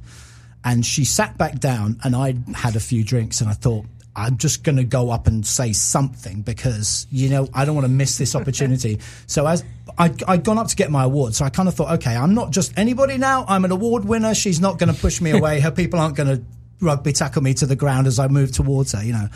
and 0.64 0.85
she 0.85 1.04
sat 1.04 1.37
back 1.38 1.58
down, 1.58 1.98
and 2.04 2.14
I 2.16 2.37
had 2.54 2.76
a 2.76 2.80
few 2.80 3.04
drinks, 3.04 3.40
and 3.40 3.50
I 3.50 3.54
thought. 3.54 3.87
I'm 4.14 4.37
just 4.37 4.62
going 4.62 4.76
to 4.76 4.85
go 4.85 5.11
up 5.11 5.26
and 5.26 5.46
say 5.46 5.72
something 5.72 6.42
because 6.42 7.06
you 7.11 7.30
know 7.30 7.48
I 7.54 7.64
don't 7.64 7.74
want 7.74 7.87
to 7.87 7.90
miss 7.90 8.18
this 8.18 8.37
opportunity. 8.37 9.00
so 9.26 9.46
as 9.46 9.64
I, 9.96 10.12
I'd 10.28 10.44
gone 10.44 10.58
up 10.58 10.68
to 10.68 10.76
get 10.76 10.90
my 10.90 11.04
award, 11.04 11.35
so 11.35 11.46
I 11.46 11.48
kind 11.48 11.66
of 11.66 11.74
thought, 11.74 11.92
okay, 11.92 12.14
I'm 12.14 12.35
not 12.35 12.50
just 12.50 12.76
anybody 12.76 13.16
now. 13.16 13.46
I'm 13.48 13.64
an 13.64 13.70
award 13.70 14.04
winner. 14.04 14.35
She's 14.35 14.61
not 14.61 14.78
going 14.78 14.94
to 14.94 15.00
push 15.00 15.22
me 15.22 15.30
away. 15.30 15.61
Her 15.61 15.70
people 15.70 15.98
aren't 15.98 16.14
going 16.14 16.28
to 16.28 16.44
rugby 16.82 17.12
tackle 17.14 17.42
me 17.42 17.54
to 17.54 17.64
the 17.64 17.76
ground 17.76 18.06
as 18.06 18.18
I 18.18 18.28
move 18.28 18.52
towards 18.52 18.92
her, 18.92 19.02
you 19.02 19.14
know. 19.14 19.28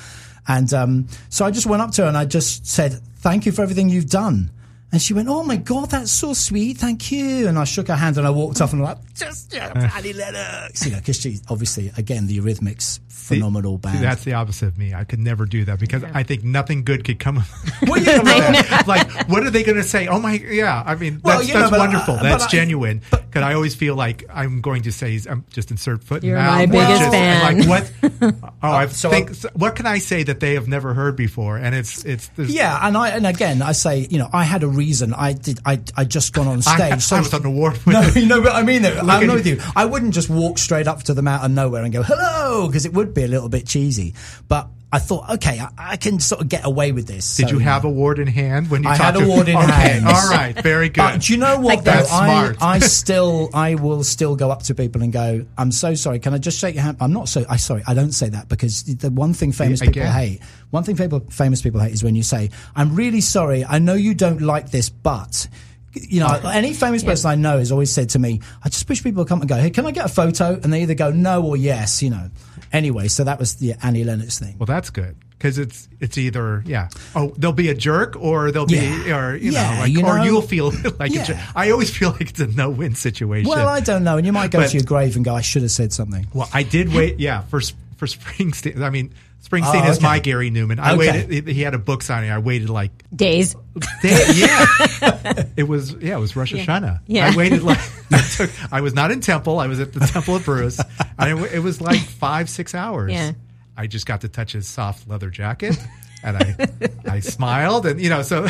And 0.49 0.73
um, 0.75 1.09
so 1.29 1.45
I 1.45 1.51
just 1.51 1.67
went 1.67 1.83
up 1.83 1.93
to 1.93 2.03
her 2.03 2.09
and 2.09 2.17
I 2.17 2.25
just 2.25 2.67
said, 2.67 3.01
"Thank 3.27 3.45
you 3.45 3.51
for 3.51 3.63
everything 3.63 3.89
you've 3.89 4.09
done." 4.09 4.51
And 4.93 5.03
she 5.03 5.13
went, 5.15 5.29
"Oh 5.29 5.43
my 5.43 5.57
god, 5.57 5.91
that's 5.91 6.13
so 6.13 6.33
sweet, 6.33 6.79
thank 6.79 7.11
you." 7.11 7.49
And 7.49 7.59
I 7.59 7.65
shook 7.65 7.89
her 7.89 7.97
hand 7.97 8.19
and 8.19 8.27
I 8.27 8.31
walked 8.31 8.61
off 8.61 8.73
and 8.73 8.81
I'm 8.83 8.87
like, 8.89 9.15
"Just 9.15 9.53
yeah, 9.55 9.91
Annie 9.97 10.13
Lennox," 10.13 10.85
you 10.87 10.93
know, 10.93 10.99
because 10.99 11.21
she 11.21 11.39
obviously 11.49 11.91
again 11.99 12.27
the 12.29 12.39
Eurythmics, 12.39 13.01
phenomenal 13.09 13.75
See, 13.79 13.81
band. 13.83 14.05
that's 14.05 14.23
the 14.25 14.35
opposite 14.35 14.67
of 14.69 14.79
me. 14.79 14.95
I 14.95 15.03
could 15.05 15.19
never 15.19 15.45
do 15.45 15.65
that 15.65 15.81
because 15.81 16.05
I 16.05 16.23
think 16.23 16.45
nothing 16.45 16.85
good 16.85 17.05
could 17.05 17.19
come. 17.19 17.43
Well, 17.87 18.01
yeah, 18.03 18.23
but- 18.23 18.87
like, 18.87 19.29
what 19.29 19.43
are 19.45 19.51
they 19.51 19.63
going 19.65 19.77
to 19.77 19.83
say? 19.85 20.07
Oh 20.09 20.19
my, 20.21 20.35
yeah. 20.35 20.83
I 20.87 20.95
mean, 20.95 21.21
Well, 21.23 21.39
that's, 21.39 21.49
you 21.49 21.55
know, 21.55 21.61
uh, 21.61 21.63
that's 21.65 21.71
but 21.73 21.81
I- 21.81 21.87
wonderful. 21.87 22.17
that's 22.17 22.45
I- 22.45 22.49
genuine. 22.49 23.03
Because 23.11 23.43
I 23.43 23.55
always 23.55 23.75
feel 23.75 23.97
like 23.97 24.25
I'm 24.33 24.61
going 24.61 24.83
to 24.83 24.93
say, 24.93 25.21
I'm 25.29 25.45
just 25.51 25.71
insert 25.71 26.03
foot 26.05 26.23
in 26.23 26.31
You're 26.31 26.39
mouth. 26.39 26.57
my 26.59 26.67
biggest 26.67 27.01
just- 27.01 27.11
fan. 27.11 27.59
Like 27.59 27.69
what? 27.69 27.93
Oh, 28.63 28.69
I 28.71 28.85
uh, 28.85 28.89
so 28.89 29.11
think. 29.11 29.37
what 29.55 29.77
can 29.77 29.87
I 29.87 29.99
say 29.99 30.23
that 30.23 30.41
they 30.41 30.55
have 30.55 30.69
never 30.69 30.95
heard 30.95 31.17
before? 31.17 31.59
And 31.59 31.75
it's 31.75 32.05
it's 32.05 32.31
Yeah, 32.39 32.79
and 32.87 32.97
I 32.97 33.11
and 33.11 33.27
again 33.27 33.61
I 33.63 33.73
say, 33.73 34.07
you 34.11 34.19
know, 34.19 34.29
I 34.33 34.45
had 34.45 34.63
a 34.63 34.69
reason. 34.77 35.15
I 35.15 35.33
did. 35.33 35.61
I 35.65 35.81
I 35.97 36.05
just 36.05 36.33
gone 36.33 36.47
on 36.47 36.59
I, 36.59 36.61
stage. 36.97 37.13
I 37.13 37.21
was 37.21 37.33
an 37.33 37.47
award 37.47 37.79
No, 37.87 38.01
you 38.03 38.27
know, 38.31 38.43
but 38.43 38.55
I 38.55 38.63
mean, 38.63 38.85
it. 38.85 38.97
I'm 38.99 39.27
not 39.27 39.35
with 39.35 39.47
you. 39.47 39.61
I 39.75 39.85
wouldn't 39.85 40.15
just 40.15 40.31
walk 40.31 40.59
straight 40.59 40.87
up 40.87 41.03
to 41.05 41.15
them 41.15 41.27
out 41.29 41.45
of 41.45 41.51
nowhere 41.51 41.83
and 41.83 41.93
go 41.93 42.03
hello 42.03 42.67
because 42.67 42.87
it 42.87 42.93
would 42.93 43.15
be 43.15 43.25
a 43.25 43.29
little 43.29 43.49
bit 43.49 43.67
cheesy. 43.67 44.15
But 44.49 44.69
I 44.97 44.99
thought, 44.99 45.29
okay, 45.29 45.61
I, 45.61 45.69
I 45.77 45.97
can 45.99 46.19
sort 46.21 46.41
of 46.41 46.49
get 46.49 46.65
away 46.65 46.91
with 46.91 47.07
this. 47.07 47.37
Did 47.37 47.51
So, 47.51 47.55
you 47.55 47.59
have 47.59 47.85
award 47.85 48.19
in 48.19 48.27
hand 48.27 48.71
when 48.71 48.83
you? 48.83 48.89
I 48.89 48.97
had 48.97 49.11
to- 49.11 49.23
award 49.23 49.47
in 49.47 49.55
okay, 49.55 49.67
hand. 49.67 50.07
All 50.07 50.31
right, 50.31 50.59
very 50.63 50.89
good. 50.89 51.03
But 51.03 51.21
do 51.21 51.35
you 51.35 51.39
know 51.39 51.57
what? 51.57 51.67
Like 51.67 51.85
though? 51.85 51.91
That's 51.91 52.11
I, 52.11 52.27
smart. 52.27 52.57
I 52.63 52.79
still, 53.01 53.51
I 53.53 53.75
will 53.75 54.03
still 54.05 54.37
go 54.37 54.51
up 54.51 54.63
to 54.65 54.75
people 54.75 55.03
and 55.03 55.13
go, 55.13 55.45
"I'm 55.59 55.71
so 55.71 55.95
sorry. 55.95 56.19
Can 56.19 56.33
I 56.33 56.39
just 56.39 56.59
shake 56.59 56.77
your 56.77 56.83
hand?" 56.83 56.97
I'm 56.99 57.13
not 57.13 57.29
so. 57.29 57.45
I 57.47 57.59
sorry. 57.59 57.83
I 57.87 57.93
don't 57.93 58.13
say 58.13 58.31
that 58.31 58.49
because 58.49 58.85
the 58.85 59.11
one 59.11 59.35
thing 59.35 59.53
famous 59.53 59.81
people 59.81 60.01
hate, 60.01 60.41
one 60.71 60.83
thing 60.83 60.97
people, 60.97 61.21
famous 61.29 61.61
people 61.61 61.79
hate 61.79 61.93
is 61.93 62.03
when 62.03 62.15
you 62.15 62.23
say, 62.23 62.49
"I'm 62.75 62.95
really 62.95 63.21
sorry. 63.21 63.67
I 63.67 63.79
know 63.79 63.95
you 63.95 64.15
don't 64.15 64.41
like 64.41 64.71
this, 64.71 64.89
but." 64.89 65.47
You 65.93 66.21
know, 66.21 66.41
oh. 66.45 66.49
any 66.49 66.75
famous 66.75 67.03
person 67.03 67.31
I 67.31 67.37
know 67.37 67.59
has 67.59 67.73
always 67.73 67.91
said 67.91 68.11
to 68.11 68.19
me, 68.19 68.41
"I 68.63 68.71
just 68.71 68.89
wish 68.89 69.03
people 69.03 69.21
would 69.21 69.29
come 69.29 69.41
and 69.41 69.49
go, 69.49 69.57
hey, 69.57 69.71
can 69.71 69.85
I 69.85 69.91
get 69.91 70.07
a 70.07 70.09
photo?" 70.09 70.55
And 70.55 70.73
they 70.73 70.83
either 70.83 70.95
go 70.95 71.11
no 71.11 71.43
or 71.43 71.57
yes. 71.57 72.03
You 72.03 72.11
know. 72.11 72.31
Anyway, 72.73 73.09
so 73.09 73.25
that 73.25 73.39
was 73.39 73.57
the 73.57 73.75
Annie 73.83 74.05
Lennox 74.05 74.39
thing. 74.39 74.57
Well, 74.59 74.67
that's 74.67 74.91
good 74.91 75.17
because 75.39 75.59
it's 75.59 75.87
it's 76.01 76.17
either 76.17 76.63
yeah 76.67 76.89
oh 77.15 77.29
they'll 77.37 77.53
be 77.53 77.69
a 77.69 77.75
jerk 77.75 78.17
or 78.19 78.51
they'll 78.51 78.65
be 78.67 78.77
Yeah. 78.77 79.19
or 79.19 79.37
you 79.37 79.53
Yeah, 79.53 79.75
know 79.75 79.81
like 79.81 79.91
you 79.93 80.01
or 80.07 80.17
know. 80.19 80.25
you'll 80.25 80.43
feel 80.43 80.73
like 80.99 81.15
a 81.15 81.23
jerk. 81.25 81.37
I 81.57 81.71
always 81.71 81.91
feel 81.97 82.11
like 82.13 82.31
it's 82.31 82.41
a 82.41 82.47
no 82.47 82.71
win 82.71 82.95
situation. 82.95 83.49
Well, 83.51 83.69
I 83.69 83.81
don't 83.81 84.03
know, 84.05 84.17
and 84.17 84.27
you 84.27 84.33
might 84.33 84.51
go 84.51 84.61
But- 84.61 84.71
to 84.71 84.77
your 84.79 84.85
grave 84.85 85.17
and 85.17 85.25
go, 85.25 85.35
"I 85.35 85.43
should 85.43 85.63
have 85.63 85.71
said 85.71 85.93
something." 85.93 86.27
Well, 86.33 86.49
I 86.53 86.63
did 86.63 86.93
wait. 86.93 87.21
Yeah, 87.21 87.43
for 87.43 87.61
for 87.97 88.07
Springsteen. 88.07 88.81
I 88.83 88.91
mean, 88.91 89.13
Springsteen 89.45 89.87
Oh, 89.87 89.91
is 89.91 89.99
okay. 89.99 90.07
my 90.07 90.19
Gary 90.19 90.51
Numan. 90.51 90.79
I 90.81 90.95
Okay. 90.95 91.27
waited. 91.27 91.47
He 91.49 91.63
had 91.63 91.75
a 91.75 91.79
book 91.79 92.03
signing. 92.03 92.31
I 92.31 92.39
waited 92.39 92.69
like 92.69 92.91
Days. 93.15 93.55
day, 94.03 94.25
yeah. 94.35 94.67
it 95.57 95.69
was 95.69 95.93
yeah. 95.95 96.17
It 96.17 96.21
was 96.21 96.35
Rosh 96.35 96.53
Hashanah. 96.53 97.01
Yeah. 97.07 97.31
I 97.33 97.37
waited 97.37 97.63
like 97.63 97.79
it 98.11 98.33
took, 98.37 98.51
I 98.73 98.81
was 98.81 98.93
not 98.95 99.11
in 99.13 99.21
Temple. 99.21 99.61
I 99.61 99.69
was 99.69 99.79
at 99.79 99.93
the 99.93 100.01
Temple 100.01 100.37
of 100.37 100.45
Bruce. 100.45 100.81
And 101.19 101.39
it, 101.39 101.55
it 101.55 101.59
was 101.61 101.81
like 101.81 102.01
five 102.01 102.49
six 102.51 102.75
hours. 102.75 103.13
Yeah. 103.13 103.33
I 103.77 103.87
just 103.87 104.07
got 104.07 104.23
to 104.23 104.29
touch 104.29 104.53
his 104.53 104.67
soft 104.67 105.07
leather 105.09 105.29
jacket, 105.31 105.79
and 106.25 106.37
I 106.39 106.57
I 107.09 107.21
smiled, 107.21 107.85
and 107.87 108.01
you 108.01 108.09
know 108.09 108.23
so. 108.23 108.49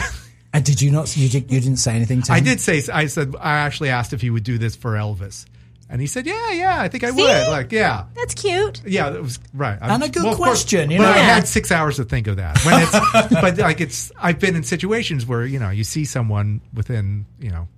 And 0.52 0.64
did 0.64 0.80
you 0.80 0.90
not? 0.92 1.14
You, 1.16 1.28
did, 1.28 1.50
you 1.52 1.60
didn't 1.60 1.78
say 1.78 1.94
anything 1.96 2.22
to 2.22 2.32
him. 2.32 2.36
I 2.36 2.40
did 2.40 2.60
say 2.60 2.80
I 2.92 3.06
said 3.06 3.34
I 3.38 3.56
actually 3.58 3.90
asked 3.90 4.12
if 4.12 4.20
he 4.22 4.30
would 4.30 4.44
do 4.44 4.56
this 4.56 4.76
for 4.76 4.92
Elvis, 4.92 5.44
and 5.88 6.00
he 6.00 6.06
said, 6.06 6.26
"Yeah, 6.26 6.50
yeah, 6.52 6.80
I 6.80 6.88
think 6.88 7.04
I 7.04 7.10
See? 7.10 7.22
would." 7.22 7.48
Like, 7.48 7.70
yeah, 7.72 8.04
That's 8.14 8.34
cute. 8.34 8.82
yeah, 8.86 9.12
it 9.14 9.22
was 9.22 9.38
right. 9.54 9.78
And 9.80 10.02
a 10.02 10.08
good 10.08 10.24
of 10.26 10.36
course- 10.36 10.48
question, 10.48 10.90
you 10.90 10.98
but 10.98 11.04
know? 11.04 11.10
I 11.10 11.18
had 11.18 11.46
six 11.46 11.70
hours 11.70 11.96
to 11.96 12.04
think 12.04 12.26
of 12.26 12.36
that. 12.36 12.58
When 12.64 12.82
it's, 12.82 13.30
but 13.40 13.58
like 13.58 13.80
it's, 13.80 14.10
I've 14.18 14.38
been 14.40 14.56
in 14.56 14.62
situations 14.64 15.26
where 15.26 15.44
you 15.46 15.58
know 15.58 15.70
you 15.70 15.84
see 15.84 16.04
someone 16.04 16.60
within 16.74 17.26
you 17.40 17.50
know 17.50 17.68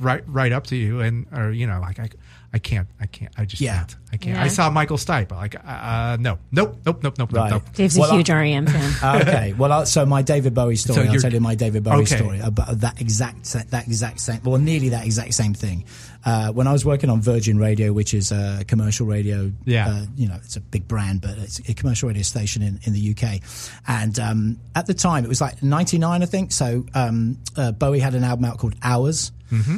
right 0.00 0.24
right 0.26 0.50
up 0.52 0.66
to 0.66 0.76
you 0.76 1.00
and 1.00 1.26
or 1.32 1.52
you 1.52 1.66
know 1.68 1.78
like 1.80 2.00
I 2.00 2.08
I 2.52 2.58
can't 2.58 2.88
I 3.00 3.06
can't 3.06 3.32
I 3.38 3.44
just 3.44 3.62
Yeah. 3.62 3.76
can't 3.78 3.96
I 4.12 4.16
can't. 4.16 4.36
Yeah. 4.36 4.44
I 4.44 4.48
saw 4.48 4.68
Michael 4.70 4.96
Stipe 4.96 5.30
like 5.30 5.54
uh, 5.64 6.16
no 6.20 6.38
nope 6.50 6.78
nope 6.84 7.02
nope 7.04 7.18
nope 7.18 7.32
Right. 7.32 7.50
nope 7.50 7.62
nope. 7.64 7.74
Dave's 7.74 7.96
Well, 7.98 8.10
a 8.10 8.14
I- 8.14 8.16
huge 8.16 8.30
REM 8.30 8.66
fan. 8.66 9.20
okay. 9.22 9.52
Well, 9.56 9.70
I, 9.72 9.84
so 9.84 10.04
my 10.06 10.22
David 10.22 10.52
Bowie 10.54 10.74
story. 10.76 11.08
I'll 11.08 11.18
tell 11.20 11.32
you 11.32 11.40
my 11.40 11.54
David 11.54 11.84
Bowie 11.84 12.02
Okay. 12.02 12.16
story 12.16 12.40
about 12.40 12.80
that 12.80 13.00
exact 13.00 13.52
that 13.70 13.86
exact 13.86 14.18
same. 14.20 14.40
Well, 14.44 14.58
nearly 14.58 14.88
that 14.90 15.04
exact 15.06 15.34
same 15.34 15.54
thing. 15.54 15.84
Uh, 16.24 16.50
when 16.52 16.66
I 16.66 16.72
was 16.72 16.84
working 16.84 17.10
on 17.10 17.20
Virgin 17.20 17.58
Radio, 17.58 17.92
which 17.92 18.14
is 18.14 18.32
a 18.32 18.64
commercial 18.66 19.06
radio, 19.06 19.52
Yeah. 19.66 19.88
uh, 19.88 20.06
you 20.16 20.26
know, 20.28 20.36
it's 20.42 20.56
a 20.56 20.60
big 20.60 20.88
brand, 20.88 21.20
but 21.20 21.36
it's 21.38 21.58
a 21.68 21.74
commercial 21.74 22.08
radio 22.08 22.22
station 22.22 22.62
in, 22.62 22.80
in 22.84 22.92
the 22.94 23.10
UK. 23.14 23.40
And 23.86 24.18
um, 24.18 24.58
at 24.74 24.86
the 24.86 24.94
time, 24.94 25.24
it 25.24 25.28
was 25.28 25.40
like 25.40 25.62
'99, 25.62 26.22
I 26.22 26.26
think. 26.26 26.52
So 26.52 26.86
um, 26.94 27.38
uh, 27.56 27.72
Bowie 27.72 27.98
had 28.00 28.14
an 28.14 28.24
album 28.24 28.46
out 28.46 28.58
called 28.58 28.74
Hours. 28.82 29.32
Mm-hmm. 29.52 29.76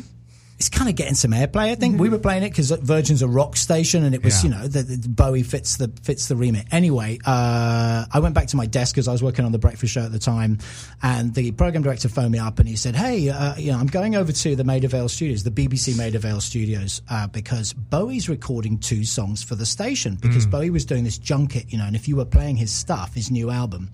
It's 0.58 0.70
kind 0.70 0.88
of 0.88 0.96
getting 0.96 1.14
some 1.14 1.32
airplay. 1.32 1.70
I 1.70 1.74
think 1.74 2.00
we 2.00 2.08
were 2.08 2.18
playing 2.18 2.42
it 2.42 2.48
because 2.48 2.70
Virgin's 2.70 3.20
a 3.20 3.28
rock 3.28 3.56
station, 3.58 4.04
and 4.04 4.14
it 4.14 4.24
was 4.24 4.42
Yeah. 4.42 4.50
you 4.50 4.56
know 4.56 4.66
the, 4.68 4.82
the 4.84 5.08
Bowie 5.08 5.42
fits 5.42 5.76
the 5.76 5.92
fits 6.02 6.28
the 6.28 6.36
remit. 6.36 6.64
Anyway, 6.72 7.18
uh, 7.26 8.06
I 8.10 8.20
went 8.20 8.34
back 8.34 8.46
to 8.48 8.56
my 8.56 8.64
desk 8.64 8.94
because 8.94 9.06
I 9.06 9.12
was 9.12 9.22
working 9.22 9.44
on 9.44 9.52
the 9.52 9.58
breakfast 9.58 9.92
show 9.92 10.00
at 10.02 10.12
the 10.12 10.18
time, 10.18 10.56
and 11.02 11.34
the 11.34 11.50
program 11.52 11.82
director 11.82 12.08
phoned 12.08 12.32
me 12.32 12.38
up 12.38 12.58
and 12.58 12.66
he 12.66 12.74
said, 12.74 12.96
"Hey, 12.96 13.28
uh, 13.28 13.54
you 13.56 13.70
know, 13.70 13.78
I'm 13.78 13.86
going 13.86 14.16
over 14.16 14.32
to 14.32 14.56
the 14.56 14.64
Maida 14.64 14.88
Vale 14.88 15.10
Studios, 15.10 15.42
the 15.42 15.50
BBC 15.50 15.94
Maida 15.94 16.18
Vale 16.18 16.40
Studios, 16.40 17.02
uh, 17.10 17.26
because 17.26 17.74
Bowie's 17.74 18.30
recording 18.30 18.78
two 18.78 19.04
songs 19.04 19.42
for 19.42 19.56
the 19.56 19.66
station 19.66 20.16
because 20.22 20.46
Bowie 20.46 20.70
was 20.70 20.86
doing 20.86 21.04
this 21.04 21.18
junket, 21.18 21.70
you 21.70 21.76
know, 21.76 21.84
and 21.84 21.94
if 21.94 22.08
you 22.08 22.16
were 22.16 22.24
playing 22.24 22.56
his 22.56 22.72
stuff, 22.72 23.14
his 23.14 23.30
new 23.30 23.50
album." 23.50 23.90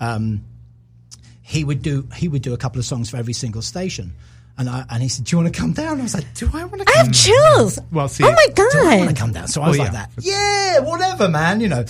Um, 0.00 0.42
he 1.42 1.62
would 1.64 1.82
do 1.82 2.08
he 2.16 2.26
would 2.28 2.42
do 2.42 2.52
a 2.54 2.56
couple 2.56 2.78
of 2.78 2.84
songs 2.84 3.10
for 3.10 3.16
every 3.16 3.32
single 3.32 3.62
station. 3.62 4.12
And 4.60 4.68
I 4.68 4.84
and 4.90 5.02
he 5.02 5.08
said, 5.08 5.24
"Do 5.24 5.34
you 5.36 5.42
want 5.42 5.54
to 5.54 5.58
come 5.60 5.72
down?" 5.72 5.98
I 6.00 6.02
was 6.02 6.12
like, 6.14 6.34
"Do 6.34 6.48
I 6.52 6.64
want 6.66 6.80
to?" 6.80 6.84
Come 6.84 6.94
down? 6.94 6.96
I 6.96 7.04
have 7.06 7.12
chills. 7.14 7.78
Well, 7.90 8.08
see- 8.08 8.24
oh 8.24 8.30
my 8.30 8.46
god, 8.54 8.68
do 8.72 8.78
I 8.78 8.96
want 8.98 9.08
to 9.10 9.16
come 9.16 9.32
down? 9.32 9.48
So 9.48 9.62
I 9.62 9.68
was 9.68 9.78
Well, 9.78 9.86
like 9.86 9.94
yeah. 9.94 10.06
that. 10.14 10.22
Yeah, 10.22 10.78
whatever, 10.80 11.28
man. 11.28 11.60
You 11.60 11.68
know. 11.68 11.84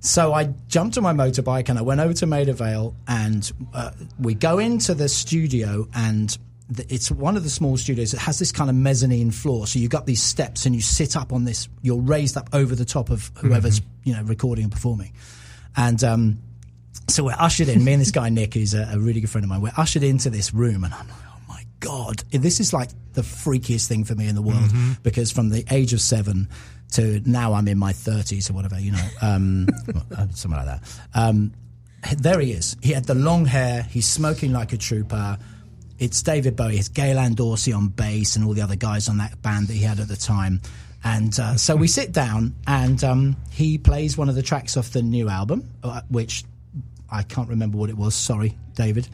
So 0.00 0.32
I 0.34 0.44
jumped 0.68 0.96
on 0.96 1.04
my 1.04 1.12
motorbike 1.12 1.68
and 1.68 1.78
I 1.78 1.82
went 1.82 2.00
over 2.00 2.12
to 2.14 2.26
Maida 2.26 2.52
Vale 2.54 2.94
and 3.08 3.50
uh, 3.74 3.90
we 4.20 4.34
go 4.34 4.58
into 4.58 4.94
the 4.94 5.08
studio 5.08 5.88
and 5.94 6.36
th- 6.74 6.86
it's 6.90 7.10
one 7.10 7.36
of 7.36 7.42
the 7.42 7.50
small 7.50 7.76
studios. 7.76 8.14
It 8.14 8.20
has 8.20 8.38
this 8.38 8.52
kind 8.52 8.68
of 8.70 8.76
mezzanine 8.76 9.30
floor, 9.32 9.66
so 9.68 9.78
you've 9.78 9.90
got 9.90 10.06
these 10.06 10.22
steps 10.22 10.66
and 10.66 10.74
you 10.74 10.80
sit 10.80 11.16
up 11.16 11.32
on 11.32 11.44
this. 11.44 11.68
You're 11.82 12.00
raised 12.00 12.36
up 12.36 12.48
over 12.52 12.74
the 12.76 12.84
top 12.84 13.10
of 13.10 13.30
whoever's 13.38 13.80
you 14.04 14.12
know 14.14 14.22
recording 14.24 14.64
and 14.64 14.72
performing, 14.72 15.12
and. 15.76 16.02
um 16.02 16.38
so 17.10 17.24
we're 17.24 17.34
ushered 17.38 17.70
in. 17.70 17.82
Me 17.84 17.92
and 17.94 18.02
this 18.02 18.10
guy 18.10 18.28
Nick, 18.28 18.52
who's 18.52 18.74
a, 18.74 18.86
a 18.92 18.98
really 18.98 19.22
good 19.22 19.30
friend 19.30 19.42
of 19.42 19.48
mine, 19.48 19.62
we're 19.62 19.72
ushered 19.78 20.02
into 20.02 20.28
this 20.28 20.52
room, 20.52 20.84
and 20.84 20.92
I'm 20.92 21.08
like, 21.08 21.16
my 21.26 21.27
god, 21.80 22.22
this 22.30 22.60
is 22.60 22.72
like 22.72 22.90
the 23.12 23.22
freakiest 23.22 23.88
thing 23.88 24.04
for 24.04 24.14
me 24.14 24.28
in 24.28 24.34
the 24.34 24.42
world 24.42 24.70
because 25.02 25.32
from 25.32 25.50
the 25.50 25.64
age 25.70 25.92
of 25.92 26.00
seven 26.00 26.48
to 26.92 27.20
now, 27.28 27.52
I'm 27.52 27.68
in 27.68 27.78
my 27.78 27.92
30s 27.92 28.50
or 28.50 28.54
whatever, 28.54 28.80
you 28.80 28.92
know, 28.92 29.08
um, 29.20 29.68
uh, 30.16 30.26
something 30.30 30.58
like 30.58 30.66
that. 30.66 31.00
Um, 31.14 31.52
there 32.16 32.40
he 32.40 32.52
is. 32.52 32.76
He 32.82 32.92
had 32.92 33.04
the 33.04 33.14
long 33.14 33.44
hair. 33.44 33.82
He's 33.82 34.08
smoking 34.08 34.52
like 34.52 34.72
a 34.72 34.78
trooper. 34.78 35.38
It's 35.98 36.22
David 36.22 36.56
Bowie. 36.56 36.78
It's 36.78 36.88
Gail 36.88 37.18
Ann 37.18 37.34
Dorsey 37.34 37.72
on 37.72 37.88
bass 37.88 38.36
and 38.36 38.44
all 38.44 38.54
the 38.54 38.62
other 38.62 38.76
guys 38.76 39.08
on 39.08 39.18
that 39.18 39.40
band 39.42 39.68
that 39.68 39.74
he 39.74 39.82
had 39.82 40.00
at 40.00 40.08
the 40.08 40.16
time. 40.16 40.62
And 41.04 41.38
uh, 41.38 41.56
so 41.56 41.76
we 41.76 41.88
sit 41.88 42.12
down 42.12 42.54
and 42.66 43.02
um, 43.04 43.36
he 43.50 43.78
plays 43.78 44.16
one 44.16 44.28
of 44.28 44.34
the 44.34 44.42
tracks 44.42 44.76
off 44.76 44.90
the 44.90 45.02
new 45.02 45.28
album, 45.28 45.68
uh, 45.82 46.00
which 46.08 46.44
I 47.10 47.22
can't 47.22 47.48
remember 47.48 47.78
what 47.78 47.88
it 47.90 47.96
was. 47.96 48.14
Sorry, 48.14 48.56
David. 48.74 49.08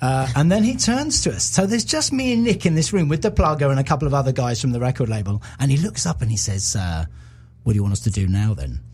Uh, 0.00 0.28
and 0.36 0.50
then 0.50 0.62
he 0.64 0.76
turns 0.76 1.20
to 1.22 1.30
us. 1.32 1.44
So 1.44 1.66
there's 1.66 1.84
just 1.84 2.12
me 2.12 2.32
and 2.32 2.42
Nick 2.44 2.66
in 2.66 2.74
this 2.74 2.92
room 2.92 3.08
with 3.08 3.22
the 3.22 3.30
plugger 3.30 3.70
and 3.70 3.78
a 3.78 3.84
couple 3.84 4.06
of 4.08 4.14
other 4.14 4.32
guys 4.32 4.60
from 4.60 4.72
the 4.72 4.80
record 4.80 5.08
label. 5.08 5.42
And 5.60 5.70
he 5.70 5.76
looks 5.76 6.04
up 6.06 6.20
and 6.22 6.30
he 6.30 6.36
says, 6.36 6.74
uh, 6.76 7.04
"What 7.62 7.72
do 7.72 7.76
you 7.76 7.82
want 7.82 7.92
us 7.92 8.00
to 8.00 8.10
do 8.10 8.26
now, 8.28 8.54
then?" 8.54 8.80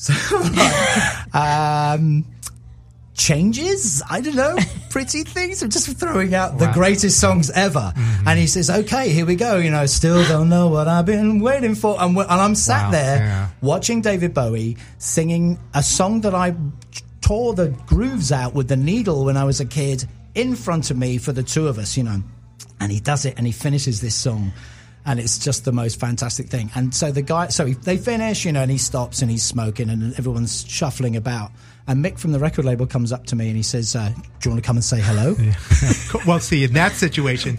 So, 0.00 0.14
um, 1.34 2.24
changes. 3.14 4.02
I 4.08 4.20
don't 4.20 4.36
know, 4.36 4.56
pretty 4.90 5.24
things. 5.24 5.62
I'm 5.62 5.70
just 5.70 5.88
throwing 5.98 6.34
out 6.34 6.58
the 6.58 6.70
greatest 6.72 7.18
songs 7.20 7.50
ever. 7.50 7.92
And 8.26 8.38
he 8.38 8.46
says, 8.46 8.70
"Okay, 8.70 9.10
here 9.10 9.26
we 9.26 9.34
go." 9.36 9.56
You 9.56 9.70
know, 9.70 9.86
still 9.86 10.24
don't 10.28 10.48
know 10.48 10.68
what 10.68 10.86
I've 10.88 11.06
been 11.06 11.40
waiting 11.40 11.74
for. 11.74 12.00
And, 12.00 12.16
and 12.16 12.30
I'm 12.30 12.54
sat 12.54 12.86
Wow, 12.86 12.90
there 12.92 13.16
yeah. 13.18 13.48
watching 13.60 14.00
David 14.02 14.34
Bowie 14.34 14.76
singing 14.98 15.58
a 15.74 15.82
song 15.82 16.20
that 16.22 16.34
I 16.34 16.54
tore 17.28 17.52
the 17.52 17.68
grooves 17.84 18.32
out 18.32 18.54
with 18.54 18.68
the 18.68 18.76
needle 18.76 19.26
when 19.26 19.36
I 19.36 19.44
was 19.44 19.60
a 19.60 19.66
kid 19.66 20.02
in 20.34 20.56
front 20.56 20.90
of 20.90 20.96
me 20.96 21.18
for 21.18 21.30
the 21.30 21.42
two 21.42 21.68
of 21.68 21.78
us. 21.78 21.94
You 21.94 22.04
know, 22.04 22.22
and 22.80 22.90
he 22.90 23.00
does 23.00 23.26
it 23.26 23.34
and 23.36 23.46
he 23.46 23.52
finishes 23.52 24.00
this 24.00 24.14
song. 24.14 24.50
And 25.04 25.20
it's 25.20 25.38
just 25.38 25.66
the 25.66 25.72
most 25.72 26.00
fantastic 26.00 26.48
thing. 26.48 26.70
And 26.74 26.94
so 26.94 27.12
the 27.12 27.20
guy, 27.20 27.48
so 27.48 27.66
he, 27.66 27.74
they 27.74 27.98
finish, 27.98 28.46
you 28.46 28.52
know, 28.52 28.62
and 28.62 28.70
he 28.70 28.78
stops 28.78 29.20
and 29.20 29.30
he's 29.30 29.42
smoking 29.42 29.90
and 29.90 30.18
everyone's 30.18 30.66
shuffling 30.66 31.16
about. 31.16 31.50
And 31.86 32.02
Mick 32.02 32.18
from 32.18 32.32
the 32.32 32.38
record 32.38 32.64
label 32.64 32.86
comes 32.86 33.12
up 33.12 33.26
to 33.26 33.36
me 33.36 33.48
and 33.48 33.56
he 33.56 33.62
says, 33.62 33.94
uh, 33.94 34.08
"Do 34.08 34.48
you 34.48 34.50
want 34.50 34.62
to 34.62 34.66
come 34.66 34.76
and 34.76 34.84
say 34.84 35.00
hello?" 35.00 35.34
well, 36.26 36.40
see 36.40 36.64
in 36.64 36.72
that 36.74 36.92
situation, 36.92 37.58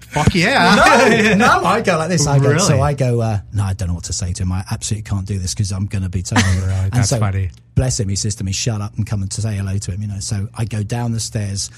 fuck 0.00 0.34
yeah. 0.34 1.34
no, 1.36 1.46
no, 1.60 1.64
I 1.64 1.80
go 1.80 1.96
like 1.98 2.08
this. 2.08 2.26
I 2.26 2.38
go, 2.38 2.48
Really? 2.48 2.60
so 2.60 2.80
I 2.80 2.94
go, 2.94 3.20
uh, 3.20 3.40
no, 3.52 3.64
I 3.64 3.72
don't 3.72 3.88
know 3.88 3.94
what 3.94 4.04
to 4.04 4.12
say 4.12 4.32
to 4.32 4.42
him. 4.42 4.52
I 4.52 4.64
absolutely 4.70 5.08
can't 5.08 5.26
do 5.26 5.38
this 5.38 5.54
because 5.54 5.72
I'm 5.72 5.86
going 5.86 6.02
to 6.02 6.08
be 6.08 6.22
told. 6.22 6.42
and 6.44 6.92
that's 6.92 7.10
so, 7.10 7.18
funny. 7.18 7.50
Bless 7.74 8.00
him. 8.00 8.08
He 8.08 8.16
says 8.16 8.34
to 8.36 8.44
me, 8.44 8.52
shut 8.52 8.80
up 8.80 8.96
and 8.96 9.06
come 9.06 9.22
and 9.22 9.32
say 9.32 9.56
hello 9.56 9.78
to 9.78 9.90
him, 9.92 10.02
you 10.02 10.08
know. 10.08 10.20
So 10.20 10.48
I 10.54 10.64
go 10.64 10.82
down 10.82 11.12
the 11.12 11.20
stairs 11.20 11.70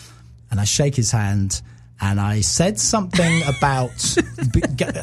and 0.51 0.61
I 0.61 0.65
shake 0.65 0.97
his 0.97 1.11
hand 1.11 1.63
and 2.01 2.19
I 2.19 2.41
said 2.41 2.79
something 2.79 3.43
about, 3.47 4.17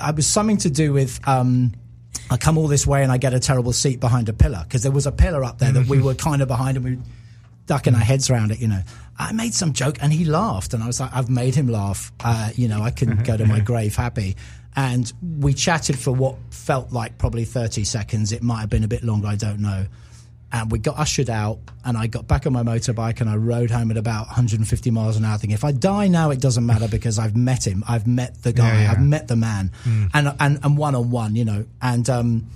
I 0.02 0.12
was 0.12 0.28
something 0.28 0.58
to 0.58 0.70
do 0.70 0.94
with, 0.94 1.20
um, 1.28 1.74
I 2.30 2.38
come 2.38 2.58
all 2.58 2.68
this 2.68 2.86
way 2.86 3.04
and 3.04 3.12
I 3.12 3.18
get 3.18 3.34
a 3.34 3.40
terrible 3.40 3.74
seat 3.74 4.00
behind 4.00 4.28
a 4.28 4.34
pillar 4.34 4.62
because 4.64 4.84
there 4.84 4.92
was 4.92 5.06
a 5.06 5.12
pillar 5.12 5.44
up 5.44 5.60
there 5.60 5.72
that 5.72 5.88
we 5.88 6.02
were 6.02 6.16
kind 6.16 6.42
of 6.42 6.48
behind 6.48 6.78
and 6.78 6.86
we 6.86 6.98
ducking 7.68 7.94
our 7.94 8.02
heads 8.02 8.30
around 8.30 8.52
it, 8.52 8.60
you 8.60 8.68
know. 8.68 8.82
I 9.20 9.32
made 9.32 9.54
some 9.54 9.74
joke 9.74 9.98
and 10.02 10.12
he 10.12 10.26
laughed 10.26 10.74
and 10.74 10.84
I 10.84 10.88
was 10.88 11.00
like, 11.00 11.14
I've 11.14 11.30
made 11.30 11.56
him 11.56 11.68
laugh. 11.68 12.12
Uh, 12.24 12.50
you 12.56 12.68
know, 12.68 12.82
I 12.82 12.92
can 12.92 13.18
go 13.24 13.38
to 13.38 13.46
my 13.46 13.60
grave 13.72 13.96
happy. 13.96 14.36
And 14.76 15.12
we 15.40 15.54
chatted 15.54 15.98
for 15.98 16.12
what 16.12 16.36
felt 16.52 16.92
like 16.92 17.18
probably 17.18 17.46
30 17.46 17.84
seconds. 17.84 18.32
It 18.32 18.44
might 18.44 18.60
have 18.60 18.70
been 18.70 18.84
a 18.84 18.88
bit 18.88 19.04
longer, 19.04 19.28
I 19.28 19.36
don't 19.36 19.60
know. 19.60 19.86
And 20.52 20.72
we 20.72 20.80
got 20.80 20.98
ushered 20.98 21.30
out 21.30 21.60
and 21.84 21.98
I 21.98 22.08
got 22.08 22.28
back 22.28 22.46
on 22.46 22.54
my 22.54 22.64
motorbike 22.64 23.20
and 23.20 23.30
I 23.30 23.36
rode 23.36 23.70
home 23.70 23.92
at 23.92 23.98
about 23.98 24.28
150 24.28 24.92
miles 24.92 25.18
an 25.18 25.26
hour 25.26 25.38
thinking, 25.38 25.56
if 25.56 25.66
I 25.66 25.72
die 25.74 26.08
now, 26.08 26.30
it 26.30 26.40
doesn't 26.40 26.66
matter 26.66 26.88
because 26.88 27.20
I've 27.20 27.36
met 27.36 27.66
him. 27.68 27.84
I've 27.88 28.08
met 28.08 28.44
the 28.44 28.54
guy. 28.54 28.68
Yeah, 28.76 28.82
yeah. 28.84 28.92
I've 28.92 29.02
met 29.02 29.28
the 29.28 29.36
man 29.36 29.72
and, 30.14 30.34
and, 30.40 30.60
and 30.64 30.78
one 30.78 30.96
on 30.96 31.10
one, 31.12 31.36
you 31.36 31.44
know, 31.44 31.66
and, 31.82 32.10
um, 32.10 32.50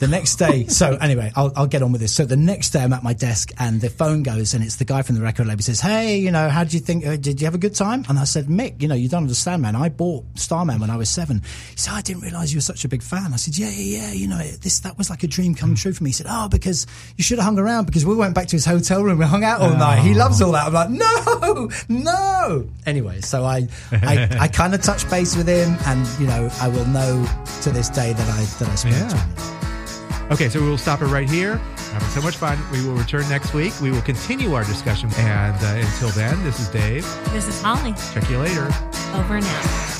the 0.00 0.08
next 0.08 0.36
day, 0.36 0.66
so 0.66 0.96
anyway, 0.96 1.30
I'll, 1.36 1.52
I'll 1.54 1.66
get 1.66 1.82
on 1.82 1.92
with 1.92 2.00
this. 2.00 2.14
So 2.14 2.24
the 2.24 2.36
next 2.36 2.70
day, 2.70 2.82
I'm 2.82 2.92
at 2.94 3.02
my 3.02 3.12
desk 3.12 3.52
and 3.58 3.80
the 3.80 3.90
phone 3.90 4.22
goes, 4.22 4.54
and 4.54 4.64
it's 4.64 4.76
the 4.76 4.86
guy 4.86 5.02
from 5.02 5.14
the 5.14 5.20
record 5.20 5.46
label. 5.46 5.58
He 5.58 5.62
says, 5.62 5.80
"Hey, 5.80 6.18
you 6.18 6.30
know, 6.30 6.48
how 6.48 6.64
did 6.64 6.72
you 6.72 6.80
think? 6.80 7.06
Uh, 7.06 7.16
did 7.16 7.40
you 7.40 7.44
have 7.44 7.54
a 7.54 7.58
good 7.58 7.74
time?" 7.74 8.04
And 8.08 8.18
I 8.18 8.24
said, 8.24 8.46
"Mick, 8.46 8.80
you 8.80 8.88
know, 8.88 8.94
you 8.94 9.08
don't 9.08 9.22
understand, 9.24 9.60
man. 9.62 9.76
I 9.76 9.90
bought 9.90 10.24
Starman 10.36 10.80
when 10.80 10.88
I 10.90 10.96
was 10.96 11.10
seven. 11.10 11.42
He 11.70 11.76
said, 11.76 11.92
"I 11.92 12.00
didn't 12.00 12.22
realize 12.22 12.52
you 12.52 12.56
were 12.56 12.62
such 12.62 12.84
a 12.84 12.88
big 12.88 13.02
fan." 13.02 13.32
I 13.32 13.36
said, 13.36 13.58
"Yeah, 13.58 13.68
yeah, 13.68 14.06
yeah. 14.06 14.12
You 14.12 14.26
know, 14.26 14.38
this 14.38 14.80
that 14.80 14.96
was 14.96 15.10
like 15.10 15.22
a 15.22 15.26
dream 15.26 15.54
come 15.54 15.74
true 15.74 15.92
for 15.92 16.02
me." 16.02 16.10
He 16.10 16.14
said, 16.14 16.26
"Oh, 16.30 16.48
because 16.48 16.86
you 17.16 17.22
should 17.22 17.38
have 17.38 17.44
hung 17.44 17.58
around 17.58 17.84
because 17.84 18.06
we 18.06 18.14
went 18.16 18.34
back 18.34 18.46
to 18.48 18.56
his 18.56 18.64
hotel 18.64 19.04
room. 19.04 19.18
We 19.18 19.26
hung 19.26 19.44
out 19.44 19.60
all 19.60 19.76
night. 19.76 20.00
He 20.00 20.14
loves 20.14 20.40
all 20.40 20.52
that." 20.52 20.66
I'm 20.66 20.72
like, 20.72 20.90
"No, 20.90 21.70
no." 21.88 22.68
Anyway, 22.86 23.20
so 23.20 23.44
I 23.44 23.68
I, 23.92 24.28
I 24.40 24.48
kind 24.48 24.74
of 24.74 24.80
touch 24.82 25.08
base 25.10 25.36
with 25.36 25.46
him, 25.46 25.76
and 25.84 26.08
you 26.18 26.26
know, 26.26 26.50
I 26.60 26.68
will 26.68 26.86
know 26.86 27.26
to 27.62 27.70
this 27.70 27.90
day 27.90 28.14
that 28.14 28.28
I 28.28 28.44
that 28.58 28.68
I 28.68 28.74
spoke 28.74 28.92
to 28.92 29.16
him. 29.16 29.59
Okay, 30.30 30.48
so 30.48 30.60
we 30.60 30.68
will 30.68 30.78
stop 30.78 31.02
it 31.02 31.06
right 31.06 31.28
here. 31.28 31.56
Having 31.92 32.08
so 32.08 32.22
much 32.22 32.36
fun. 32.36 32.56
We 32.70 32.86
will 32.86 32.94
return 32.94 33.28
next 33.28 33.52
week. 33.52 33.72
We 33.80 33.90
will 33.90 34.02
continue 34.02 34.54
our 34.54 34.64
discussion. 34.64 35.10
And 35.16 35.56
uh, 35.56 35.86
until 35.86 36.10
then, 36.10 36.42
this 36.44 36.60
is 36.60 36.68
Dave. 36.68 37.02
This 37.32 37.48
is 37.48 37.60
Holly. 37.60 37.94
Check 38.14 38.30
you 38.30 38.38
later. 38.38 38.66
Over 39.12 39.36
and 39.36 39.99